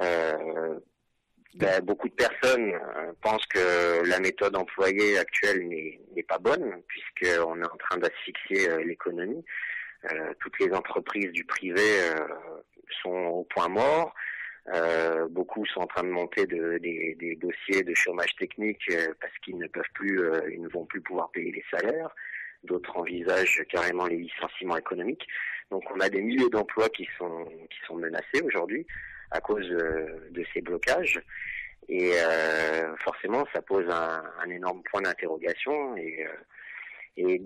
Euh, 0.01 0.79
ben, 1.55 1.85
beaucoup 1.85 2.09
de 2.09 2.15
personnes 2.15 2.73
pensent 3.21 3.45
que 3.45 4.03
la 4.07 4.19
méthode 4.19 4.55
employée 4.55 5.19
actuelle 5.19 5.67
n'est 5.67 6.23
pas 6.23 6.39
bonne 6.39 6.81
puisqu'on 6.87 7.61
est 7.61 7.67
en 7.67 7.77
train 7.77 7.97
d'asphyxier 7.97 8.83
l'économie. 8.83 9.45
Euh, 10.11 10.33
toutes 10.39 10.59
les 10.59 10.73
entreprises 10.73 11.31
du 11.31 11.45
privé 11.45 11.83
sont 13.03 13.11
au 13.11 13.43
point 13.43 13.69
mort. 13.69 14.15
Euh, 14.73 15.27
beaucoup 15.27 15.65
sont 15.65 15.81
en 15.81 15.87
train 15.87 16.03
de 16.03 16.09
monter 16.09 16.45
de- 16.45 16.77
des, 16.77 17.15
des 17.19 17.35
dossiers 17.35 17.83
de 17.83 17.93
chômage 17.93 18.33
technique 18.37 18.81
euh, 18.91 19.13
parce 19.19 19.33
qu'ils 19.43 19.57
ne 19.57 19.67
peuvent 19.67 19.83
plus, 19.93 20.21
euh, 20.21 20.39
ils 20.53 20.61
ne 20.61 20.69
vont 20.69 20.85
plus 20.85 21.01
pouvoir 21.01 21.29
payer 21.31 21.51
les 21.51 21.65
salaires. 21.69 22.09
D'autres 22.63 22.95
envisagent 22.95 23.61
carrément 23.69 24.05
les 24.07 24.15
licenciements 24.17 24.77
économiques. 24.77 25.27
Donc 25.69 25.83
on 25.93 25.99
a 25.99 26.07
des 26.09 26.21
milliers 26.21 26.49
d'emplois 26.49 26.87
qui 26.89 27.07
sont 27.17 27.43
qui 27.69 27.77
sont 27.85 27.95
menacés 27.97 28.41
aujourd'hui 28.41 28.87
à 29.31 29.41
cause 29.41 29.69
euh, 29.69 30.29
de 30.31 30.45
ces 30.53 30.61
blocages. 30.61 31.19
Et 31.89 32.13
euh, 32.15 32.95
forcément, 33.03 33.45
ça 33.53 33.61
pose 33.61 33.85
un, 33.89 34.23
un 34.45 34.49
énorme 34.49 34.81
point 34.83 35.01
d'interrogation. 35.01 35.97
Et, 35.97 36.25
euh, 36.25 36.29
et 37.17 37.41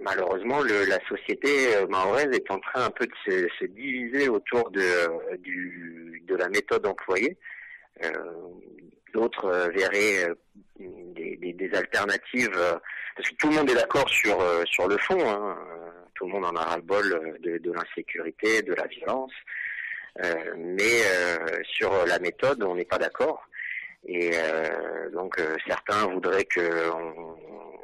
malheureusement, 0.00 0.60
le, 0.60 0.84
la 0.84 0.98
société 1.08 1.76
euh, 1.76 1.86
mahoraise 1.88 2.30
est 2.32 2.50
en 2.50 2.58
train 2.58 2.84
un 2.86 2.90
peu 2.90 3.06
de 3.06 3.12
se, 3.24 3.48
se 3.58 3.64
diviser 3.66 4.28
autour 4.28 4.70
de, 4.70 4.80
euh, 4.80 5.36
du, 5.38 6.22
de 6.26 6.36
la 6.36 6.48
méthode 6.48 6.86
employée. 6.86 7.36
Euh, 8.04 8.10
D'autres 9.12 9.46
euh, 9.46 9.68
verraient 9.70 10.28
des, 10.78 11.36
des, 11.36 11.52
des 11.52 11.74
alternatives, 11.74 12.56
parce 13.16 13.28
que 13.28 13.34
tout 13.34 13.48
le 13.48 13.56
monde 13.56 13.70
est 13.70 13.74
d'accord 13.74 14.08
sur, 14.08 14.38
sur 14.66 14.86
le 14.86 14.96
fond. 14.98 15.18
Hein, 15.28 15.58
tout 16.14 16.26
le 16.26 16.32
monde 16.32 16.44
en 16.44 16.54
a 16.54 16.62
ras-le-bol 16.62 17.38
de, 17.40 17.58
de 17.58 17.72
l'insécurité, 17.72 18.62
de 18.62 18.74
la 18.74 18.86
violence. 18.86 19.32
Euh, 20.22 20.34
mais 20.56 21.02
euh, 21.06 21.62
sur 21.64 21.90
la 22.06 22.18
méthode, 22.18 22.62
on 22.62 22.74
n'est 22.74 22.84
pas 22.84 22.98
d'accord. 22.98 23.48
Et 24.06 24.30
euh, 24.34 25.10
donc 25.10 25.38
euh, 25.38 25.56
certains 25.66 26.06
voudraient 26.06 26.44
que 26.46 26.90
on, 26.90 27.36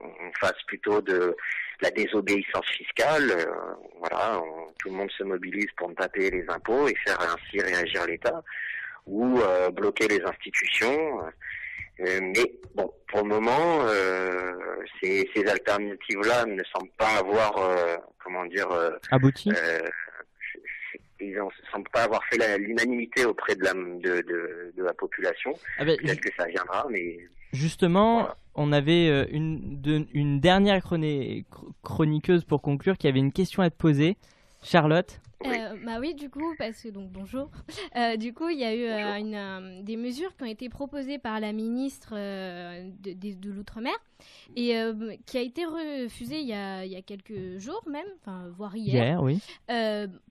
on 0.02 0.32
fasse 0.40 0.60
plutôt 0.66 1.00
de 1.02 1.36
la 1.82 1.90
désobéissance 1.90 2.66
fiscale. 2.70 3.30
Euh, 3.30 3.44
voilà, 3.98 4.40
on- 4.40 4.72
tout 4.78 4.88
le 4.90 4.94
monde 4.96 5.10
se 5.10 5.22
mobilise 5.24 5.68
pour 5.76 5.88
ne 5.90 5.94
pas 5.94 6.08
payer 6.08 6.30
les 6.30 6.44
impôts 6.48 6.88
et 6.88 6.94
faire 7.06 7.18
ainsi 7.20 7.60
réagir 7.60 8.06
l'État, 8.06 8.42
ou 9.06 9.40
euh, 9.40 9.70
bloquer 9.70 10.08
les 10.08 10.22
institutions. 10.22 11.20
Euh, 12.00 12.20
mais 12.22 12.52
bon, 12.74 12.92
pour 13.08 13.22
le 13.22 13.28
moment, 13.28 13.80
euh, 13.86 14.52
ces, 15.00 15.28
ces 15.34 15.46
alternatives-là 15.46 16.44
ne 16.44 16.62
semblent 16.64 16.90
pas 16.98 17.16
avoir, 17.18 17.56
euh, 17.58 17.96
comment 18.22 18.44
dire, 18.46 18.70
euh, 18.70 18.90
Abouti? 19.10 19.50
Ils 21.20 21.32
ne 21.34 21.70
semblent 21.72 21.88
pas 21.90 22.04
avoir 22.04 22.22
fait 22.26 22.58
l'unanimité 22.58 23.24
auprès 23.24 23.54
de 23.56 23.64
la, 23.64 23.72
de, 23.74 24.22
de, 24.22 24.72
de 24.76 24.82
la 24.84 24.92
population. 24.94 25.52
Ah 25.78 25.84
ben, 25.84 25.96
Peut-être 25.98 26.20
que 26.20 26.30
ça 26.38 26.46
viendra, 26.46 26.86
mais 26.90 27.18
Justement, 27.52 28.18
Voilà. 28.20 28.36
on 28.54 28.72
avait 28.72 29.08
euh, 29.08 29.24
une, 29.30 29.80
de- 29.80 30.06
une 30.12 30.40
dernière 30.40 30.82
chroniqueuse 31.82 32.44
pour 32.44 32.60
conclure 32.62 32.98
qui 32.98 33.08
avait 33.08 33.18
une 33.20 33.32
question 33.32 33.62
à 33.62 33.70
te 33.70 33.76
poser. 33.76 34.16
Charlotte, 34.62 35.20
Euh, 35.44 35.76
bah 35.84 35.98
oui, 36.00 36.14
du 36.14 36.30
coup, 36.30 36.54
parce 36.56 36.80
que 36.82 36.88
donc 36.88 37.10
bonjour. 37.10 37.50
Euh, 37.94 38.16
du 38.16 38.32
coup, 38.32 38.48
il 38.48 38.58
y 38.58 38.64
a 38.64 38.74
eu 38.74 38.84
euh, 38.84 39.18
une, 39.18 39.84
des 39.84 39.96
mesures 39.96 40.34
qui 40.34 40.42
ont 40.44 40.46
été 40.46 40.68
proposées 40.70 41.18
par 41.18 41.40
la 41.40 41.52
ministre 41.52 42.14
de, 42.14 43.12
de- 43.12 43.34
de 43.34 43.50
l'outre-mer 43.50 43.92
et 44.56 44.74
qui 45.26 45.36
a 45.36 45.42
été 45.42 45.66
refusée 45.66 46.40
il 46.40 46.46
y 46.46 46.54
a, 46.54 46.84
il 46.86 46.90
y 46.90 46.96
a 46.96 47.02
quelques 47.02 47.58
jours 47.58 47.82
même, 47.86 48.06
enfin 48.20 48.48
voire 48.48 48.74
hier. 48.76 49.04
Hier, 49.04 49.22
oui. 49.22 49.38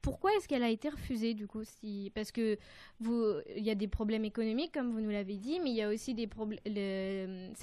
Pourquoi 0.02 0.34
est-ce 0.36 0.48
qu'elle 0.48 0.64
a 0.64 0.70
été 0.70 0.90
refusée 0.90 1.36
du 1.36 1.46
coup 1.48 1.64
si... 1.64 2.12
Parce 2.16 2.32
que 2.32 2.58
vous, 3.00 3.24
il 3.56 3.64
y 3.64 3.70
a 3.70 3.76
des 3.76 3.88
problèmes 3.88 4.26
économiques 4.26 4.74
comme 4.74 4.92
vous 4.92 5.02
nous 5.02 5.12
l'avez 5.12 5.36
dit, 5.38 5.60
mais 5.60 5.70
il 5.70 5.76
y 5.76 5.84
a 5.84 5.90
aussi 5.90 6.16
des 6.16 6.28
problèmes. 6.28 7.54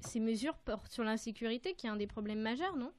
Ces 0.00 0.20
mesures 0.20 0.54
portent 0.54 0.92
sur 0.92 1.04
l'insécurité, 1.04 1.74
qui 1.74 1.86
est 1.86 1.90
un 1.90 1.96
des 1.96 2.06
problèmes 2.06 2.40
majeurs, 2.40 2.76
non? 2.76 2.92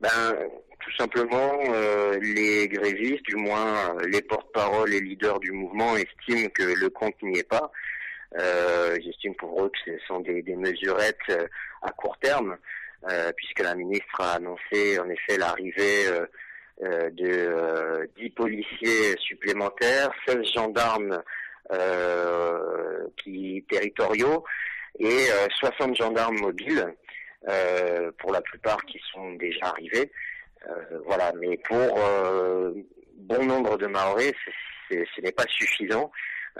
Ben, 0.00 0.36
tout 0.80 0.92
simplement, 0.96 1.58
euh, 1.70 2.18
les 2.20 2.68
grévistes, 2.68 3.24
du 3.24 3.36
moins 3.36 3.96
euh, 3.96 4.06
les 4.06 4.22
porte-paroles 4.22 4.92
et 4.92 5.00
leaders 5.00 5.40
du 5.40 5.52
mouvement, 5.52 5.96
estiment 5.96 6.48
que 6.50 6.62
le 6.62 6.90
compte 6.90 7.20
n'y 7.22 7.38
est 7.38 7.48
pas. 7.48 7.70
Euh, 8.38 8.96
J'estime 9.02 9.34
pour 9.36 9.64
eux 9.64 9.70
que 9.70 9.92
ce 9.92 10.06
sont 10.06 10.20
des, 10.20 10.42
des 10.42 10.56
mesurettes 10.56 11.16
euh, 11.30 11.46
à 11.82 11.90
court 11.92 12.18
terme, 12.18 12.56
euh, 13.08 13.32
puisque 13.36 13.60
la 13.60 13.74
ministre 13.74 14.20
a 14.20 14.34
annoncé 14.34 14.98
en 14.98 15.08
effet 15.08 15.38
l'arrivée 15.38 16.06
euh, 16.82 17.10
de 17.10 17.28
euh, 17.28 18.06
10 18.18 18.30
policiers 18.30 19.16
supplémentaires, 19.18 20.10
16 20.26 20.38
gendarmes 20.54 21.22
qui 23.16 23.64
territoriaux 23.70 24.44
et 24.98 25.06
euh, 25.06 25.48
60 25.60 25.96
gendarmes 25.96 26.38
mobiles 26.40 26.94
euh, 27.48 28.10
pour 28.18 28.32
la 28.32 28.40
plupart 28.40 28.84
qui 28.86 29.00
sont 29.12 29.32
déjà 29.34 29.66
arrivés. 29.66 30.10
Euh, 30.68 30.98
voilà, 31.06 31.32
mais 31.38 31.56
pour 31.58 31.76
euh, 31.98 32.72
bon 33.16 33.44
nombre 33.44 33.76
de 33.76 33.86
Maoris, 33.86 34.32
ce 34.90 35.20
n'est 35.20 35.32
pas 35.32 35.44
suffisant. 35.48 36.10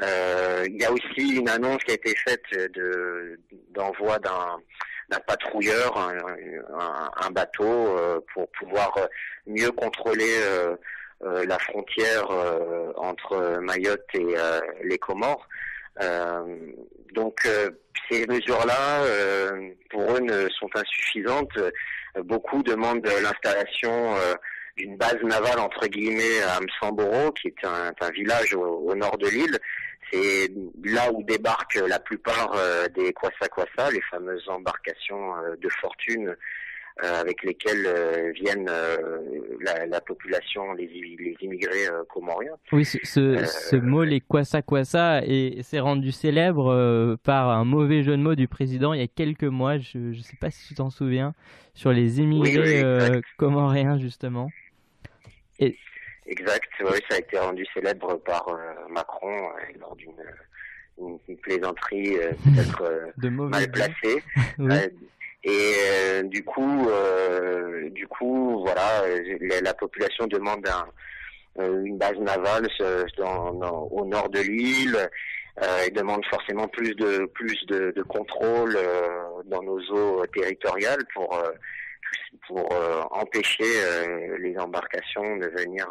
Euh, 0.02 0.64
il 0.66 0.80
y 0.80 0.84
a 0.84 0.90
aussi 0.92 1.36
une 1.38 1.48
annonce 1.48 1.82
qui 1.84 1.92
a 1.92 1.94
été 1.94 2.14
faite 2.16 2.44
de 2.74 3.38
d'envoi 3.70 4.18
d'un 4.18 4.58
d'un 5.10 5.20
patrouilleur, 5.20 5.96
un, 5.98 6.16
un- 6.78 7.10
un 7.26 7.30
bateau 7.30 7.94
pour 8.32 8.50
pouvoir 8.52 8.98
mieux 9.46 9.70
contrôler 9.70 10.34
la 11.20 11.58
frontière 11.58 12.26
entre 12.96 13.58
Mayotte 13.60 14.08
et 14.14 14.34
les 14.82 14.98
Comores. 14.98 15.46
Euh, 16.02 16.72
donc 17.12 17.46
euh, 17.46 17.70
ces 18.10 18.26
mesures-là, 18.26 19.02
euh, 19.04 19.70
pour 19.90 20.16
eux, 20.16 20.20
ne 20.20 20.48
sont 20.50 20.68
insuffisantes. 20.74 21.58
Beaucoup 22.24 22.62
demandent 22.62 23.08
l'installation 23.22 24.14
d'une 24.76 24.96
base 24.96 25.18
navale 25.22 25.58
entre 25.58 25.86
guillemets 25.88 26.42
à 26.42 26.60
Msamboro, 26.60 27.32
qui 27.32 27.48
est 27.48 27.64
un, 27.64 27.92
un 28.00 28.10
village 28.10 28.54
au, 28.54 28.62
au 28.62 28.94
nord 28.94 29.18
de 29.18 29.28
l'île. 29.28 29.58
C'est 30.12 30.48
là 30.84 31.10
où 31.12 31.24
débarquent 31.24 31.82
la 31.88 31.98
plupart 31.98 32.54
des 32.94 33.12
Kwasa 33.12 33.48
Kwasa, 33.48 33.90
les 33.90 34.02
fameuses 34.02 34.48
embarcations 34.48 35.32
de 35.60 35.68
fortune 35.80 36.36
avec 37.02 37.42
lesquelles 37.42 37.86
euh, 37.86 38.30
viennent 38.32 38.68
euh, 38.70 39.28
la, 39.60 39.84
la 39.86 40.00
population, 40.00 40.72
les, 40.74 40.86
les 40.86 41.36
immigrés 41.40 41.88
euh, 41.88 42.04
comoriens. 42.08 42.54
Oui, 42.72 42.84
ce, 42.84 42.98
ce, 43.02 43.20
Euh, 43.20 43.44
ce 43.44 43.76
mot, 43.76 44.04
les 44.04 44.20
kwasa 44.20 44.62
kwasa, 44.62 45.22
et 45.26 45.62
s'est 45.62 45.80
rendu 45.80 46.12
célèbre 46.12 46.70
euh, 46.72 47.16
par 47.22 47.48
un 47.50 47.64
mauvais 47.64 48.02
jeu 48.04 48.12
de 48.12 48.22
mots 48.22 48.36
du 48.36 48.46
président 48.46 48.92
il 48.94 49.00
y 49.00 49.04
a 49.04 49.08
quelques 49.08 49.42
mois. 49.44 49.78
Je 49.78 49.98
ne 49.98 50.14
sais 50.14 50.36
pas 50.40 50.50
si 50.50 50.68
tu 50.68 50.74
t'en 50.74 50.90
souviens, 50.90 51.34
sur 51.74 51.90
les 51.92 52.20
immigrés 52.20 52.58
Oui, 52.58 52.74
oui, 52.76 52.82
euh, 52.84 53.20
comoriens 53.38 53.98
justement. 53.98 54.50
Exact, 56.26 56.70
oui, 56.80 56.98
ça 57.10 57.16
a 57.16 57.18
été 57.18 57.38
rendu 57.38 57.66
célèbre 57.74 58.16
par 58.24 58.48
euh, 58.48 58.56
Macron 58.88 59.28
euh, 59.30 59.78
lors 59.78 59.94
d'une 59.96 60.12
une, 60.98 61.18
une 61.28 61.36
plaisanterie 61.36 62.16
euh, 62.16 62.30
peut-être 62.44 62.82
euh, 62.82 63.30
mal 63.30 63.70
placée. 63.70 64.22
Oui. 64.58 64.74
Et 65.44 65.74
euh, 65.78 66.22
du 66.22 66.42
coup, 66.44 66.88
euh, 66.88 67.90
du 67.90 68.06
coup, 68.08 68.62
voilà, 68.64 69.02
la, 69.40 69.60
la 69.60 69.74
population 69.74 70.26
demande 70.26 70.66
un, 70.66 70.86
euh, 71.62 71.84
une 71.84 71.98
base 71.98 72.18
navale 72.18 72.66
dans- 73.18 73.52
dans- 73.54 73.82
au 73.90 74.04
nord 74.06 74.28
de 74.30 74.40
l'île. 74.40 74.98
Euh, 75.62 75.88
demande 75.94 76.24
forcément 76.26 76.66
plus 76.66 76.96
de 76.96 77.26
plus 77.26 77.64
de, 77.66 77.92
de 77.94 78.02
contrôle 78.02 78.74
euh, 78.76 79.40
dans 79.44 79.62
nos 79.62 79.78
eaux 79.92 80.26
territoriales 80.34 81.04
pour 81.14 81.32
euh, 81.36 81.52
pour 82.48 82.68
empêcher 83.12 83.64
les 84.40 84.58
embarcations 84.58 85.36
de 85.36 85.46
venir 85.46 85.86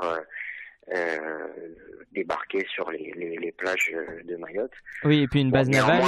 débarquer 2.12 2.66
sur 2.74 2.92
les, 2.92 3.14
les, 3.16 3.38
les 3.38 3.52
plages 3.54 3.96
de 4.26 4.36
Mayotte. 4.36 4.74
Oui, 5.06 5.24
et 5.24 5.28
puis 5.28 5.42
une 5.42 5.52
base 5.52 5.68
Bon, 5.70 5.78
navale. 5.78 6.04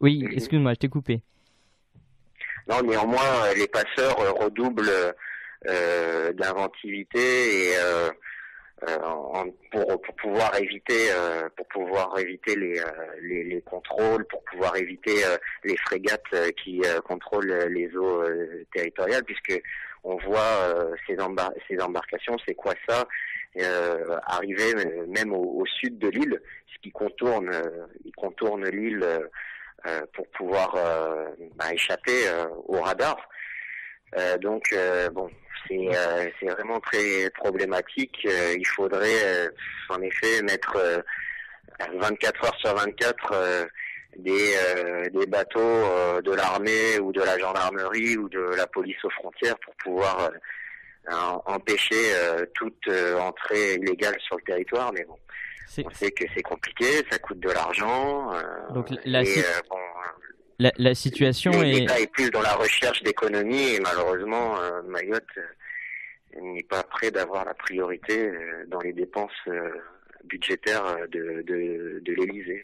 Oui, 0.00 0.24
excuse-moi, 0.32 0.72
je 0.74 0.78
t'ai 0.78 0.88
coupé. 0.88 1.20
Non, 2.68 2.82
néanmoins, 2.82 3.46
euh, 3.46 3.54
les 3.54 3.68
passeurs 3.68 4.18
euh, 4.20 4.30
redoublent 4.32 4.90
euh, 5.68 6.32
d'inventivité 6.32 7.18
et 7.68 7.76
euh, 7.76 8.10
euh, 8.88 9.50
pour, 9.70 10.00
pour 10.00 10.14
pouvoir 10.16 10.58
éviter 10.58 11.12
euh, 11.12 11.48
pour 11.56 11.66
pouvoir 11.68 12.18
éviter 12.18 12.56
les, 12.56 12.78
euh, 12.80 12.84
les, 13.20 13.44
les 13.44 13.60
contrôles, 13.62 14.24
pour 14.26 14.42
pouvoir 14.44 14.76
éviter 14.76 15.24
euh, 15.24 15.36
les 15.64 15.76
frégates 15.76 16.22
euh, 16.32 16.50
qui 16.62 16.80
euh, 16.86 17.00
contrôlent 17.00 17.50
euh, 17.50 17.68
les 17.68 17.94
eaux 17.94 18.22
euh, 18.22 18.64
territoriales, 18.74 19.24
puisque 19.24 19.60
on 20.02 20.16
voit 20.16 20.38
euh, 20.62 20.94
ces, 21.06 21.16
embar- 21.16 21.52
ces 21.68 21.78
embarcations, 21.80 22.36
c'est 22.46 22.54
quoi 22.54 22.72
ça 22.88 23.06
euh, 23.58 24.16
arriver 24.26 24.72
euh, 24.76 25.06
même 25.08 25.34
au, 25.34 25.60
au 25.60 25.66
sud 25.66 25.98
de 25.98 26.08
l'île, 26.08 26.40
ce 26.72 26.78
qui 26.80 26.90
contourne, 26.90 27.50
euh, 27.52 27.86
ils 28.04 28.14
contournent 28.14 28.66
l'île 28.68 29.02
euh, 29.02 29.18
euh, 29.18 29.28
pour 30.12 30.26
pouvoir 30.28 30.74
euh, 30.76 31.26
bah, 31.56 31.72
échapper 31.72 32.28
euh, 32.28 32.46
au 32.66 32.80
radar. 32.80 33.16
Euh, 34.18 34.38
donc 34.38 34.64
euh, 34.72 35.08
bon, 35.10 35.30
c'est 35.68 35.88
euh, 35.96 36.28
c'est 36.38 36.46
vraiment 36.46 36.80
très 36.80 37.30
problématique. 37.30 38.26
Euh, 38.26 38.54
il 38.58 38.66
faudrait 38.66 39.24
euh, 39.24 39.48
en 39.88 40.00
effet 40.02 40.42
mettre 40.42 40.76
euh, 40.76 41.00
24 41.94 42.44
heures 42.44 42.56
sur 42.58 42.74
24 42.74 43.32
euh, 43.32 43.66
des 44.16 44.54
euh, 44.56 45.08
des 45.10 45.26
bateaux 45.26 45.60
euh, 45.60 46.20
de 46.22 46.32
l'armée 46.32 46.98
ou 47.00 47.12
de 47.12 47.22
la 47.22 47.38
gendarmerie 47.38 48.16
ou 48.16 48.28
de 48.28 48.54
la 48.56 48.66
police 48.66 49.02
aux 49.04 49.10
frontières 49.10 49.58
pour 49.64 49.74
pouvoir 49.76 50.30
euh, 50.30 51.12
empêcher 51.46 52.14
euh, 52.14 52.44
toute 52.54 52.88
euh, 52.88 53.18
entrée 53.18 53.74
illégale 53.74 54.16
sur 54.20 54.36
le 54.36 54.42
territoire. 54.42 54.92
Mais 54.92 55.04
bon, 55.04 55.18
on 55.84 55.90
sait 55.90 56.10
que 56.10 56.24
c'est 56.34 56.42
compliqué, 56.42 56.86
ça 57.10 57.18
coûte 57.18 57.40
de 57.40 57.50
l'argent. 57.50 58.32
euh, 58.34 58.42
Donc, 58.72 58.88
la 59.04 59.22
et, 59.22 59.24
si- 59.26 59.40
euh, 59.40 59.60
bon, 59.68 59.76
La, 60.58 60.72
la 60.76 60.94
situation 60.94 61.52
est. 61.62 61.72
L'État 61.72 61.98
est 62.00 62.10
plus 62.12 62.30
dans 62.30 62.42
la 62.42 62.54
recherche 62.54 63.02
d'économie 63.02 63.74
et 63.74 63.80
malheureusement, 63.80 64.60
euh, 64.60 64.82
Mayotte 64.82 65.24
n'est 66.40 66.62
pas 66.64 66.82
prêt 66.82 67.10
d'avoir 67.10 67.44
la 67.44 67.54
priorité 67.54 68.30
dans 68.68 68.80
les 68.80 68.92
dépenses 68.92 69.32
budgétaires 70.24 70.84
euh, 70.84 71.06
de, 71.08 71.42
de, 71.46 72.02
de 72.04 72.12
l'Élysée. 72.12 72.62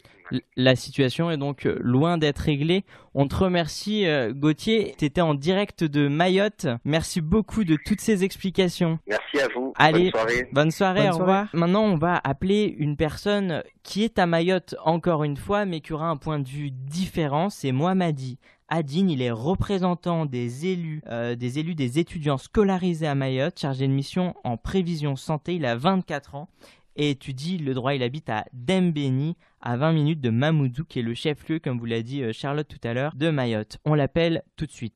La 0.57 0.75
situation 0.75 1.31
est 1.31 1.37
donc 1.37 1.67
euh, 1.67 1.79
loin 1.81 2.19
d'être 2.19 2.39
réglée. 2.41 2.85
On 3.15 3.29
te 3.29 3.37
remercie, 3.37 4.07
euh, 4.07 4.33
Gauthier. 4.33 4.95
Tu 4.99 5.05
étais 5.05 5.21
en 5.21 5.35
direct 5.35 5.85
de 5.85 6.09
Mayotte. 6.09 6.67
Merci 6.85 7.21
beaucoup 7.21 7.65
de 7.65 7.77
toutes 7.85 8.01
ces 8.01 8.25
explications. 8.25 8.99
Merci 9.07 9.41
à 9.41 9.49
vous. 9.55 9.73
Allez. 9.77 10.11
Bonne 10.11 10.21
soirée. 10.21 10.49
Bonne 10.53 10.71
soirée, 10.71 11.01
Bonne 11.01 11.09
au 11.09 11.13
soirée. 11.13 11.21
revoir. 11.23 11.49
Maintenant, 11.53 11.85
on 11.85 11.97
va 11.97 12.21
appeler 12.25 12.75
une 12.79 12.97
personne 12.97 13.63
qui 13.85 14.03
est 14.03 14.19
à 14.19 14.27
Mayotte 14.27 14.75
encore 14.85 15.23
une 15.25 15.37
fois, 15.37 15.65
mais 15.65 15.81
qui 15.81 15.93
aura 15.93 16.09
un 16.09 16.17
point 16.17 16.41
de 16.41 16.49
vue 16.49 16.71
différent. 16.73 17.49
C'est 17.49 17.73
Mohamadi. 17.73 18.39
Adine, 18.69 19.11
il 19.11 19.23
est 19.23 19.31
représentant 19.31 20.27
des 20.27 20.67
élus, 20.67 21.01
euh, 21.09 21.37
des 21.37 21.61
élus 21.61 21.77
des 21.77 22.01
étudiants 22.01 22.37
scolarisés 22.37 23.07
à 23.07 23.15
Mayotte, 23.15 23.61
chargé 23.61 23.87
de 23.87 23.93
mission 23.93 24.35
en 24.43 24.57
prévision 24.57 25.15
santé. 25.15 25.55
Il 25.55 25.65
a 25.67 25.77
24 25.77 26.35
ans 26.35 26.49
et 26.97 27.11
étudie 27.11 27.59
le 27.59 27.75
droit. 27.75 27.95
Il 27.95 28.03
habite 28.03 28.29
à 28.29 28.45
Dembéni, 28.53 29.37
à 29.61 29.77
20 29.77 29.93
minutes 29.93 30.21
de 30.21 30.31
Mamoudzou, 30.31 30.85
qui 30.85 30.99
est 30.99 31.03
le 31.03 31.15
chef-lieu, 31.15 31.59
comme 31.59 31.79
vous 31.79 31.87
l'a 31.87 32.03
dit 32.03 32.23
euh, 32.23 32.33
Charlotte 32.33 32.69
tout 32.69 32.87
à 32.87 32.95
l'heure, 32.95 33.13
de 33.15 33.31
Mayotte. 33.31 33.79
On 33.85 33.95
l'appelle 33.95 34.43
tout 34.57 34.67
de 34.67 34.73
suite. 34.73 34.95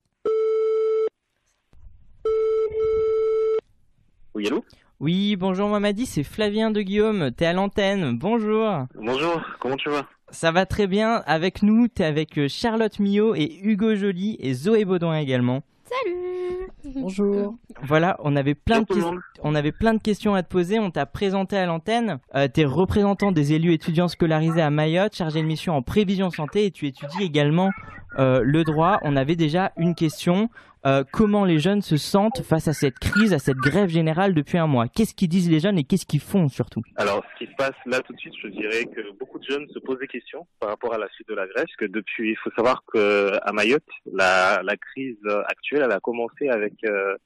Oui, 4.34 4.46
allô? 4.46 4.64
Oui, 5.00 5.36
bonjour 5.36 5.68
Mohamadi, 5.68 6.04
c'est 6.04 6.24
Flavien 6.24 6.70
de 6.70 6.82
Guillaume. 6.82 7.30
T'es 7.32 7.46
à 7.46 7.54
l'antenne. 7.54 8.18
Bonjour. 8.18 8.86
Bonjour, 8.94 9.40
comment 9.58 9.76
tu 9.76 9.88
vas? 9.88 10.06
Ça 10.30 10.52
va 10.52 10.66
très 10.66 10.86
bien. 10.86 11.22
Avec 11.26 11.62
nous, 11.62 11.88
t'es 11.88 12.04
avec 12.04 12.38
euh, 12.38 12.48
Charlotte 12.48 12.98
Millot 12.98 13.34
et 13.34 13.60
Hugo 13.62 13.94
Joly 13.94 14.36
et 14.40 14.52
Zoé 14.52 14.84
Baudouin 14.84 15.16
également. 15.16 15.62
Salut 15.90 16.68
Bonjour. 17.02 17.54
Voilà, 17.82 18.16
on 18.22 18.36
avait 18.36 18.54
plein 18.54 18.80
de, 18.80 18.86
Bonjour 18.88 19.10
tout 19.10 19.10
le 19.10 19.10
ques- 19.10 19.14
monde. 19.14 19.20
on 19.42 19.54
avait 19.54 19.72
plein 19.72 19.94
de 19.94 20.00
questions 20.00 20.34
à 20.34 20.42
te 20.42 20.48
poser. 20.48 20.78
On 20.78 20.90
t'a 20.90 21.06
présenté 21.06 21.56
à 21.56 21.66
l'antenne. 21.66 22.18
Euh, 22.34 22.46
t'es 22.48 22.64
représentant 22.64 23.32
des 23.32 23.54
élus 23.54 23.72
étudiants 23.72 24.08
scolarisés 24.08 24.60
à 24.62 24.70
Mayotte, 24.70 25.16
chargé 25.16 25.40
de 25.42 25.46
mission 25.46 25.74
en 25.74 25.82
prévision 25.82 26.30
santé 26.30 26.66
et 26.66 26.70
tu 26.70 26.86
étudies 26.86 27.22
également 27.24 27.70
euh, 28.18 28.40
le 28.44 28.64
droit, 28.64 28.98
on 29.02 29.16
avait 29.16 29.36
déjà 29.36 29.72
une 29.76 29.94
question. 29.94 30.48
Euh, 30.86 31.04
comment 31.12 31.44
les 31.44 31.58
jeunes 31.58 31.82
se 31.82 31.96
sentent 31.96 32.42
face 32.42 32.68
à 32.68 32.72
cette 32.72 32.98
crise, 32.98 33.34
à 33.34 33.38
cette 33.38 33.58
grève 33.58 33.88
générale 33.88 34.34
depuis 34.34 34.58
un 34.58 34.66
mois? 34.66 34.88
Qu'est-ce 34.88 35.14
qu'ils 35.14 35.28
disent 35.28 35.50
les 35.50 35.60
jeunes 35.60 35.78
et 35.78 35.84
qu'est-ce 35.84 36.06
qu'ils 36.06 36.20
font 36.20 36.48
surtout? 36.48 36.82
Alors, 36.96 37.22
ce 37.32 37.44
qui 37.44 37.50
se 37.50 37.56
passe 37.56 37.76
là 37.86 38.00
tout 38.00 38.12
de 38.14 38.18
suite, 38.18 38.34
je 38.42 38.48
dirais 38.48 38.84
que 38.86 39.12
beaucoup 39.18 39.38
de 39.38 39.44
jeunes 39.44 39.68
se 39.68 39.78
posent 39.78 39.98
des 39.98 40.06
questions 40.08 40.46
par 40.58 40.70
rapport 40.70 40.94
à 40.94 40.98
la 40.98 41.08
suite 41.10 41.28
de 41.28 41.34
la 41.34 41.46
grève. 41.46 41.66
Parce 41.66 41.76
que 41.76 41.84
depuis, 41.84 42.30
il 42.30 42.36
faut 42.36 42.50
savoir 42.56 42.82
que 42.92 43.32
à 43.42 43.52
Mayotte, 43.52 43.82
la, 44.10 44.62
la 44.62 44.76
crise 44.76 45.18
actuelle, 45.46 45.82
elle 45.84 45.92
a 45.92 46.00
commencé 46.00 46.48
avec 46.48 46.72
euh, 46.84 47.16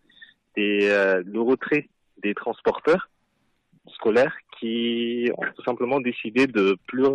des, 0.57 0.89
euh, 0.91 1.23
le 1.25 1.41
retrait 1.41 1.89
des 2.23 2.35
transporteurs 2.35 3.09
scolaires 3.95 4.35
qui 4.59 5.31
ont 5.37 5.45
tout 5.55 5.63
simplement 5.65 6.01
décidé 6.01 6.47
de 6.47 6.77
plus 6.87 7.07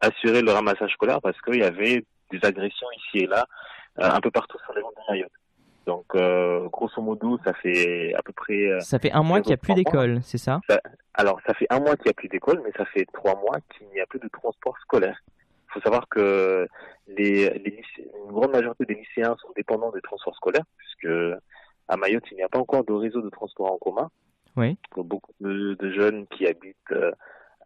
assurer 0.00 0.42
le 0.42 0.50
ramassage 0.50 0.92
scolaire 0.92 1.20
parce 1.20 1.40
qu'il 1.42 1.60
y 1.60 1.64
avait 1.64 2.04
des 2.30 2.38
agressions 2.42 2.86
ici 2.98 3.24
et 3.24 3.26
là 3.26 3.46
euh, 3.98 4.10
un 4.10 4.20
peu 4.20 4.30
partout 4.30 4.58
sur 4.64 4.74
les 4.74 4.82
routes 4.82 4.94
de 4.96 5.12
Mayotte. 5.12 5.32
Donc, 5.86 6.06
euh, 6.16 6.68
grosso 6.68 7.00
modo, 7.00 7.38
ça 7.44 7.52
fait 7.54 8.12
à 8.14 8.22
peu 8.22 8.32
près. 8.32 8.66
Euh, 8.66 8.80
ça 8.80 8.98
fait 8.98 9.12
un 9.12 9.22
mois 9.22 9.40
qu'il 9.40 9.50
n'y 9.50 9.54
a 9.54 9.58
plus 9.58 9.74
d'école, 9.74 10.18
c'est 10.22 10.38
ça, 10.38 10.60
Alors, 11.14 11.40
ça 11.46 11.54
fait 11.54 11.66
un 11.70 11.78
mois 11.78 11.96
qu'il 11.96 12.06
n'y 12.06 12.10
a 12.10 12.14
plus 12.14 12.28
d'école, 12.28 12.60
mais 12.64 12.72
ça 12.76 12.84
fait 12.86 13.06
trois 13.12 13.36
mois 13.36 13.58
qu'il 13.70 13.86
n'y 13.88 14.00
a 14.00 14.06
plus 14.06 14.18
de 14.18 14.28
transport 14.28 14.76
scolaire. 14.80 15.22
Il 15.68 15.74
faut 15.74 15.80
savoir 15.80 16.08
que 16.08 16.66
les, 17.06 17.50
les 17.50 17.82
une 18.24 18.32
grande 18.32 18.50
majorité 18.50 18.84
des 18.84 18.94
lycéens 18.94 19.36
sont 19.40 19.52
dépendants 19.54 19.92
des 19.92 20.00
transports 20.00 20.34
scolaires, 20.34 20.64
puisque 20.76 21.14
à 21.88 21.96
Mayotte, 21.96 22.24
il 22.32 22.36
n'y 22.36 22.42
a 22.42 22.48
pas 22.48 22.58
encore 22.58 22.84
de 22.84 22.92
réseau 22.92 23.22
de 23.22 23.30
transport 23.30 23.72
en 23.72 23.78
commun. 23.78 24.10
Oui. 24.56 24.78
beaucoup 24.96 25.32
de, 25.40 25.90
jeunes 25.92 26.26
qui 26.28 26.46
habitent 26.46 26.94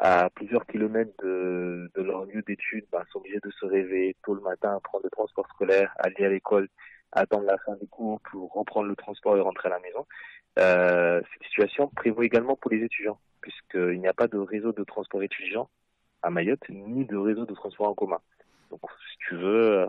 à 0.00 0.28
plusieurs 0.30 0.66
kilomètres 0.66 1.12
de, 1.22 1.90
de 1.94 2.02
leur 2.02 2.24
lieu 2.24 2.42
d'études 2.42 2.84
bah, 2.90 3.04
sont 3.12 3.20
obligés 3.20 3.38
de 3.42 3.50
se 3.50 3.64
réveiller 3.64 4.16
tôt 4.24 4.34
le 4.34 4.40
matin, 4.40 4.78
prendre 4.82 5.04
le 5.04 5.10
transport 5.10 5.46
scolaire, 5.54 5.94
aller 5.98 6.24
à 6.24 6.28
l'école, 6.30 6.68
attendre 7.12 7.44
la 7.44 7.58
fin 7.58 7.74
des 7.76 7.86
cours 7.86 8.20
pour 8.30 8.52
reprendre 8.52 8.88
le 8.88 8.96
transport 8.96 9.36
et 9.36 9.40
rentrer 9.40 9.68
à 9.68 9.72
la 9.72 9.80
maison. 9.80 10.06
Euh, 10.58 11.20
cette 11.32 11.48
situation 11.48 11.88
prévaut 11.88 12.22
également 12.22 12.56
pour 12.56 12.70
les 12.70 12.82
étudiants, 12.84 13.18
puisqu'il 13.40 14.00
n'y 14.00 14.08
a 14.08 14.12
pas 14.12 14.28
de 14.28 14.38
réseau 14.38 14.72
de 14.72 14.84
transport 14.84 15.22
étudiant 15.22 15.68
à 16.22 16.30
Mayotte, 16.30 16.68
ni 16.68 17.04
de 17.04 17.16
réseau 17.16 17.46
de 17.46 17.54
transport 17.54 17.88
en 17.88 17.94
commun. 17.94 18.20
Donc, 18.70 18.80
si 19.10 19.18
tu 19.28 19.36
veux, 19.36 19.88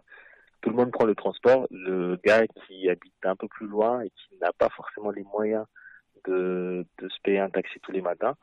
tout 0.62 0.70
le 0.70 0.76
monde 0.76 0.92
prend 0.92 1.06
le 1.06 1.16
transport. 1.16 1.68
Le 1.72 2.18
gars 2.24 2.48
qui 2.48 2.90
habite 2.90 3.14
un 3.24 3.36
peu 3.36 3.48
plus 3.48 3.68
loin 3.68 4.02
et 4.02 4.10
qui 4.10 4.38
n'a 4.40 4.52
pas 4.54 4.70
forcément 4.70 5.12
les 5.12 5.24
moyens 5.24 5.66
de, 6.26 6.86
de 7.00 7.10
se 7.10 7.20
payer 7.24 7.40
un 7.40 7.50
taxi 7.50 7.80
tous 7.82 7.92
les 7.92 8.02
matins, 8.02 8.36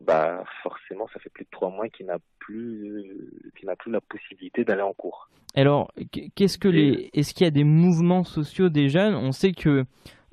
bah 0.00 0.44
forcément 0.62 1.06
ça 1.12 1.20
fait 1.20 1.30
plus 1.30 1.44
de 1.44 1.50
trois 1.50 1.70
mois 1.70 1.88
qu'il 1.88 2.06
n'a 2.06 2.18
plus 2.38 3.32
qu'il 3.56 3.66
n'a 3.66 3.76
plus 3.76 3.90
la 3.90 4.00
possibilité 4.00 4.64
d'aller 4.64 4.82
en 4.82 4.92
cours. 4.92 5.28
Alors 5.54 5.90
qu'est-ce 6.34 6.58
que 6.58 6.68
les 6.68 7.10
est-ce 7.14 7.34
qu'il 7.34 7.44
y 7.44 7.48
a 7.48 7.52
des 7.52 7.64
mouvements 7.64 8.24
sociaux 8.24 8.68
des 8.68 8.88
jeunes? 8.88 9.14
On 9.14 9.32
sait 9.32 9.52
que 9.52 9.84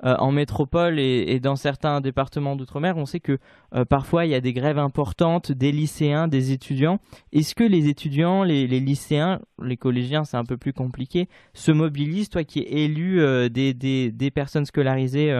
euh, 0.04 0.16
en 0.18 0.32
métropole 0.32 0.98
et, 0.98 1.40
dans 1.40 1.56
certains 1.56 2.02
départements 2.02 2.56
d'outre-mer, 2.56 2.98
on 2.98 3.06
sait 3.06 3.20
que 3.20 3.38
euh, 3.74 3.86
parfois 3.86 4.26
il 4.26 4.32
y 4.32 4.34
a 4.34 4.40
des 4.40 4.52
grèves 4.52 4.78
importantes 4.78 5.50
des 5.50 5.72
lycéens, 5.72 6.28
des 6.28 6.52
étudiants. 6.52 6.98
Est-ce 7.32 7.54
que 7.54 7.64
les 7.64 7.88
étudiants, 7.88 8.42
les, 8.42 8.66
lycéens, 8.66 9.40
les 9.62 9.78
collégiens, 9.78 10.24
c'est 10.24 10.36
un 10.36 10.44
peu 10.44 10.58
plus 10.58 10.74
compliqué, 10.74 11.28
se 11.54 11.72
mobilisent? 11.72 12.28
Toi 12.28 12.44
qui 12.44 12.60
es 12.60 12.84
élu 12.84 13.22
euh, 13.22 13.48
des, 13.48 13.72
des, 13.72 14.10
des, 14.10 14.30
personnes 14.30 14.66
scolarisées 14.66 15.32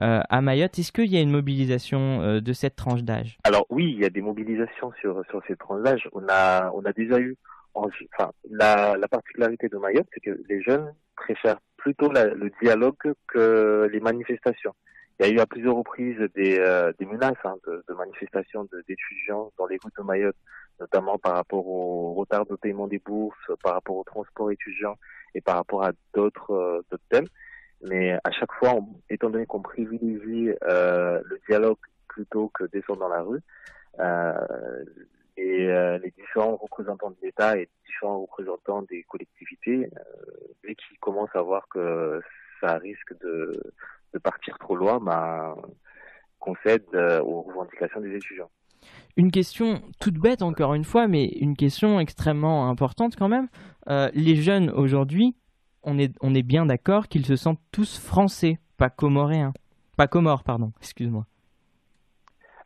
euh, 0.00 0.20
à 0.28 0.40
Mayotte. 0.40 0.78
Est-ce 0.78 0.92
qu'il 0.92 1.12
y 1.12 1.16
a 1.16 1.20
une 1.20 1.30
mobilisation 1.30 2.22
euh, 2.22 2.40
de 2.40 2.52
cette 2.52 2.76
tranche 2.76 3.02
d'âge? 3.02 3.36
Alors 3.44 3.66
oui, 3.68 3.92
il 3.92 4.00
y 4.00 4.04
a 4.04 4.10
des 4.10 4.22
mobilisations 4.22 4.92
sur 5.00 5.22
sur 5.28 5.42
cette 5.46 5.58
tranche 5.58 5.82
d'âge. 5.82 6.08
On 6.12 6.22
a 6.28 6.70
on 6.74 6.84
a 6.84 6.92
déjà 6.92 7.18
eu, 7.18 7.36
enfin 7.74 8.32
la, 8.50 8.96
la 8.96 9.08
particularité 9.08 9.68
de 9.68 9.76
Mayotte, 9.76 10.06
c'est 10.14 10.20
que 10.20 10.40
les 10.48 10.62
jeunes 10.62 10.94
préfèrent 11.16 11.60
plutôt 11.76 12.10
le 12.10 12.50
dialogue 12.62 13.14
que 13.26 13.88
les 13.92 14.00
manifestations. 14.00 14.74
Il 15.20 15.26
y 15.26 15.28
a 15.28 15.32
eu 15.32 15.38
à 15.40 15.46
plusieurs 15.46 15.76
reprises 15.76 16.18
des, 16.34 16.58
euh, 16.58 16.92
des 16.98 17.06
menaces 17.06 17.36
hein, 17.44 17.56
de, 17.66 17.84
de, 17.88 17.94
manifestations 17.94 18.66
d'étudiants 18.88 19.52
dans 19.58 19.66
les 19.66 19.78
routes 19.82 19.94
de 19.96 20.02
Mayotte, 20.02 20.36
notamment 20.80 21.18
par 21.18 21.34
rapport 21.34 21.66
au 21.66 22.14
retard 22.14 22.46
de 22.46 22.56
paiement 22.56 22.88
des 22.88 22.98
bourses, 22.98 23.36
par 23.62 23.74
rapport 23.74 23.96
au 23.96 24.04
transport 24.04 24.50
étudiant 24.50 24.96
et 25.34 25.40
par 25.40 25.56
rapport 25.56 25.84
à 25.84 25.92
d'autres 26.14 26.84
d'autres 26.90 27.04
thèmes. 27.10 27.26
Mais 27.82 28.12
à 28.24 28.30
chaque 28.30 28.52
fois, 28.52 28.78
étant 29.10 29.30
donné 29.30 29.46
qu'on 29.46 29.60
privilégie 29.60 30.50
euh, 30.64 31.20
le 31.24 31.40
dialogue 31.48 31.78
plutôt 32.08 32.48
que 32.48 32.64
descendre 32.64 33.00
dans 33.00 33.08
la 33.08 33.22
rue, 33.22 33.40
euh, 33.98 34.84
euh, 35.38 35.98
les 35.98 36.10
différents 36.12 36.56
représentants 36.56 37.10
de 37.10 37.16
l'État 37.22 37.58
et 37.58 37.68
différents 37.84 38.20
représentants 38.20 38.82
des 38.82 39.02
collectivités, 39.04 39.90
dès 40.62 40.74
qu'ils 40.74 40.98
commencent 41.00 41.34
à 41.34 41.42
voir 41.42 41.66
que 41.68 42.20
ça 42.60 42.78
risque 42.78 43.14
de, 43.20 43.60
partir 44.22 44.56
trop 44.58 44.76
loin, 44.76 45.00
bah, 45.00 45.56
concèdent 46.38 46.94
aux 47.24 47.42
revendications 47.42 48.00
des 48.00 48.14
étudiants. 48.14 48.50
Une 49.16 49.30
question 49.30 49.82
toute 50.00 50.18
bête 50.18 50.42
encore 50.42 50.74
une 50.74 50.84
fois, 50.84 51.08
mais 51.08 51.24
une 51.24 51.56
question 51.56 51.98
extrêmement 51.98 52.68
importante 52.68 53.16
quand 53.16 53.28
même. 53.28 53.48
Les 54.14 54.36
jeunes 54.36 54.70
aujourd'hui 54.70 55.34
on 55.82 55.98
est, 55.98 56.14
on 56.20 56.34
est 56.34 56.42
bien 56.42 56.66
d'accord 56.66 57.08
qu'ils 57.08 57.26
se 57.26 57.36
sentent 57.36 57.60
tous 57.70 57.98
français, 57.98 58.58
pas 58.76 58.90
comoréens. 58.90 59.52
Pas 59.96 60.06
comores, 60.06 60.44
pardon, 60.44 60.72
excuse-moi. 60.80 61.26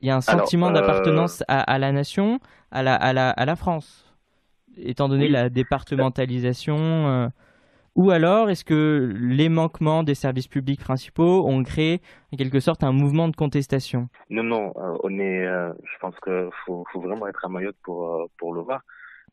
Il 0.01 0.09
y 0.09 0.11
a 0.11 0.17
un 0.17 0.21
sentiment 0.21 0.69
euh, 0.69 0.73
d'appartenance 0.73 1.43
à, 1.49 1.79
la 1.79 1.93
nation, 1.93 2.39
à 2.71 2.83
la, 2.83 2.95
à 2.95 3.13
la, 3.13 3.31
à 3.31 3.45
la 3.45 3.57
France, 3.57 4.15
étant 4.77 5.09
donné 5.09 5.29
la 5.29 5.49
départementalisation. 5.49 6.77
Euh, 6.79 7.29
ou 7.95 8.11
alors, 8.11 8.51
est-ce 8.51 8.65
que 8.65 9.15
les 9.19 9.49
manquements 9.49 10.03
des 10.03 10.15
services 10.15 10.49
publics 10.49 10.81
principaux 10.81 11.49
ont 11.49 11.63
créé, 11.63 12.03
en 12.33 12.37
quelque 12.37 12.61
sorte, 12.61 12.85
un 12.85 12.93
mouvement 12.93 13.29
de 13.29 13.35
contestation? 13.35 14.09
Non, 14.29 14.43
non, 14.43 14.75
euh, 14.77 14.99
on 15.03 15.19
est, 15.19 15.45
je 15.47 15.99
pense 16.01 16.15
qu'il 16.21 16.51
faut, 16.67 16.85
faut, 16.93 17.01
vraiment 17.01 17.27
être 17.27 17.45
à 17.45 17.49
Mayotte 17.49 17.77
pour, 17.83 18.29
pour 18.39 18.53
le 18.53 18.61
voir. 18.61 18.83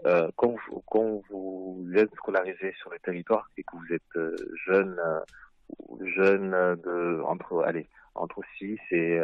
Euh, 0.06 0.30
quand, 0.36 0.54
vous, 0.68 0.84
quand 0.88 1.22
vous 1.30 1.88
êtes 1.96 2.14
scolarisé 2.16 2.74
sur 2.80 2.92
le 2.92 3.00
territoire 3.00 3.50
et 3.58 3.64
que 3.64 3.78
vous 3.78 3.94
êtes 3.94 4.16
euh, 4.18 4.36
jeune, 4.66 5.00
euh, 5.00 5.20
jeune 6.16 6.52
de 6.52 7.22
entre 7.26 7.64
allez 7.64 7.88
entre 8.16 8.42
6 8.60 8.78
et, 8.92 9.20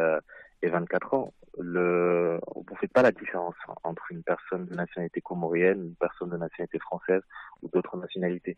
et 0.64 0.68
24 0.68 1.14
ans, 1.14 1.34
le, 1.60 2.40
vous 2.56 2.66
ne 2.72 2.78
faites 2.78 2.92
pas 2.92 3.04
la 3.04 3.12
différence 3.12 3.54
entre 3.84 4.12
une 4.12 4.24
personne 4.24 4.66
de 4.66 4.74
nationalité 4.74 5.22
comorienne, 5.22 5.84
une 5.84 5.96
personne 5.96 6.30
de 6.30 6.38
nationalité 6.38 6.80
française 6.80 7.22
ou 7.62 7.70
d'autres 7.70 7.98
nationalités. 7.98 8.58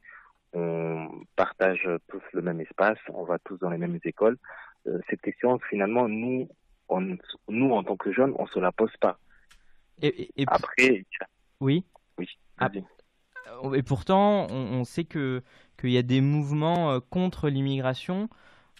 On 0.53 1.09
partage 1.35 1.89
tous 2.07 2.21
le 2.31 2.41
même 2.41 2.61
espace, 2.61 2.97
on 3.09 3.25
va 3.25 3.39
tous 3.39 3.57
dans 3.57 3.69
les 3.69 3.77
mêmes 3.77 3.99
écoles. 4.05 4.37
cette 5.09 5.19
question, 5.19 5.59
finalement, 5.69 6.07
nous, 6.07 6.47
on, 6.87 7.17
nous 7.49 7.71
en 7.71 7.83
tant 7.83 7.97
que 7.97 8.13
jeunes, 8.13 8.33
on 8.37 8.47
se 8.47 8.59
la 8.59 8.71
pose 8.71 8.95
pas. 9.01 9.19
Et, 10.01 10.29
et, 10.37 10.45
Après, 10.47 11.03
oui. 11.59 11.83
Ah, 12.61 12.69
euh, 13.63 13.73
et 13.73 13.81
pourtant, 13.81 14.45
on, 14.51 14.83
sait 14.83 15.03
que 15.03 15.41
qu'il 15.79 15.89
y 15.89 15.97
a 15.97 16.03
des 16.03 16.21
mouvements 16.21 16.91
euh, 16.91 16.99
contre 17.09 17.49
l'immigration. 17.49 18.29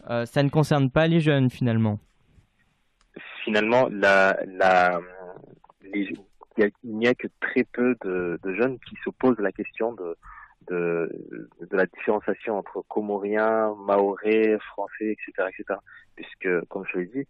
Euh, 0.10 0.28
ça 0.28 0.44
ne 0.44 0.50
concerne 0.50 0.92
pas 0.92 1.08
les 1.08 1.20
jeunes 1.20 1.50
finalement. 1.50 2.00
Finalement, 3.44 3.90
la, 3.90 4.38
la, 4.46 5.02
il 5.94 6.14
n'y 6.84 7.08
a, 7.08 7.16
que 7.16 7.28
très 7.40 7.64
peu 7.64 7.96
de, 8.04 8.40
jeunes 8.56 8.78
qui 8.88 8.96
se 9.04 9.10
posent 9.10 9.40
la 9.40 9.52
question 9.52 9.94
de, 9.94 10.16
de, 10.68 11.50
de 11.60 11.76
la 11.76 11.88
différenciation 11.88 12.60
entre 12.60 12.84
comoriens, 12.88 13.74
maorais, 13.80 14.60
français, 14.60 15.18
etc., 15.18 15.50
etc. 15.50 15.80
Puisque, 16.16 16.66
comme 16.68 16.86
je 16.94 17.00
l'ai 17.00 17.06
dit, 17.08 17.28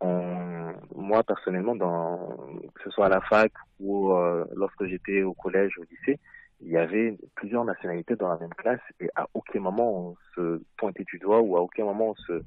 on, 0.00 0.72
moi 0.94 1.22
personnellement, 1.22 1.74
dans, 1.74 2.36
que 2.74 2.82
ce 2.84 2.90
soit 2.90 3.06
à 3.06 3.08
la 3.08 3.20
fac 3.20 3.52
ou 3.80 4.12
euh, 4.12 4.44
lorsque 4.54 4.86
j'étais 4.86 5.22
au 5.22 5.34
collège, 5.34 5.78
au 5.78 5.84
lycée, 5.84 6.18
il 6.60 6.70
y 6.70 6.76
avait 6.76 7.16
plusieurs 7.36 7.64
nationalités 7.64 8.16
dans 8.16 8.28
la 8.28 8.38
même 8.38 8.54
classe 8.54 8.80
et 9.00 9.08
à 9.14 9.26
aucun 9.34 9.60
moment 9.60 10.10
on 10.10 10.16
se 10.34 10.62
pointait 10.76 11.04
du 11.04 11.18
doigt 11.18 11.40
ou 11.40 11.56
à 11.56 11.60
aucun 11.60 11.84
moment 11.84 12.10
on 12.10 12.14
se 12.14 12.42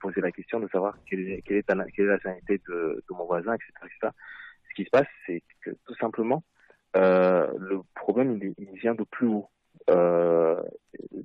posait 0.00 0.20
la 0.20 0.32
question 0.32 0.60
de 0.60 0.68
savoir 0.68 0.96
quelle 1.08 1.28
est, 1.28 1.42
quelle 1.42 1.58
est, 1.58 1.74
la, 1.74 1.84
quelle 1.86 2.04
est 2.04 2.08
la 2.08 2.14
nationalité 2.14 2.60
de, 2.68 3.02
de, 3.08 3.14
mon 3.14 3.24
voisin, 3.24 3.54
etc., 3.54 3.72
etc. 3.84 4.12
Ce 4.68 4.74
qui 4.74 4.84
se 4.84 4.90
passe, 4.90 5.06
c'est 5.26 5.42
que 5.62 5.70
tout 5.86 5.94
simplement, 5.94 6.42
euh, 6.96 7.50
le 7.58 7.80
problème, 7.94 8.38
il, 8.40 8.54
il, 8.58 8.78
vient 8.78 8.94
de 8.94 9.04
plus 9.04 9.28
haut. 9.28 9.48
Euh, 9.90 10.62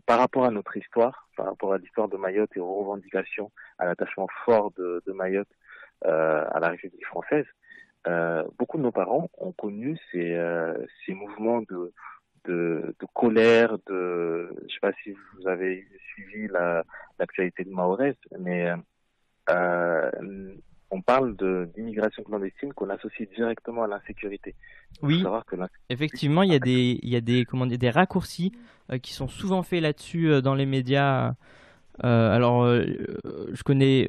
par 0.05 0.19
rapport 0.19 0.45
à 0.45 0.51
notre 0.51 0.75
histoire, 0.77 1.30
par 1.36 1.45
rapport 1.45 1.73
à 1.73 1.77
l'histoire 1.77 2.07
de 2.07 2.17
Mayotte 2.17 2.55
et 2.55 2.59
aux 2.59 2.73
revendications, 2.73 3.51
à 3.77 3.86
l'attachement 3.86 4.27
fort 4.45 4.71
de, 4.77 5.01
de 5.05 5.11
Mayotte 5.11 5.47
euh, 5.47 5.68
à 6.05 6.59
la 6.59 6.69
République 6.69 7.05
française, 7.05 7.45
euh, 8.07 8.43
beaucoup 8.57 8.77
de 8.77 8.83
nos 8.83 8.91
parents 8.91 9.29
ont 9.37 9.51
connu 9.51 9.97
ces, 10.11 10.33
euh, 10.33 10.73
ces 11.05 11.13
mouvements 11.13 11.61
de, 11.61 11.91
de, 12.45 12.95
de, 12.99 13.07
colère, 13.13 13.77
de, 13.87 14.49
je 14.67 14.73
sais 14.73 14.79
pas 14.81 14.93
si 15.03 15.11
vous 15.11 15.47
avez 15.47 15.85
suivi 16.13 16.47
l'actualité 17.19 17.65
de 17.65 17.71
Maorès, 17.71 18.15
mais 18.39 18.71
euh, 19.49 20.55
on 20.91 21.01
parle 21.01 21.35
d'immigration 21.75 22.23
clandestine 22.23 22.73
qu'on 22.73 22.89
associe 22.89 23.29
directement 23.35 23.83
à 23.83 23.87
l'insécurité. 23.87 24.55
Oui, 25.01 25.23
effectivement, 25.89 26.43
il 26.43 26.53
y 26.53 26.55
a 26.55 26.59
des, 26.59 26.99
il 27.03 27.09
y 27.09 27.17
a 27.17 27.21
des, 27.21 27.43
comment 27.43 27.65
dire, 27.65 27.77
des 27.77 27.89
raccourcis 27.89 28.53
euh, 28.91 28.97
qui 28.97 29.13
sont 29.13 29.27
souvent 29.27 29.61
faits 29.61 29.81
là-dessus 29.81 30.31
euh, 30.31 30.41
dans 30.41 30.55
les 30.55 30.65
médias. 30.65 31.33
Euh, 32.05 32.31
alors, 32.31 32.65
je 32.65 33.61
connais 33.63 34.07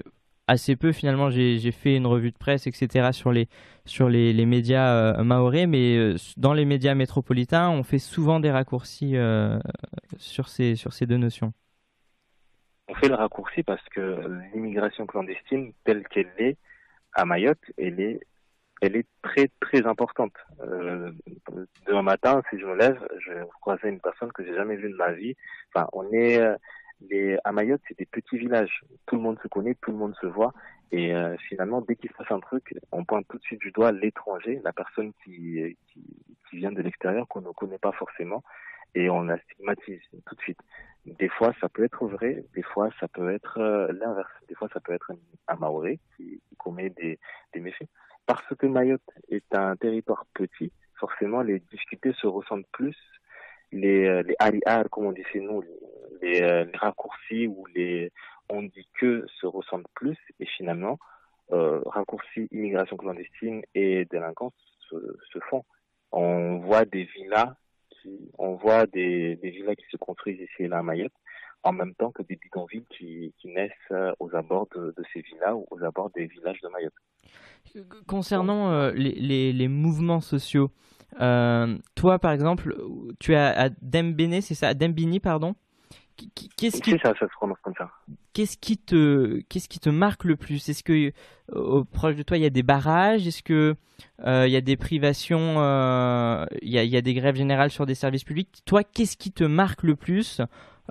assez 0.50 0.76
peu 0.76 0.92
finalement. 0.92 1.30
J'ai 1.30 1.72
fait 1.72 1.96
une 1.96 2.06
revue 2.06 2.32
de 2.32 2.38
presse, 2.38 2.66
etc. 2.66 3.12
sur 3.12 3.32
les, 3.32 3.48
sur 3.84 4.08
les, 4.08 4.46
médias 4.46 5.22
maorais, 5.22 5.66
mais 5.66 6.14
dans 6.36 6.52
les 6.52 6.64
médias 6.64 6.94
métropolitains, 6.94 7.70
on 7.70 7.82
fait 7.82 7.98
souvent 7.98 8.40
des 8.40 8.50
raccourcis 8.50 9.16
sur, 10.18 10.48
ces, 10.48 10.74
sur 10.76 10.92
ces 10.92 11.06
deux 11.06 11.16
notions. 11.16 11.52
On 12.88 12.94
fait 12.94 13.08
le 13.08 13.14
raccourci 13.14 13.62
parce 13.62 13.88
que 13.90 14.20
l'immigration 14.52 15.06
clandestine, 15.06 15.72
telle 15.84 16.06
qu'elle 16.08 16.32
est, 16.38 16.56
à 17.14 17.24
Mayotte, 17.24 17.62
elle 17.78 18.00
est, 18.00 18.20
elle 18.80 18.96
est 18.96 19.06
très 19.22 19.48
très 19.60 19.86
importante. 19.86 20.32
Euh, 20.60 21.12
demain 21.86 22.02
matin, 22.02 22.42
si 22.50 22.58
je 22.58 22.66
me 22.66 22.74
lève, 22.74 22.98
je 23.20 23.32
croiser 23.60 23.88
une 23.88 24.00
personne 24.00 24.32
que 24.32 24.44
j'ai 24.44 24.54
jamais 24.54 24.76
vue 24.76 24.90
de 24.90 24.96
ma 24.96 25.12
vie. 25.12 25.36
Enfin, 25.72 25.86
on 25.92 26.10
est 26.12 26.40
euh, 26.40 26.56
les, 27.08 27.38
à 27.44 27.52
Mayotte, 27.52 27.80
c'est 27.88 27.98
des 27.98 28.06
petits 28.06 28.38
villages. 28.38 28.82
Tout 29.06 29.16
le 29.16 29.22
monde 29.22 29.38
se 29.42 29.48
connaît, 29.48 29.74
tout 29.80 29.90
le 29.90 29.96
monde 29.96 30.14
se 30.20 30.26
voit. 30.26 30.52
Et 30.92 31.14
euh, 31.14 31.36
finalement, 31.48 31.80
dès 31.80 31.96
qu'il 31.96 32.10
se 32.10 32.16
passe 32.16 32.30
un 32.30 32.40
truc, 32.40 32.74
on 32.90 33.04
pointe 33.04 33.26
tout 33.28 33.38
de 33.38 33.42
suite 33.42 33.60
du 33.60 33.70
doigt 33.70 33.92
l'étranger, 33.92 34.60
la 34.64 34.72
personne 34.72 35.12
qui, 35.24 35.76
qui, 35.86 36.02
qui 36.48 36.56
vient 36.56 36.72
de 36.72 36.82
l'extérieur, 36.82 37.28
qu'on 37.28 37.42
ne 37.42 37.52
connaît 37.52 37.78
pas 37.78 37.92
forcément, 37.92 38.42
et 38.94 39.08
on 39.08 39.22
la 39.22 39.38
stigmatise 39.38 40.00
tout 40.26 40.34
de 40.34 40.40
suite. 40.40 40.60
Des 41.06 41.28
fois, 41.28 41.54
ça 41.60 41.68
peut 41.68 41.84
être 41.84 42.06
vrai, 42.06 42.44
des 42.54 42.62
fois, 42.62 42.90
ça 42.98 43.08
peut 43.08 43.32
être 43.32 43.58
euh, 43.58 43.92
l'inverse. 43.92 44.32
Des 44.48 44.54
fois, 44.54 44.68
ça 44.72 44.80
peut 44.80 44.92
être 44.92 45.12
un 45.48 45.56
Maoré 45.56 45.98
qui, 46.16 46.42
qui 46.48 46.56
commet 46.56 46.90
des, 46.90 47.18
des, 47.54 47.60
méfaits. 47.60 47.88
Parce 48.26 48.54
que 48.58 48.66
Mayotte 48.66 49.00
est 49.28 49.54
un 49.54 49.76
territoire 49.76 50.26
petit, 50.34 50.72
forcément, 50.98 51.40
les 51.40 51.60
difficultés 51.60 52.12
se 52.14 52.26
ressentent 52.26 52.68
plus. 52.72 52.96
Les, 53.72 54.06
euh, 54.06 54.22
les 54.22 54.34
comme 54.90 55.06
on 55.06 55.12
dit 55.12 55.24
chez 55.32 55.40
nous, 55.40 55.62
les, 56.22 56.42
euh, 56.42 56.64
les, 56.64 56.78
raccourcis 56.78 57.46
ou 57.46 57.64
les 57.74 58.12
on 58.48 58.62
dit 58.62 58.88
que 58.98 59.24
se 59.40 59.46
ressentent 59.46 59.86
plus. 59.94 60.18
Et 60.40 60.46
finalement, 60.46 60.98
euh, 61.52 61.80
raccourcis, 61.86 62.48
immigration 62.50 62.96
clandestine 62.96 63.62
et 63.74 64.04
délinquance 64.06 64.54
se, 64.88 64.96
se 65.32 65.38
font. 65.50 65.64
On 66.12 66.58
voit 66.58 66.84
des 66.84 67.04
villas 67.04 67.54
on 68.38 68.54
voit 68.54 68.86
des, 68.86 69.38
villas 69.42 69.76
qui 69.76 69.84
se 69.90 69.96
construisent 69.96 70.40
ici 70.40 70.62
et 70.64 70.68
là 70.68 70.78
à 70.78 70.82
Mayotte, 70.82 71.12
en 71.62 71.72
même 71.72 71.94
temps 71.94 72.10
que 72.10 72.22
des 72.22 72.36
bidonvilles 72.36 72.86
qui, 72.90 73.34
qui 73.38 73.48
naissent 73.48 73.72
euh, 73.90 74.12
aux 74.18 74.34
abords 74.34 74.68
de, 74.74 74.94
ces 75.12 75.20
villas 75.20 75.54
ou 75.54 75.66
aux 75.70 75.82
abords 75.82 76.10
des 76.10 76.26
villages 76.26 76.60
de 76.62 76.68
Mayotte. 76.68 76.94
Concernant 78.06 78.70
euh, 78.70 78.92
les, 78.92 79.68
mouvements 79.68 80.20
sociaux, 80.20 80.70
toi 81.18 82.18
par 82.18 82.32
exemple, 82.32 82.76
tu 83.18 83.32
es 83.32 83.36
à 83.36 83.68
Dembéné, 83.82 84.40
c'est 84.40 84.54
ça, 84.54 84.68
à 84.68 84.74
Dembini, 84.74 85.20
pardon. 85.20 85.54
Qu'est-ce 86.56 86.80
qui, 86.82 86.98
ça, 86.98 87.14
Qu'est-ce 88.32 88.56
qui 88.58 88.76
te, 88.76 89.40
qu'est-ce 89.48 89.68
qui 89.68 89.80
te 89.80 89.88
marque 89.88 90.24
le 90.24 90.36
plus? 90.36 90.68
Est-ce 90.68 90.82
que 90.82 91.12
au 91.52 91.84
proche 91.84 92.14
de 92.14 92.22
toi 92.22 92.36
il 92.36 92.42
y 92.42 92.46
a 92.46 92.50
des 92.50 92.62
barrages? 92.62 93.26
Est-ce 93.26 93.42
que 93.42 93.76
euh, 94.26 94.46
il 94.46 94.52
y 94.52 94.56
a 94.56 94.60
des 94.60 94.76
privations 94.76 95.56
euh, 95.58 96.44
Il 96.62 96.70
y, 96.70 96.78
a, 96.78 96.84
y, 96.84 96.96
a, 96.96 97.00
des 97.00 97.14
grèves 97.14 97.36
générales 97.36 97.70
sur 97.70 97.86
des 97.86 97.94
services 97.94 98.24
publics? 98.24 98.62
Toi, 98.66 98.84
qu'est-ce 98.84 99.16
qui 99.16 99.32
te 99.32 99.44
marque 99.44 99.82
le 99.82 99.96
plus 99.96 100.40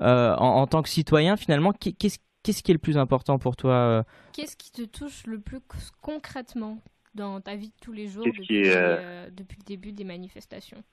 euh, 0.02 0.36
en, 0.36 0.62
en, 0.62 0.68
tant 0.68 0.82
que 0.82 0.90
citoyen 0.90 1.38
finalement? 1.38 1.74
Qu'est-ce 1.74 2.18
Qu'est-ce 2.42 2.64
qui 2.64 2.72
est 2.72 2.74
le 2.74 2.80
plus 2.80 2.98
important 2.98 3.38
pour 3.38 3.58
toi 3.58 4.06
Qu'est-ce 4.32 4.56
qui 4.56 4.72
te 4.72 4.84
touche 4.84 5.28
le 5.28 5.40
plus 5.40 5.60
concrètement? 6.02 6.78
Dans 7.20 7.42
ta 7.42 7.56
vie 7.56 7.70
de 7.70 7.80
tous 7.82 7.92
les 7.92 8.08
jours 8.08 8.26
depuis, 8.26 8.48
depuis 8.48 9.58
le 9.60 9.66
début 9.66 9.92
des 9.92 10.04
manifestations 10.04 10.84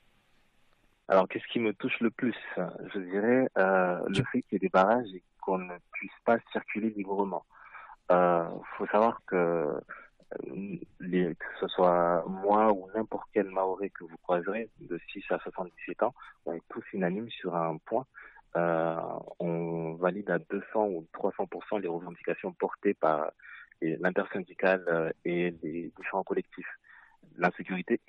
alors, 1.09 1.27
qu'est-ce 1.29 1.47
qui 1.47 1.59
me 1.59 1.73
touche 1.73 1.99
le 2.01 2.11
plus? 2.11 2.35
Je 2.57 2.99
dirais 2.99 3.49
euh, 3.57 3.99
le 4.09 4.23
fait 4.31 4.41
qu'il 4.41 4.53
y 4.53 4.55
ait 4.57 4.59
des 4.59 4.69
barrages 4.69 5.07
et 5.13 5.23
qu'on 5.41 5.57
ne 5.57 5.77
puisse 5.93 6.11
pas 6.25 6.37
circuler 6.51 6.89
librement. 6.89 7.45
Il 8.09 8.15
euh, 8.15 8.49
faut 8.77 8.87
savoir 8.87 9.21
que, 9.25 9.35
euh, 9.35 9.79
les, 10.99 11.33
que 11.35 11.45
ce 11.61 11.67
soit 11.69 12.25
moi 12.27 12.73
ou 12.73 12.89
n'importe 12.93 13.27
quel 13.33 13.49
Maoré 13.49 13.89
que 13.89 14.03
vous 14.03 14.17
croiserez 14.21 14.69
de 14.81 14.99
6 15.13 15.23
à 15.29 15.39
77 15.39 16.03
ans, 16.03 16.13
on 16.45 16.53
est 16.53 16.63
tous 16.69 16.83
unanimes 16.91 17.29
sur 17.29 17.55
un 17.55 17.77
point. 17.77 18.05
Euh, 18.57 18.99
on 19.39 19.93
valide 19.93 20.29
à 20.29 20.39
200 20.39 20.87
ou 20.87 21.07
300% 21.13 21.79
les 21.79 21.87
revendications 21.87 22.51
portées 22.53 22.93
par 22.93 23.31
l'intersyndicale 23.81 24.83
euh, 24.87 25.11
et 25.25 25.53
les 25.63 25.91
différents 25.97 26.23
collectifs. 26.23 26.69
L'insécurité 27.37 27.99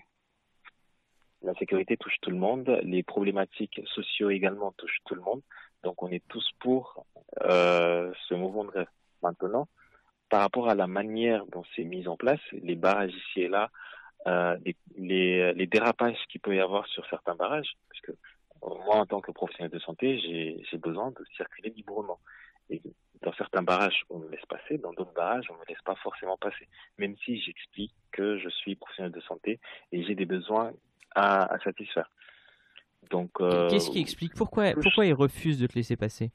la 1.42 1.54
sécurité 1.54 1.96
touche 1.96 2.16
tout 2.20 2.30
le 2.30 2.36
monde, 2.36 2.80
les 2.82 3.02
problématiques 3.02 3.80
sociaux 3.94 4.30
également 4.30 4.72
touchent 4.72 4.98
tout 5.04 5.14
le 5.14 5.20
monde. 5.20 5.40
Donc 5.84 6.02
on 6.02 6.08
est 6.08 6.26
tous 6.28 6.50
pour 6.58 7.06
euh, 7.42 8.12
ce 8.28 8.34
mouvement 8.34 8.64
de 8.64 8.70
grève. 8.70 8.88
Maintenant, 9.22 9.68
par 10.30 10.40
rapport 10.40 10.68
à 10.68 10.74
la 10.74 10.86
manière 10.86 11.46
dont 11.46 11.62
c'est 11.74 11.84
mis 11.84 12.08
en 12.08 12.16
place, 12.16 12.40
les 12.52 12.74
barrages 12.74 13.14
ici 13.14 13.42
et 13.42 13.48
là, 13.48 13.70
euh, 14.26 14.56
les, 14.96 15.54
les, 15.54 15.66
dérapages 15.66 16.18
qu'il 16.28 16.40
peut 16.40 16.56
y 16.56 16.60
avoir 16.60 16.86
sur 16.88 17.06
certains 17.08 17.36
barrages, 17.36 17.72
parce 17.88 18.00
que 18.00 18.12
moi 18.84 18.96
en 18.96 19.06
tant 19.06 19.20
que 19.20 19.30
professionnel 19.30 19.70
de 19.70 19.78
santé, 19.78 20.18
j'ai 20.18 20.78
besoin 20.78 21.12
de 21.12 21.24
circuler 21.36 21.70
librement. 21.70 22.18
Et 22.70 22.82
dans 23.22 23.32
certains 23.34 23.62
barrages, 23.62 24.04
on 24.10 24.18
me 24.18 24.30
laisse 24.30 24.44
passer, 24.46 24.78
dans 24.78 24.92
d'autres 24.92 25.12
barrages, 25.12 25.46
on 25.50 25.54
me 25.54 25.64
laisse 25.68 25.82
pas 25.84 25.96
forcément 25.96 26.36
passer. 26.36 26.68
Même 26.98 27.16
si 27.24 27.40
j'explique 27.40 27.94
que 28.12 28.38
je 28.38 28.48
suis 28.48 28.76
professionnel 28.76 29.12
de 29.12 29.20
santé 29.20 29.60
et 29.92 30.04
j'ai 30.04 30.14
des 30.14 30.26
besoins 30.26 30.72
à, 31.14 31.58
satisfaire. 31.64 32.10
Donc, 33.10 33.30
euh, 33.40 33.68
qu'est-ce 33.68 33.90
qui 33.90 34.00
explique 34.00 34.34
pourquoi 34.34 34.72
pourquoi 34.72 35.06
ils 35.06 35.14
refusent 35.14 35.58
de 35.58 35.66
te 35.66 35.74
laisser 35.74 35.96
passer? 35.96 36.30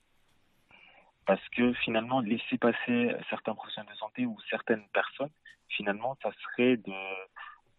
Parce 1.26 1.48
que 1.50 1.74
finalement, 1.74 2.20
laisser 2.20 2.58
passer 2.58 3.16
certains 3.30 3.54
professionnels 3.54 3.94
de 3.94 3.98
santé 3.98 4.26
ou 4.26 4.38
certaines 4.50 4.86
personnes, 4.94 5.30
finalement, 5.70 6.18
ça 6.22 6.32
serait 6.44 6.78
de 6.78 6.94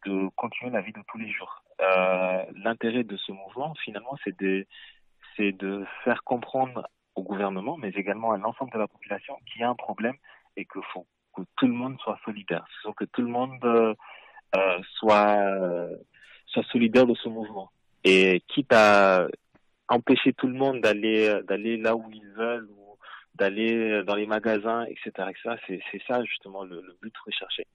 de 0.07 0.29
continuer 0.37 0.71
la 0.71 0.83
vie 0.83 0.93
de 0.93 1.03
tous 1.09 1.19
les 1.19 1.31
jours. 1.31 1.63
Euh, 1.81 2.45
L'intérêt 2.57 3.05
de 3.05 3.17
ce 3.17 3.33
mouvement, 3.33 3.75
finalement, 3.83 4.17
c'est 4.23 4.39
de 4.39 4.67
c'est 5.37 5.53
de 5.53 5.85
faire 6.05 6.23
comprendre 6.25 6.87
au 7.15 7.23
gouvernement, 7.23 7.77
mais 7.77 7.91
également 7.91 8.33
à 8.33 8.39
l'ensemble 8.39 8.73
de 8.73 8.79
la 8.79 8.89
population, 8.89 9.37
qu'il 9.47 9.61
y 9.61 9.65
a 9.65 9.71
un 9.71 9.75
problème 9.75 10.17
et 10.57 10.65
qu'il 10.65 10.83
faut 10.93 11.07
que 11.35 11.43
tout 11.57 11.67
le 11.67 11.73
monde 11.73 11.97
soit 12.01 12.19
solidaire, 12.25 12.65
que 12.97 13.05
tout 13.05 13.23
le 13.23 13.29
monde 13.29 13.59
euh, 13.65 13.95
soit 14.99 15.39
soit 16.47 16.63
solidaire 16.71 17.07
de 17.07 17.15
ce 17.15 17.29
mouvement. 17.29 17.71
Et 18.05 18.43
quitte 18.49 18.73
à 18.73 19.27
empêcher 19.89 20.33
tout 20.33 20.47
le 20.47 20.55
monde 20.55 20.81
d'aller 20.81 21.41
d'aller 21.49 21.77
là 21.77 21.97
où 21.97 22.05
ils 22.13 22.29
veulent 22.37 22.69
ou 22.71 22.97
d'aller 23.35 24.03
dans 24.05 24.15
les 24.15 24.27
magasins, 24.27 24.85
etc. 24.85 25.29
etc. 25.31 25.81
C'est 25.91 26.03
ça 26.07 26.23
justement 26.25 26.63
le, 26.63 26.97
but 27.03 27.15
recherché. 27.27 27.67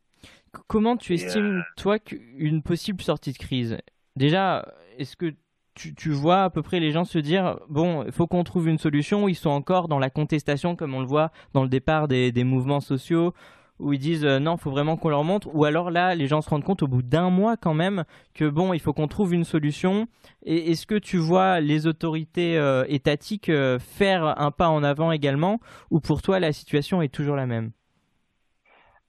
Comment 0.67 0.97
tu 0.97 1.13
estimes, 1.13 1.59
euh, 1.59 1.61
toi, 1.77 1.99
qu'une 1.99 2.63
possible 2.63 3.01
sortie 3.01 3.33
de 3.33 3.37
crise? 3.37 3.77
Déjà, 4.15 4.67
est-ce 4.97 5.15
que 5.15 5.33
tu, 5.79 6.11
vois 6.11 6.43
à 6.43 6.49
peu 6.49 6.61
près 6.61 6.79
les 6.79 6.91
gens 6.91 7.05
se 7.05 7.19
dire 7.19 7.57
bon, 7.69 8.03
il 8.03 8.11
faut 8.11 8.27
qu'on 8.27 8.43
trouve 8.43 8.67
une 8.67 8.77
solution 8.77 9.27
ils 9.27 9.35
sont 9.35 9.49
encore 9.49 9.87
dans 9.87 9.99
la 9.99 10.09
contestation 10.09 10.75
comme 10.75 10.93
on 10.93 10.99
le 10.99 11.05
voit 11.05 11.31
dans 11.53 11.63
le 11.63 11.69
départ 11.69 12.07
des, 12.07 12.31
des 12.31 12.43
mouvements 12.43 12.81
sociaux 12.81 13.33
où 13.79 13.93
ils 13.93 13.99
disent 13.99 14.25
euh, 14.25 14.39
non, 14.39 14.55
il 14.55 14.59
faut 14.59 14.71
vraiment 14.71 14.97
qu'on 14.97 15.09
leur 15.09 15.23
montre, 15.23 15.49
ou 15.53 15.65
alors 15.65 15.89
là, 15.89 16.13
les 16.13 16.27
gens 16.27 16.41
se 16.41 16.49
rendent 16.49 16.63
compte 16.63 16.83
au 16.83 16.87
bout 16.87 17.01
d'un 17.01 17.29
mois 17.29 17.57
quand 17.57 17.73
même 17.73 18.03
que 18.33 18.47
bon, 18.47 18.73
il 18.73 18.79
faut 18.79 18.93
qu'on 18.93 19.07
trouve 19.07 19.33
une 19.33 19.45
solution. 19.45 20.07
Et 20.43 20.71
est-ce 20.71 20.85
que 20.85 20.95
tu 20.95 21.17
vois 21.17 21.59
les 21.61 21.87
autorités 21.87 22.57
euh, 22.57 22.85
étatiques 22.87 23.49
euh, 23.49 23.79
faire 23.79 24.39
un 24.39 24.51
pas 24.51 24.69
en 24.69 24.83
avant 24.83 25.11
également, 25.11 25.59
ou 25.89 25.99
pour 26.01 26.21
toi 26.21 26.39
la 26.39 26.51
situation 26.51 27.01
est 27.01 27.13
toujours 27.13 27.35
la 27.35 27.45
même? 27.45 27.71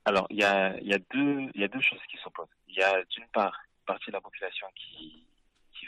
Alors, 0.04 0.26
il 0.30 0.38
y 0.38 0.44
a, 0.44 0.78
y, 0.80 0.94
a 0.94 0.98
y 1.54 1.64
a 1.64 1.68
deux 1.68 1.80
choses 1.80 2.00
qui 2.10 2.16
s'opposent. 2.22 2.48
Il 2.68 2.76
y 2.76 2.82
a 2.82 3.02
d'une 3.10 3.26
part 3.32 3.52
une 3.80 3.84
partie 3.86 4.10
de 4.10 4.12
la 4.12 4.20
population 4.20 4.66
qui 4.74 5.26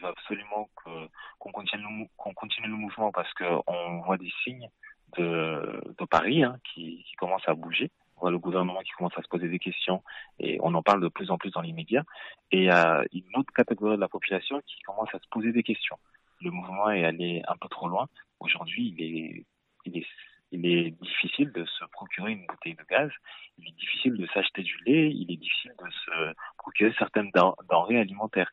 absolument 0.05 0.69
qu'on 0.75 1.53
continue, 1.53 2.67
le 2.67 2.77
mouvement 2.77 3.13
parce 3.13 3.33
qu'on 3.35 4.01
voit 4.03 4.19
des 4.19 4.33
signes 4.45 4.69
de, 5.17 6.05
Paris 6.11 6.43
hein, 6.43 6.59
qui, 6.65 7.05
qui 7.09 7.17
commencent 7.17 7.49
à 7.49 7.55
bouger 7.55 7.91
voit 8.23 8.31
le 8.31 8.39
gouvernement 8.39 8.81
qui 8.81 8.93
commence 8.93 9.19
à 9.19 9.23
se 9.23 9.29
poser 9.29 9.49
des 9.49 9.59
questions 9.59 10.03
et 10.39 10.59
on 10.63 10.73
en 10.75 10.83
parle 10.83 11.03
de 11.03 11.09
plus 11.09 11.31
en 11.31 11.39
plus 11.39 11.51
dans 11.51 11.61
les 11.61 11.73
médias. 11.73 12.05
Et 12.53 12.59
il 12.59 12.65
y 12.65 12.71
a 12.71 13.05
une 13.13 13.37
autre 13.37 13.53
catégorie 13.53 13.97
de 13.97 14.01
la 14.01 14.09
population 14.09 14.61
qui 14.67 14.81
commence 14.83 15.13
à 15.13 15.19
se 15.19 15.29
poser 15.31 15.53
des 15.53 15.63
questions. 15.63 15.99
Le 16.41 16.51
mouvement 16.51 16.91
est 16.91 17.05
allé 17.05 17.43
un 17.47 17.57
peu 17.57 17.69
trop 17.69 17.89
loin. 17.89 18.09
Aujourd'hui, 18.41 18.95
il 19.85 20.67
est 20.67 20.91
difficile 21.01 21.53
de 21.53 21.65
se 21.65 21.85
procurer 21.93 22.33
une 22.33 22.47
bouteille 22.47 22.75
de 22.75 22.85
gaz. 22.89 23.11
Il 23.59 23.69
est 23.69 23.79
difficile 23.79 24.15
de 24.15 24.27
s'acheter 24.29 24.63
du 24.63 24.77
lait. 24.87 25.11
Il 25.11 25.31
est 25.33 25.37
difficile 25.37 25.73
de 25.79 25.91
se 25.91 26.35
procurer 26.59 26.95
certaines 26.99 27.31
denrées 27.69 28.01
alimentaires. 28.01 28.51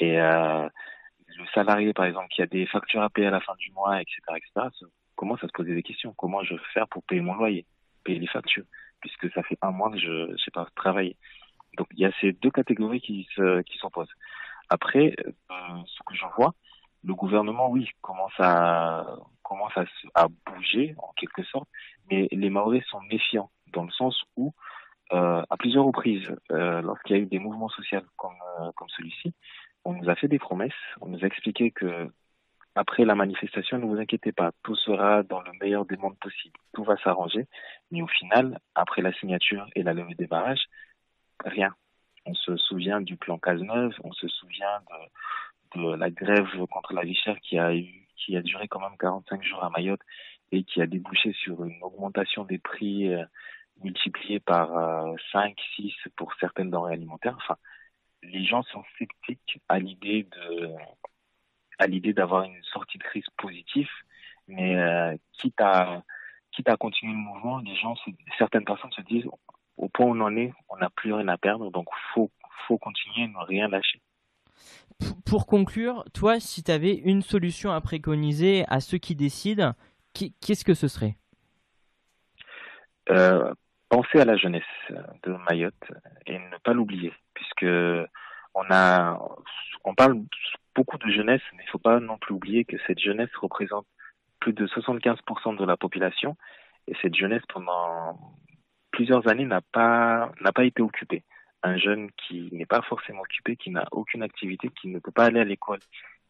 Et 0.00 0.20
euh, 0.20 0.68
le 1.38 1.46
salarié, 1.54 1.92
par 1.92 2.06
exemple, 2.06 2.28
qui 2.30 2.42
a 2.42 2.46
des 2.46 2.66
factures 2.66 3.02
à 3.02 3.10
payer 3.10 3.28
à 3.28 3.30
la 3.30 3.40
fin 3.40 3.54
du 3.58 3.70
mois, 3.72 4.00
etc., 4.00 4.18
etc., 4.36 4.68
commence 5.14 5.44
à 5.44 5.46
se 5.46 5.52
poser 5.52 5.74
des 5.74 5.82
questions? 5.82 6.14
Comment 6.16 6.42
je 6.42 6.54
vais 6.54 6.60
faire 6.74 6.88
pour 6.88 7.02
payer 7.04 7.20
mon 7.20 7.34
loyer 7.34 7.66
payer 8.04 8.18
les 8.18 8.26
factures, 8.26 8.64
puisque 9.00 9.30
ça 9.32 9.42
fait 9.42 9.58
un 9.62 9.70
mois 9.70 9.90
que 9.90 9.98
je 9.98 10.30
n'ai 10.30 10.52
pas 10.52 10.66
travaillé. 10.74 11.16
Donc 11.76 11.88
il 11.92 12.00
y 12.00 12.04
a 12.04 12.12
ces 12.20 12.32
deux 12.32 12.50
catégories 12.50 13.00
qui 13.00 13.28
se 13.34 13.62
qui 13.62 13.78
s'opposent. 13.78 14.12
Après, 14.68 15.14
euh, 15.26 15.82
ce 15.86 16.02
que 16.06 16.14
je 16.14 16.24
vois, 16.36 16.54
le 17.04 17.14
gouvernement, 17.14 17.70
oui, 17.70 17.88
commence 18.00 18.32
à 18.38 19.06
commence 19.42 19.76
à, 19.76 19.84
à 20.14 20.28
bouger 20.46 20.94
en 20.98 21.12
quelque 21.16 21.42
sorte, 21.44 21.68
mais 22.10 22.28
les 22.30 22.50
Maoris 22.50 22.84
sont 22.86 23.00
méfiants 23.02 23.50
dans 23.72 23.84
le 23.84 23.90
sens 23.90 24.20
où 24.36 24.52
euh, 25.12 25.42
à 25.48 25.56
plusieurs 25.56 25.84
reprises, 25.84 26.28
euh, 26.52 26.80
lorsqu'il 26.82 27.16
y 27.16 27.18
a 27.18 27.22
eu 27.22 27.26
des 27.26 27.40
mouvements 27.40 27.68
sociaux 27.68 28.00
comme 28.16 28.36
euh, 28.60 28.70
comme 28.76 28.88
celui-ci, 28.90 29.34
on 29.84 29.94
nous 29.94 30.08
a 30.08 30.14
fait 30.14 30.28
des 30.28 30.38
promesses, 30.38 30.72
on 31.00 31.08
nous 31.08 31.22
a 31.22 31.26
expliqué 31.26 31.70
que 31.70 32.10
après 32.74 33.04
la 33.04 33.14
manifestation, 33.14 33.78
ne 33.78 33.84
vous 33.84 33.98
inquiétez 33.98 34.32
pas, 34.32 34.52
tout 34.62 34.76
sera 34.76 35.22
dans 35.24 35.40
le 35.40 35.50
meilleur 35.60 35.84
des 35.86 35.96
mondes 35.96 36.18
possible, 36.18 36.58
tout 36.72 36.84
va 36.84 36.96
s'arranger. 36.98 37.46
Mais 37.90 38.00
au 38.00 38.06
final, 38.06 38.60
après 38.74 39.02
la 39.02 39.12
signature 39.12 39.66
et 39.74 39.82
la 39.82 39.92
levée 39.92 40.14
des 40.14 40.26
barrages, 40.26 40.66
rien. 41.44 41.74
On 42.26 42.34
se 42.34 42.56
souvient 42.56 43.00
du 43.00 43.16
plan 43.16 43.38
Cazeneuve, 43.38 43.94
on 44.04 44.12
se 44.12 44.28
souvient 44.28 44.80
de, 45.74 45.94
la 45.96 46.10
grève 46.10 46.66
contre 46.70 46.92
la 46.92 47.02
vie 47.02 47.14
chère 47.14 47.40
qui 47.40 47.58
a 47.58 47.74
eu, 47.74 48.06
qui 48.16 48.36
a 48.36 48.42
duré 48.42 48.68
quand 48.68 48.80
même 48.80 48.96
45 48.98 49.42
jours 49.42 49.64
à 49.64 49.70
Mayotte 49.70 50.02
et 50.52 50.64
qui 50.64 50.80
a 50.82 50.86
débouché 50.86 51.32
sur 51.32 51.64
une 51.64 51.82
augmentation 51.82 52.44
des 52.44 52.58
prix 52.58 53.12
euh, 53.12 53.24
multipliée 53.82 54.40
par 54.40 54.76
euh, 54.76 55.14
5, 55.32 55.56
6 55.76 55.92
pour 56.16 56.32
certaines 56.38 56.70
denrées 56.70 56.94
alimentaires. 56.94 57.36
Enfin, 57.36 57.56
les 58.22 58.44
gens 58.44 58.62
sont 58.64 58.84
sceptiques 58.98 59.60
à 59.68 59.78
l'idée 59.78 60.24
de 60.24 60.70
à 61.78 61.86
l'idée 61.86 62.12
d'avoir 62.12 62.44
une 62.44 62.62
sortie 62.64 62.98
de 62.98 63.02
crise 63.02 63.24
positive, 63.38 63.88
mais 64.48 64.76
euh, 64.76 65.16
quitte 65.32 65.60
à 65.60 66.02
quitte 66.52 66.68
à 66.68 66.76
continuer 66.76 67.12
le 67.12 67.18
mouvement, 67.18 67.58
les 67.58 67.74
gens, 67.76 67.94
certaines 68.36 68.64
personnes 68.64 68.92
se 68.92 69.02
disent 69.02 69.26
au 69.76 69.88
point 69.88 70.06
où 70.06 70.10
on 70.10 70.20
en 70.20 70.36
est, 70.36 70.52
on 70.68 70.76
n'a 70.76 70.90
plus 70.90 71.12
rien 71.12 71.28
à 71.28 71.38
perdre, 71.38 71.70
donc 71.70 71.86
faut 72.12 72.30
faut 72.66 72.78
continuer, 72.78 73.28
ne 73.28 73.38
rien 73.46 73.68
lâcher. 73.68 74.00
Pour 75.24 75.46
conclure, 75.46 76.04
toi, 76.12 76.40
si 76.40 76.62
tu 76.62 76.70
avais 76.70 76.94
une 76.94 77.22
solution 77.22 77.70
à 77.72 77.80
préconiser 77.80 78.64
à 78.68 78.80
ceux 78.80 78.98
qui 78.98 79.14
décident, 79.14 79.72
qu'est-ce 80.12 80.64
que 80.64 80.74
ce 80.74 80.88
serait? 80.88 81.16
Euh, 83.08 83.54
Penser 83.90 84.20
à 84.20 84.24
la 84.24 84.36
jeunesse 84.36 84.62
de 85.24 85.36
Mayotte 85.48 85.92
et 86.24 86.38
ne 86.38 86.58
pas 86.64 86.72
l'oublier, 86.72 87.12
puisque 87.34 87.66
on 88.54 88.64
a, 88.70 89.18
on 89.84 89.94
parle 89.94 90.22
beaucoup 90.74 90.96
de 90.98 91.10
jeunesse, 91.10 91.42
mais 91.52 91.64
il 91.64 91.66
ne 91.66 91.70
faut 91.70 91.78
pas 91.78 92.00
non 92.00 92.16
plus 92.16 92.34
oublier 92.34 92.64
que 92.64 92.76
cette 92.86 93.00
jeunesse 93.00 93.34
représente 93.36 93.86
plus 94.38 94.52
de 94.52 94.66
75% 94.66 95.56
de 95.56 95.64
la 95.64 95.76
population 95.76 96.36
et 96.86 96.94
cette 97.02 97.14
jeunesse 97.14 97.42
pendant 97.52 98.18
plusieurs 98.90 99.28
années 99.28 99.44
n'a 99.44 99.60
pas 99.60 100.30
n'a 100.40 100.52
pas 100.52 100.64
été 100.64 100.82
occupée. 100.82 101.24
Un 101.62 101.76
jeune 101.76 102.10
qui 102.12 102.48
n'est 102.52 102.66
pas 102.66 102.82
forcément 102.82 103.20
occupé, 103.20 103.56
qui 103.56 103.70
n'a 103.70 103.86
aucune 103.92 104.22
activité, 104.22 104.70
qui 104.80 104.88
ne 104.88 104.98
peut 104.98 105.10
pas 105.10 105.26
aller 105.26 105.40
à 105.40 105.44
l'école, 105.44 105.80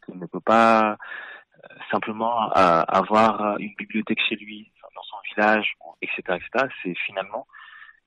qui 0.04 0.12
ne 0.12 0.26
peut 0.26 0.40
pas 0.40 0.92
euh, 0.92 1.68
simplement 1.90 2.50
euh, 2.56 2.82
avoir 2.88 3.58
une 3.58 3.74
bibliothèque 3.76 4.20
chez 4.28 4.36
lui, 4.36 4.72
village, 5.34 5.76
etc., 6.02 6.22
etc. 6.28 6.66
C'est 6.82 6.94
finalement 7.06 7.46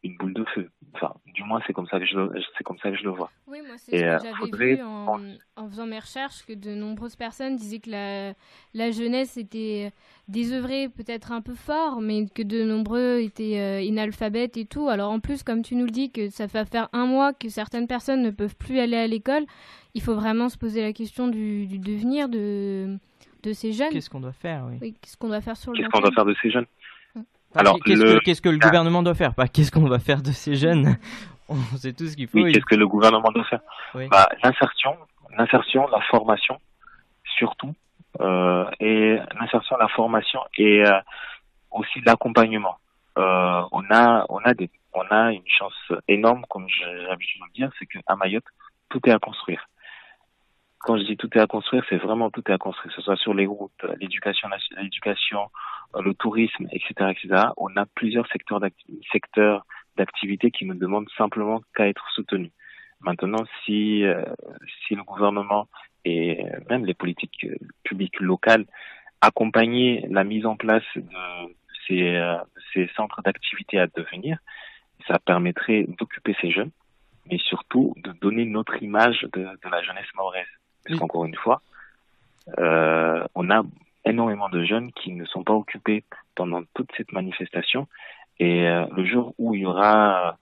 une 0.04 0.18
boule 0.18 0.34
de 0.34 0.44
feu. 0.54 0.70
Enfin, 0.96 1.14
du 1.26 1.44
moins, 1.44 1.62
c'est 1.66 1.74
comme 1.74 1.88
ça 1.88 1.98
que 1.98 2.06
je, 2.06 2.18
c'est 2.58 2.64
comme 2.64 2.78
ça 2.80 2.92
que 2.92 2.98
je 2.98 3.04
le 3.04 3.12
vois. 3.12 3.32
Oui, 3.48 3.60
moi, 3.66 3.78
c'est 3.78 3.98
ce 3.98 4.02
que 4.02 4.06
euh, 4.06 4.20
j'avais 4.52 4.76
vu 4.76 4.82
en, 4.84 5.18
en, 5.56 5.70
faisant 5.70 5.88
mes 5.88 6.00
recherches, 6.00 6.46
que 6.46 6.54
de 6.54 6.76
nombreuses 6.76 7.16
personnes 7.16 7.56
disaient 7.56 7.80
que 7.80 7.90
la, 7.90 8.34
la 8.74 8.92
jeunesse 8.92 9.38
était 9.38 9.92
désœuvrée, 10.28 10.90
peut-être 10.90 11.32
un 11.32 11.42
peu 11.42 11.54
fort, 11.54 12.02
mais 12.02 12.28
que 12.28 12.44
de 12.44 12.64
nombreux 12.64 13.20
étaient 13.22 13.60
euh, 13.60 13.82
inalphabètes 13.82 14.58
et 14.58 14.66
tout. 14.66 14.90
Alors, 14.90 15.10
en 15.10 15.20
plus, 15.20 15.42
comme 15.42 15.64
tu 15.64 15.76
nous 15.76 15.86
le 15.86 15.92
dis, 15.92 16.12
que 16.12 16.30
ça 16.30 16.48
fait 16.48 16.66
faire 16.66 16.90
un 16.92 17.06
mois 17.06 17.34
que 17.34 17.48
certaines 17.48 17.88
personnes 17.88 18.22
ne 18.22 18.32
peuvent 18.32 18.58
plus 18.58 18.80
aller 18.80 18.98
à 18.98 19.08
l'école, 19.08 19.46
il 19.94 20.02
faut 20.02 20.16
vraiment 20.16 20.50
se 20.50 20.58
poser 20.58 20.82
la 20.82 20.92
question 20.92 21.28
du, 21.30 21.66
du 21.66 21.80
devenir 21.80 22.28
de, 22.28 22.98
de 23.44 23.54
ces 23.54 23.72
jeunes. 23.72 23.90
Qu'est-ce 23.92 24.10
qu'on 24.10 24.20
doit 24.20 24.34
faire, 24.34 24.66
oui. 24.68 24.78
oui 24.82 24.96
Qu'est-ce 25.02 25.18
qu'on 25.18 25.30
doit 25.30 25.42
faire 25.42 25.58
sur 25.58 25.72
le 25.72 25.78
Qu'est-ce 25.78 25.90
qu'on 25.90 26.02
doit 26.02 26.12
faire 26.12 26.26
de 26.26 26.36
ces 26.42 26.52
jeunes? 26.52 26.66
Alors, 27.56 27.80
qu'est-ce, 27.84 28.02
le... 28.02 28.20
que, 28.20 28.24
qu'est-ce 28.24 28.42
que 28.42 28.50
le 28.50 28.58
gouvernement 28.58 29.04
doit 29.04 29.16
faire? 29.16 29.34
Pas 29.34 29.48
qu'est-ce 29.48 29.72
qu'on 29.72 29.88
va 29.88 30.00
faire 30.00 30.22
de 30.22 30.32
ces 30.32 30.56
jeunes? 30.56 30.98
On 31.50 31.56
sait 31.78 31.94
tout 31.94 32.08
ce 32.08 32.16
qu'il 32.16 32.28
faut. 32.28 32.40
Oui, 32.40 32.52
qu'est-ce 32.52 32.66
que 32.66 32.76
le 32.76 32.88
gouvernement 32.88 33.32
doit 33.32 33.44
faire? 33.46 33.62
Oui. 33.96 34.08
bah, 34.08 34.28
L'insertion, 34.44 34.98
l'insertion, 35.38 35.88
la 35.88 36.02
formation, 36.02 36.60
surtout, 37.38 37.74
euh, 38.22 38.66
et 38.80 39.18
l'insertion, 39.40 39.76
la 39.78 39.88
formation 39.90 40.40
et 40.58 40.86
euh, 40.86 41.00
aussi 41.72 42.02
l'accompagnement. 42.06 42.78
Euh, 43.18 43.62
on 43.72 43.84
a, 43.92 44.26
on 44.30 44.40
a 44.40 44.54
des, 44.54 44.70
on 44.94 45.06
a 45.12 45.32
une 45.32 45.48
chance 45.48 45.74
énorme, 46.08 46.46
comme 46.50 46.68
j'ai 46.70 46.86
l'habitude 47.10 47.42
de 47.42 47.46
le 47.46 47.54
dire, 47.54 47.70
c'est 47.78 47.86
qu'à 47.86 48.16
Mayotte, 48.16 48.46
tout 48.90 49.02
est 49.06 49.12
à 49.12 49.20
construire. 49.20 49.68
Quand 50.84 50.98
je 50.98 51.04
dis 51.04 51.16
tout 51.16 51.30
est 51.38 51.40
à 51.40 51.48
construire, 51.48 51.86
c'est 51.88 51.98
vraiment 51.98 52.30
tout 52.30 52.44
est 52.46 52.52
à 52.54 52.58
construire, 52.58 52.94
que 52.94 52.96
ce 53.00 53.02
soit 53.02 53.16
sur 53.16 53.34
les 53.34 53.46
routes, 53.46 53.86
l'éducation, 54.02 54.50
l'éducation, 54.78 55.50
le 55.98 56.14
tourisme, 56.14 56.68
etc., 56.74 57.12
etc. 57.12 57.46
On 57.56 57.74
a 57.78 57.86
plusieurs 57.86 58.28
secteurs 58.28 59.66
d'activité 59.96 60.52
qui 60.52 60.66
ne 60.66 60.74
demandent 60.74 61.10
simplement 61.18 61.62
qu'à 61.74 61.88
être 61.88 62.06
soutenus. 62.14 62.52
Maintenant, 63.00 63.46
si 63.64 64.04
euh, 64.04 64.26
si 64.86 64.96
le 64.96 65.04
gouvernement 65.04 65.70
et 66.04 66.44
même 66.70 66.86
les 66.86 66.94
politiques 66.94 67.48
publiques 67.84 68.20
locales 68.20 68.66
accompagnaient 69.22 70.06
la 70.10 70.26
mise 70.26 70.46
en 70.46 70.58
place 70.58 70.84
de 70.96 71.56
ces, 71.88 72.16
euh, 72.16 72.38
ces 72.74 72.90
centres 72.98 73.22
d'activité 73.22 73.80
à 73.80 73.88
devenir, 73.88 74.38
ça 75.08 75.18
permettrait 75.20 75.86
d'occuper 75.98 76.36
ces 76.42 76.52
jeunes, 76.52 76.72
mais 77.30 77.38
surtout 77.38 77.94
de 78.04 78.12
donner 78.12 78.44
notre 78.44 78.84
image 78.84 79.26
de, 79.32 79.44
de 79.44 79.70
la 79.70 79.82
jeunesse 79.82 80.14
mahoraise. 80.16 80.48
Parce 80.86 81.00
qu'encore 81.00 81.26
une 81.26 81.36
fois, 81.36 81.62
euh, 82.60 83.24
on 83.36 83.50
a 83.50 83.64
énormément 84.06 84.50
de 84.50 84.64
jeunes 84.66 84.92
qui 84.92 85.12
ne 85.14 85.26
sont 85.26 85.44
pas 85.44 85.54
occupés 85.54 86.04
pendant 86.36 86.62
toute 86.74 86.90
cette 86.98 87.12
manifestation. 87.12 87.88
Et 88.40 88.68
euh, 88.68 88.86
le 88.96 89.06
jour 89.06 89.34
où 89.38 89.56
il 89.56 89.62
y 89.62 89.66
aura, 89.66 90.38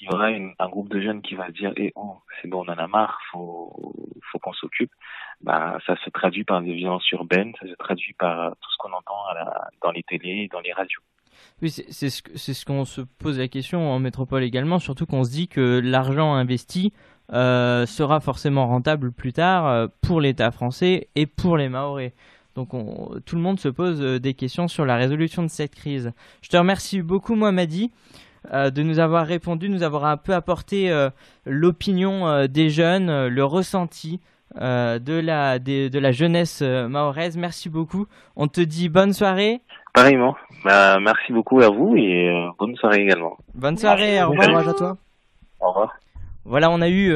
il 0.00 0.06
y 0.06 0.14
aura 0.14 0.30
une, 0.30 0.52
un 0.58 0.68
groupe 0.68 0.88
de 0.88 1.00
jeunes 1.00 1.22
qui 1.22 1.34
va 1.34 1.50
dire 1.50 1.72
"Eh 1.76 1.92
oh, 1.94 2.18
c'est 2.40 2.48
bon, 2.48 2.64
on 2.66 2.72
en 2.72 2.76
a 2.76 2.86
marre, 2.86 3.18
faut, 3.30 3.94
faut 4.30 4.38
qu'on 4.38 4.52
s'occupe." 4.52 4.92
Bah, 5.40 5.78
ça 5.86 5.96
se 6.04 6.10
traduit 6.10 6.44
par 6.44 6.60
des 6.60 6.72
violences 6.72 7.10
urbaines, 7.12 7.52
ça 7.60 7.66
se 7.66 7.74
traduit 7.74 8.14
par 8.14 8.50
tout 8.50 8.70
ce 8.70 8.76
qu'on 8.78 8.92
entend 8.92 9.26
à 9.30 9.34
la, 9.34 9.68
dans 9.82 9.92
les 9.92 10.02
télés, 10.02 10.44
et 10.44 10.48
dans 10.48 10.60
les 10.60 10.72
radios. 10.72 11.00
Oui, 11.62 11.70
c'est 11.70 12.10
ce, 12.10 12.52
ce 12.52 12.64
qu'on 12.64 12.84
se 12.84 13.02
pose 13.02 13.38
la 13.38 13.48
question 13.48 13.90
en 13.90 13.98
métropole 13.98 14.42
également, 14.42 14.78
surtout 14.78 15.06
qu'on 15.06 15.24
se 15.24 15.30
dit 15.30 15.48
que 15.48 15.80
l'argent 15.82 16.34
investi 16.34 16.92
euh, 17.32 17.86
sera 17.86 18.20
forcément 18.20 18.66
rentable 18.66 19.12
plus 19.12 19.32
tard 19.32 19.66
euh, 19.66 19.86
pour 20.00 20.20
l'État 20.20 20.50
français 20.50 21.08
et 21.14 21.26
pour 21.26 21.56
les 21.56 21.68
Maoris. 21.68 22.12
Donc 22.54 22.72
on, 22.72 23.10
tout 23.26 23.36
le 23.36 23.42
monde 23.42 23.60
se 23.60 23.68
pose 23.68 24.00
euh, 24.00 24.18
des 24.18 24.34
questions 24.34 24.68
sur 24.68 24.86
la 24.86 24.96
résolution 24.96 25.42
de 25.42 25.48
cette 25.48 25.74
crise. 25.74 26.12
Je 26.40 26.48
te 26.48 26.56
remercie 26.56 27.02
beaucoup 27.02 27.34
Mohamedi 27.34 27.90
euh, 28.52 28.70
de 28.70 28.82
nous 28.82 28.98
avoir 28.98 29.26
répondu, 29.26 29.68
nous 29.68 29.82
avoir 29.82 30.04
un 30.04 30.16
peu 30.16 30.34
apporté 30.34 30.90
euh, 30.90 31.10
l'opinion 31.44 32.28
euh, 32.28 32.46
des 32.46 32.70
jeunes, 32.70 33.26
le 33.26 33.44
ressenti 33.44 34.20
de, 34.54 35.20
la, 35.20 35.58
de, 35.58 35.88
de 35.88 35.98
la 35.98 36.12
jeunesse 36.12 36.62
mahoraise. 36.62 37.36
Merci 37.36 37.68
beaucoup. 37.68 38.06
On 38.36 38.46
te 38.48 38.60
dit 38.62 38.88
bonne 38.88 39.12
soirée. 39.12 39.60
Pareillement. 39.92 40.34
Bah, 40.64 40.98
merci 41.00 41.32
beaucoup 41.32 41.60
à 41.60 41.68
vous 41.68 41.94
et 41.96 42.32
bonne 42.58 42.74
soirée 42.76 43.02
également. 43.02 43.36
Bonne 43.54 43.76
soirée. 43.76 44.22
Au 44.22 44.30
revoir 44.30 44.68
à 44.68 44.72
toi. 44.72 44.96
Au 45.60 45.68
revoir. 45.68 45.96
Voilà, 46.48 46.70
on 46.70 46.80
a 46.80 46.88
eu 46.88 47.12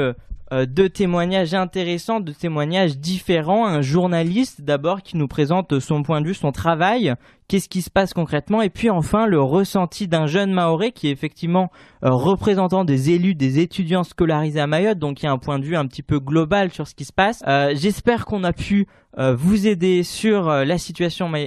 euh, 0.53 0.67
deux 0.67 0.89
témoignages 0.89 1.55
intéressants, 1.55 2.19
deux 2.19 2.35
témoignages 2.35 2.99
différents. 2.99 3.67
Un 3.67 3.83
journaliste 3.83 4.63
d'abord 4.63 5.03
qui 5.03 5.17
nous 5.17 5.29
présente 5.29 5.79
son 5.79 6.03
point 6.03 6.21
de 6.21 6.27
vue, 6.27 6.35
son 6.35 6.51
travail, 6.51 7.15
qu'est-ce 7.51 7.69
qui 7.69 7.83
se 7.83 7.91
passe 7.91 8.15
concrètement, 8.15 8.63
et 8.63 8.71
puis 8.71 8.91
enfin 8.91 9.27
le 9.27 9.43
ressenti 9.43 10.07
d'un 10.07 10.29
jeune 10.29 10.53
Maoré 10.53 10.93
qui 10.93 11.09
est 11.09 11.11
effectivement 11.11 11.73
euh, 12.05 12.13
représentant 12.13 12.85
des 12.85 13.11
élus, 13.11 13.35
des 13.35 13.59
étudiants 13.59 14.05
scolarisés 14.05 14.61
à 14.61 14.69
Mayotte, 14.69 15.01
donc 15.01 15.21
il 15.21 15.27
y 15.27 15.29
a 15.29 15.33
un 15.33 15.39
point 15.39 15.59
de 15.59 15.65
vue 15.65 15.75
un 15.75 15.85
petit 15.87 16.05
peu 16.05 16.21
global 16.21 16.71
sur 16.71 16.87
ce 16.87 16.95
qui 16.95 17.05
se 17.05 17.13
passe. 17.13 17.43
Euh, 17.49 17.73
J'espère 17.75 18.25
qu'on 18.25 18.45
a 18.45 18.53
pu 18.53 18.87
euh, 19.19 19.35
vous 19.35 19.67
aider 19.67 20.05
sur 20.05 20.49
la 20.49 20.79
situation 20.79 21.29
ma 21.29 21.41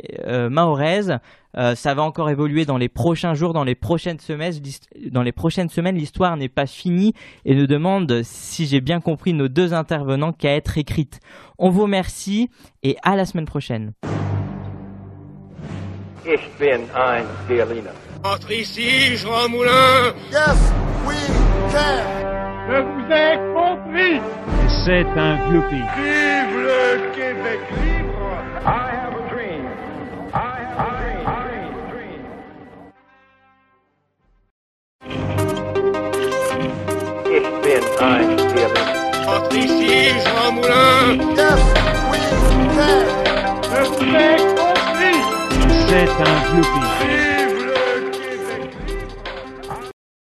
mahoraise. 0.50 1.20
ça 1.54 1.94
va 1.94 2.04
encore 2.04 2.30
évoluer 2.30 2.66
dans 2.66 2.78
les 2.78 2.90
prochains 2.90 3.34
jours, 3.34 3.54
dans 3.54 3.64
les 3.64 3.76
prochaines 3.76 4.20
semaines. 4.20 4.56
Dans 5.10 5.24
les 5.24 5.32
prochaines 5.32 5.70
semaines, 5.70 5.96
l'histoire 5.96 6.36
n'est 6.36 6.50
pas 6.50 6.66
finie 6.66 7.14
et 7.46 7.56
nous 7.56 7.68
demande, 7.68 8.24
si 8.24 8.66
j'ai 8.66 8.82
bien 8.82 9.00
compris, 9.00 9.32
nos 9.32 9.48
deux 9.48 9.74
intervenants 9.74 10.34
qu'à 10.34 10.54
être 10.54 10.78
écrite. 10.78 11.22
On 11.58 11.70
vous 11.70 11.84
remercie 11.84 12.50
et 12.82 12.98
à 13.04 13.16
la 13.16 13.24
semaine 13.24 13.46
prochaine. 13.46 13.94
Ich 16.26 16.50
bin 16.58 16.90
ein 16.96 17.26
Berliner. 17.50 17.92
Entre 18.24 18.54
ici, 18.54 19.18
Jean 19.18 19.50
Moulin. 19.52 20.14
Yes, 20.32 20.72
we 21.06 21.16
can. 21.70 22.00
Je 22.70 22.78
vous 22.82 23.12
ai 23.12 23.38
compris. 23.54 24.22
C'est 24.86 25.06
un 25.20 25.36
vieux 25.50 25.64
pays. 25.70 25.84
Vive 25.98 26.58
le 26.64 27.12
Québec 27.14 27.60
libre. 27.84 28.38
I 28.66 28.68
have 28.96 29.16
a 29.16 29.30
dream. 29.30 29.66
I 30.34 30.36
have 30.78 30.98
a 30.98 31.92
dream. 31.92 32.24
Entre 39.28 39.58
ici, 39.58 40.14
Jean 40.24 40.54
Moulin. 40.54 41.36
Yes, 41.36 41.62
we 42.12 42.20
can. 42.78 43.04
Je 43.64 43.82
vous 43.90 44.16
ai 44.16 44.38
compris. 44.56 44.73
Satan 45.94 46.26
Yuppie. 46.58 47.23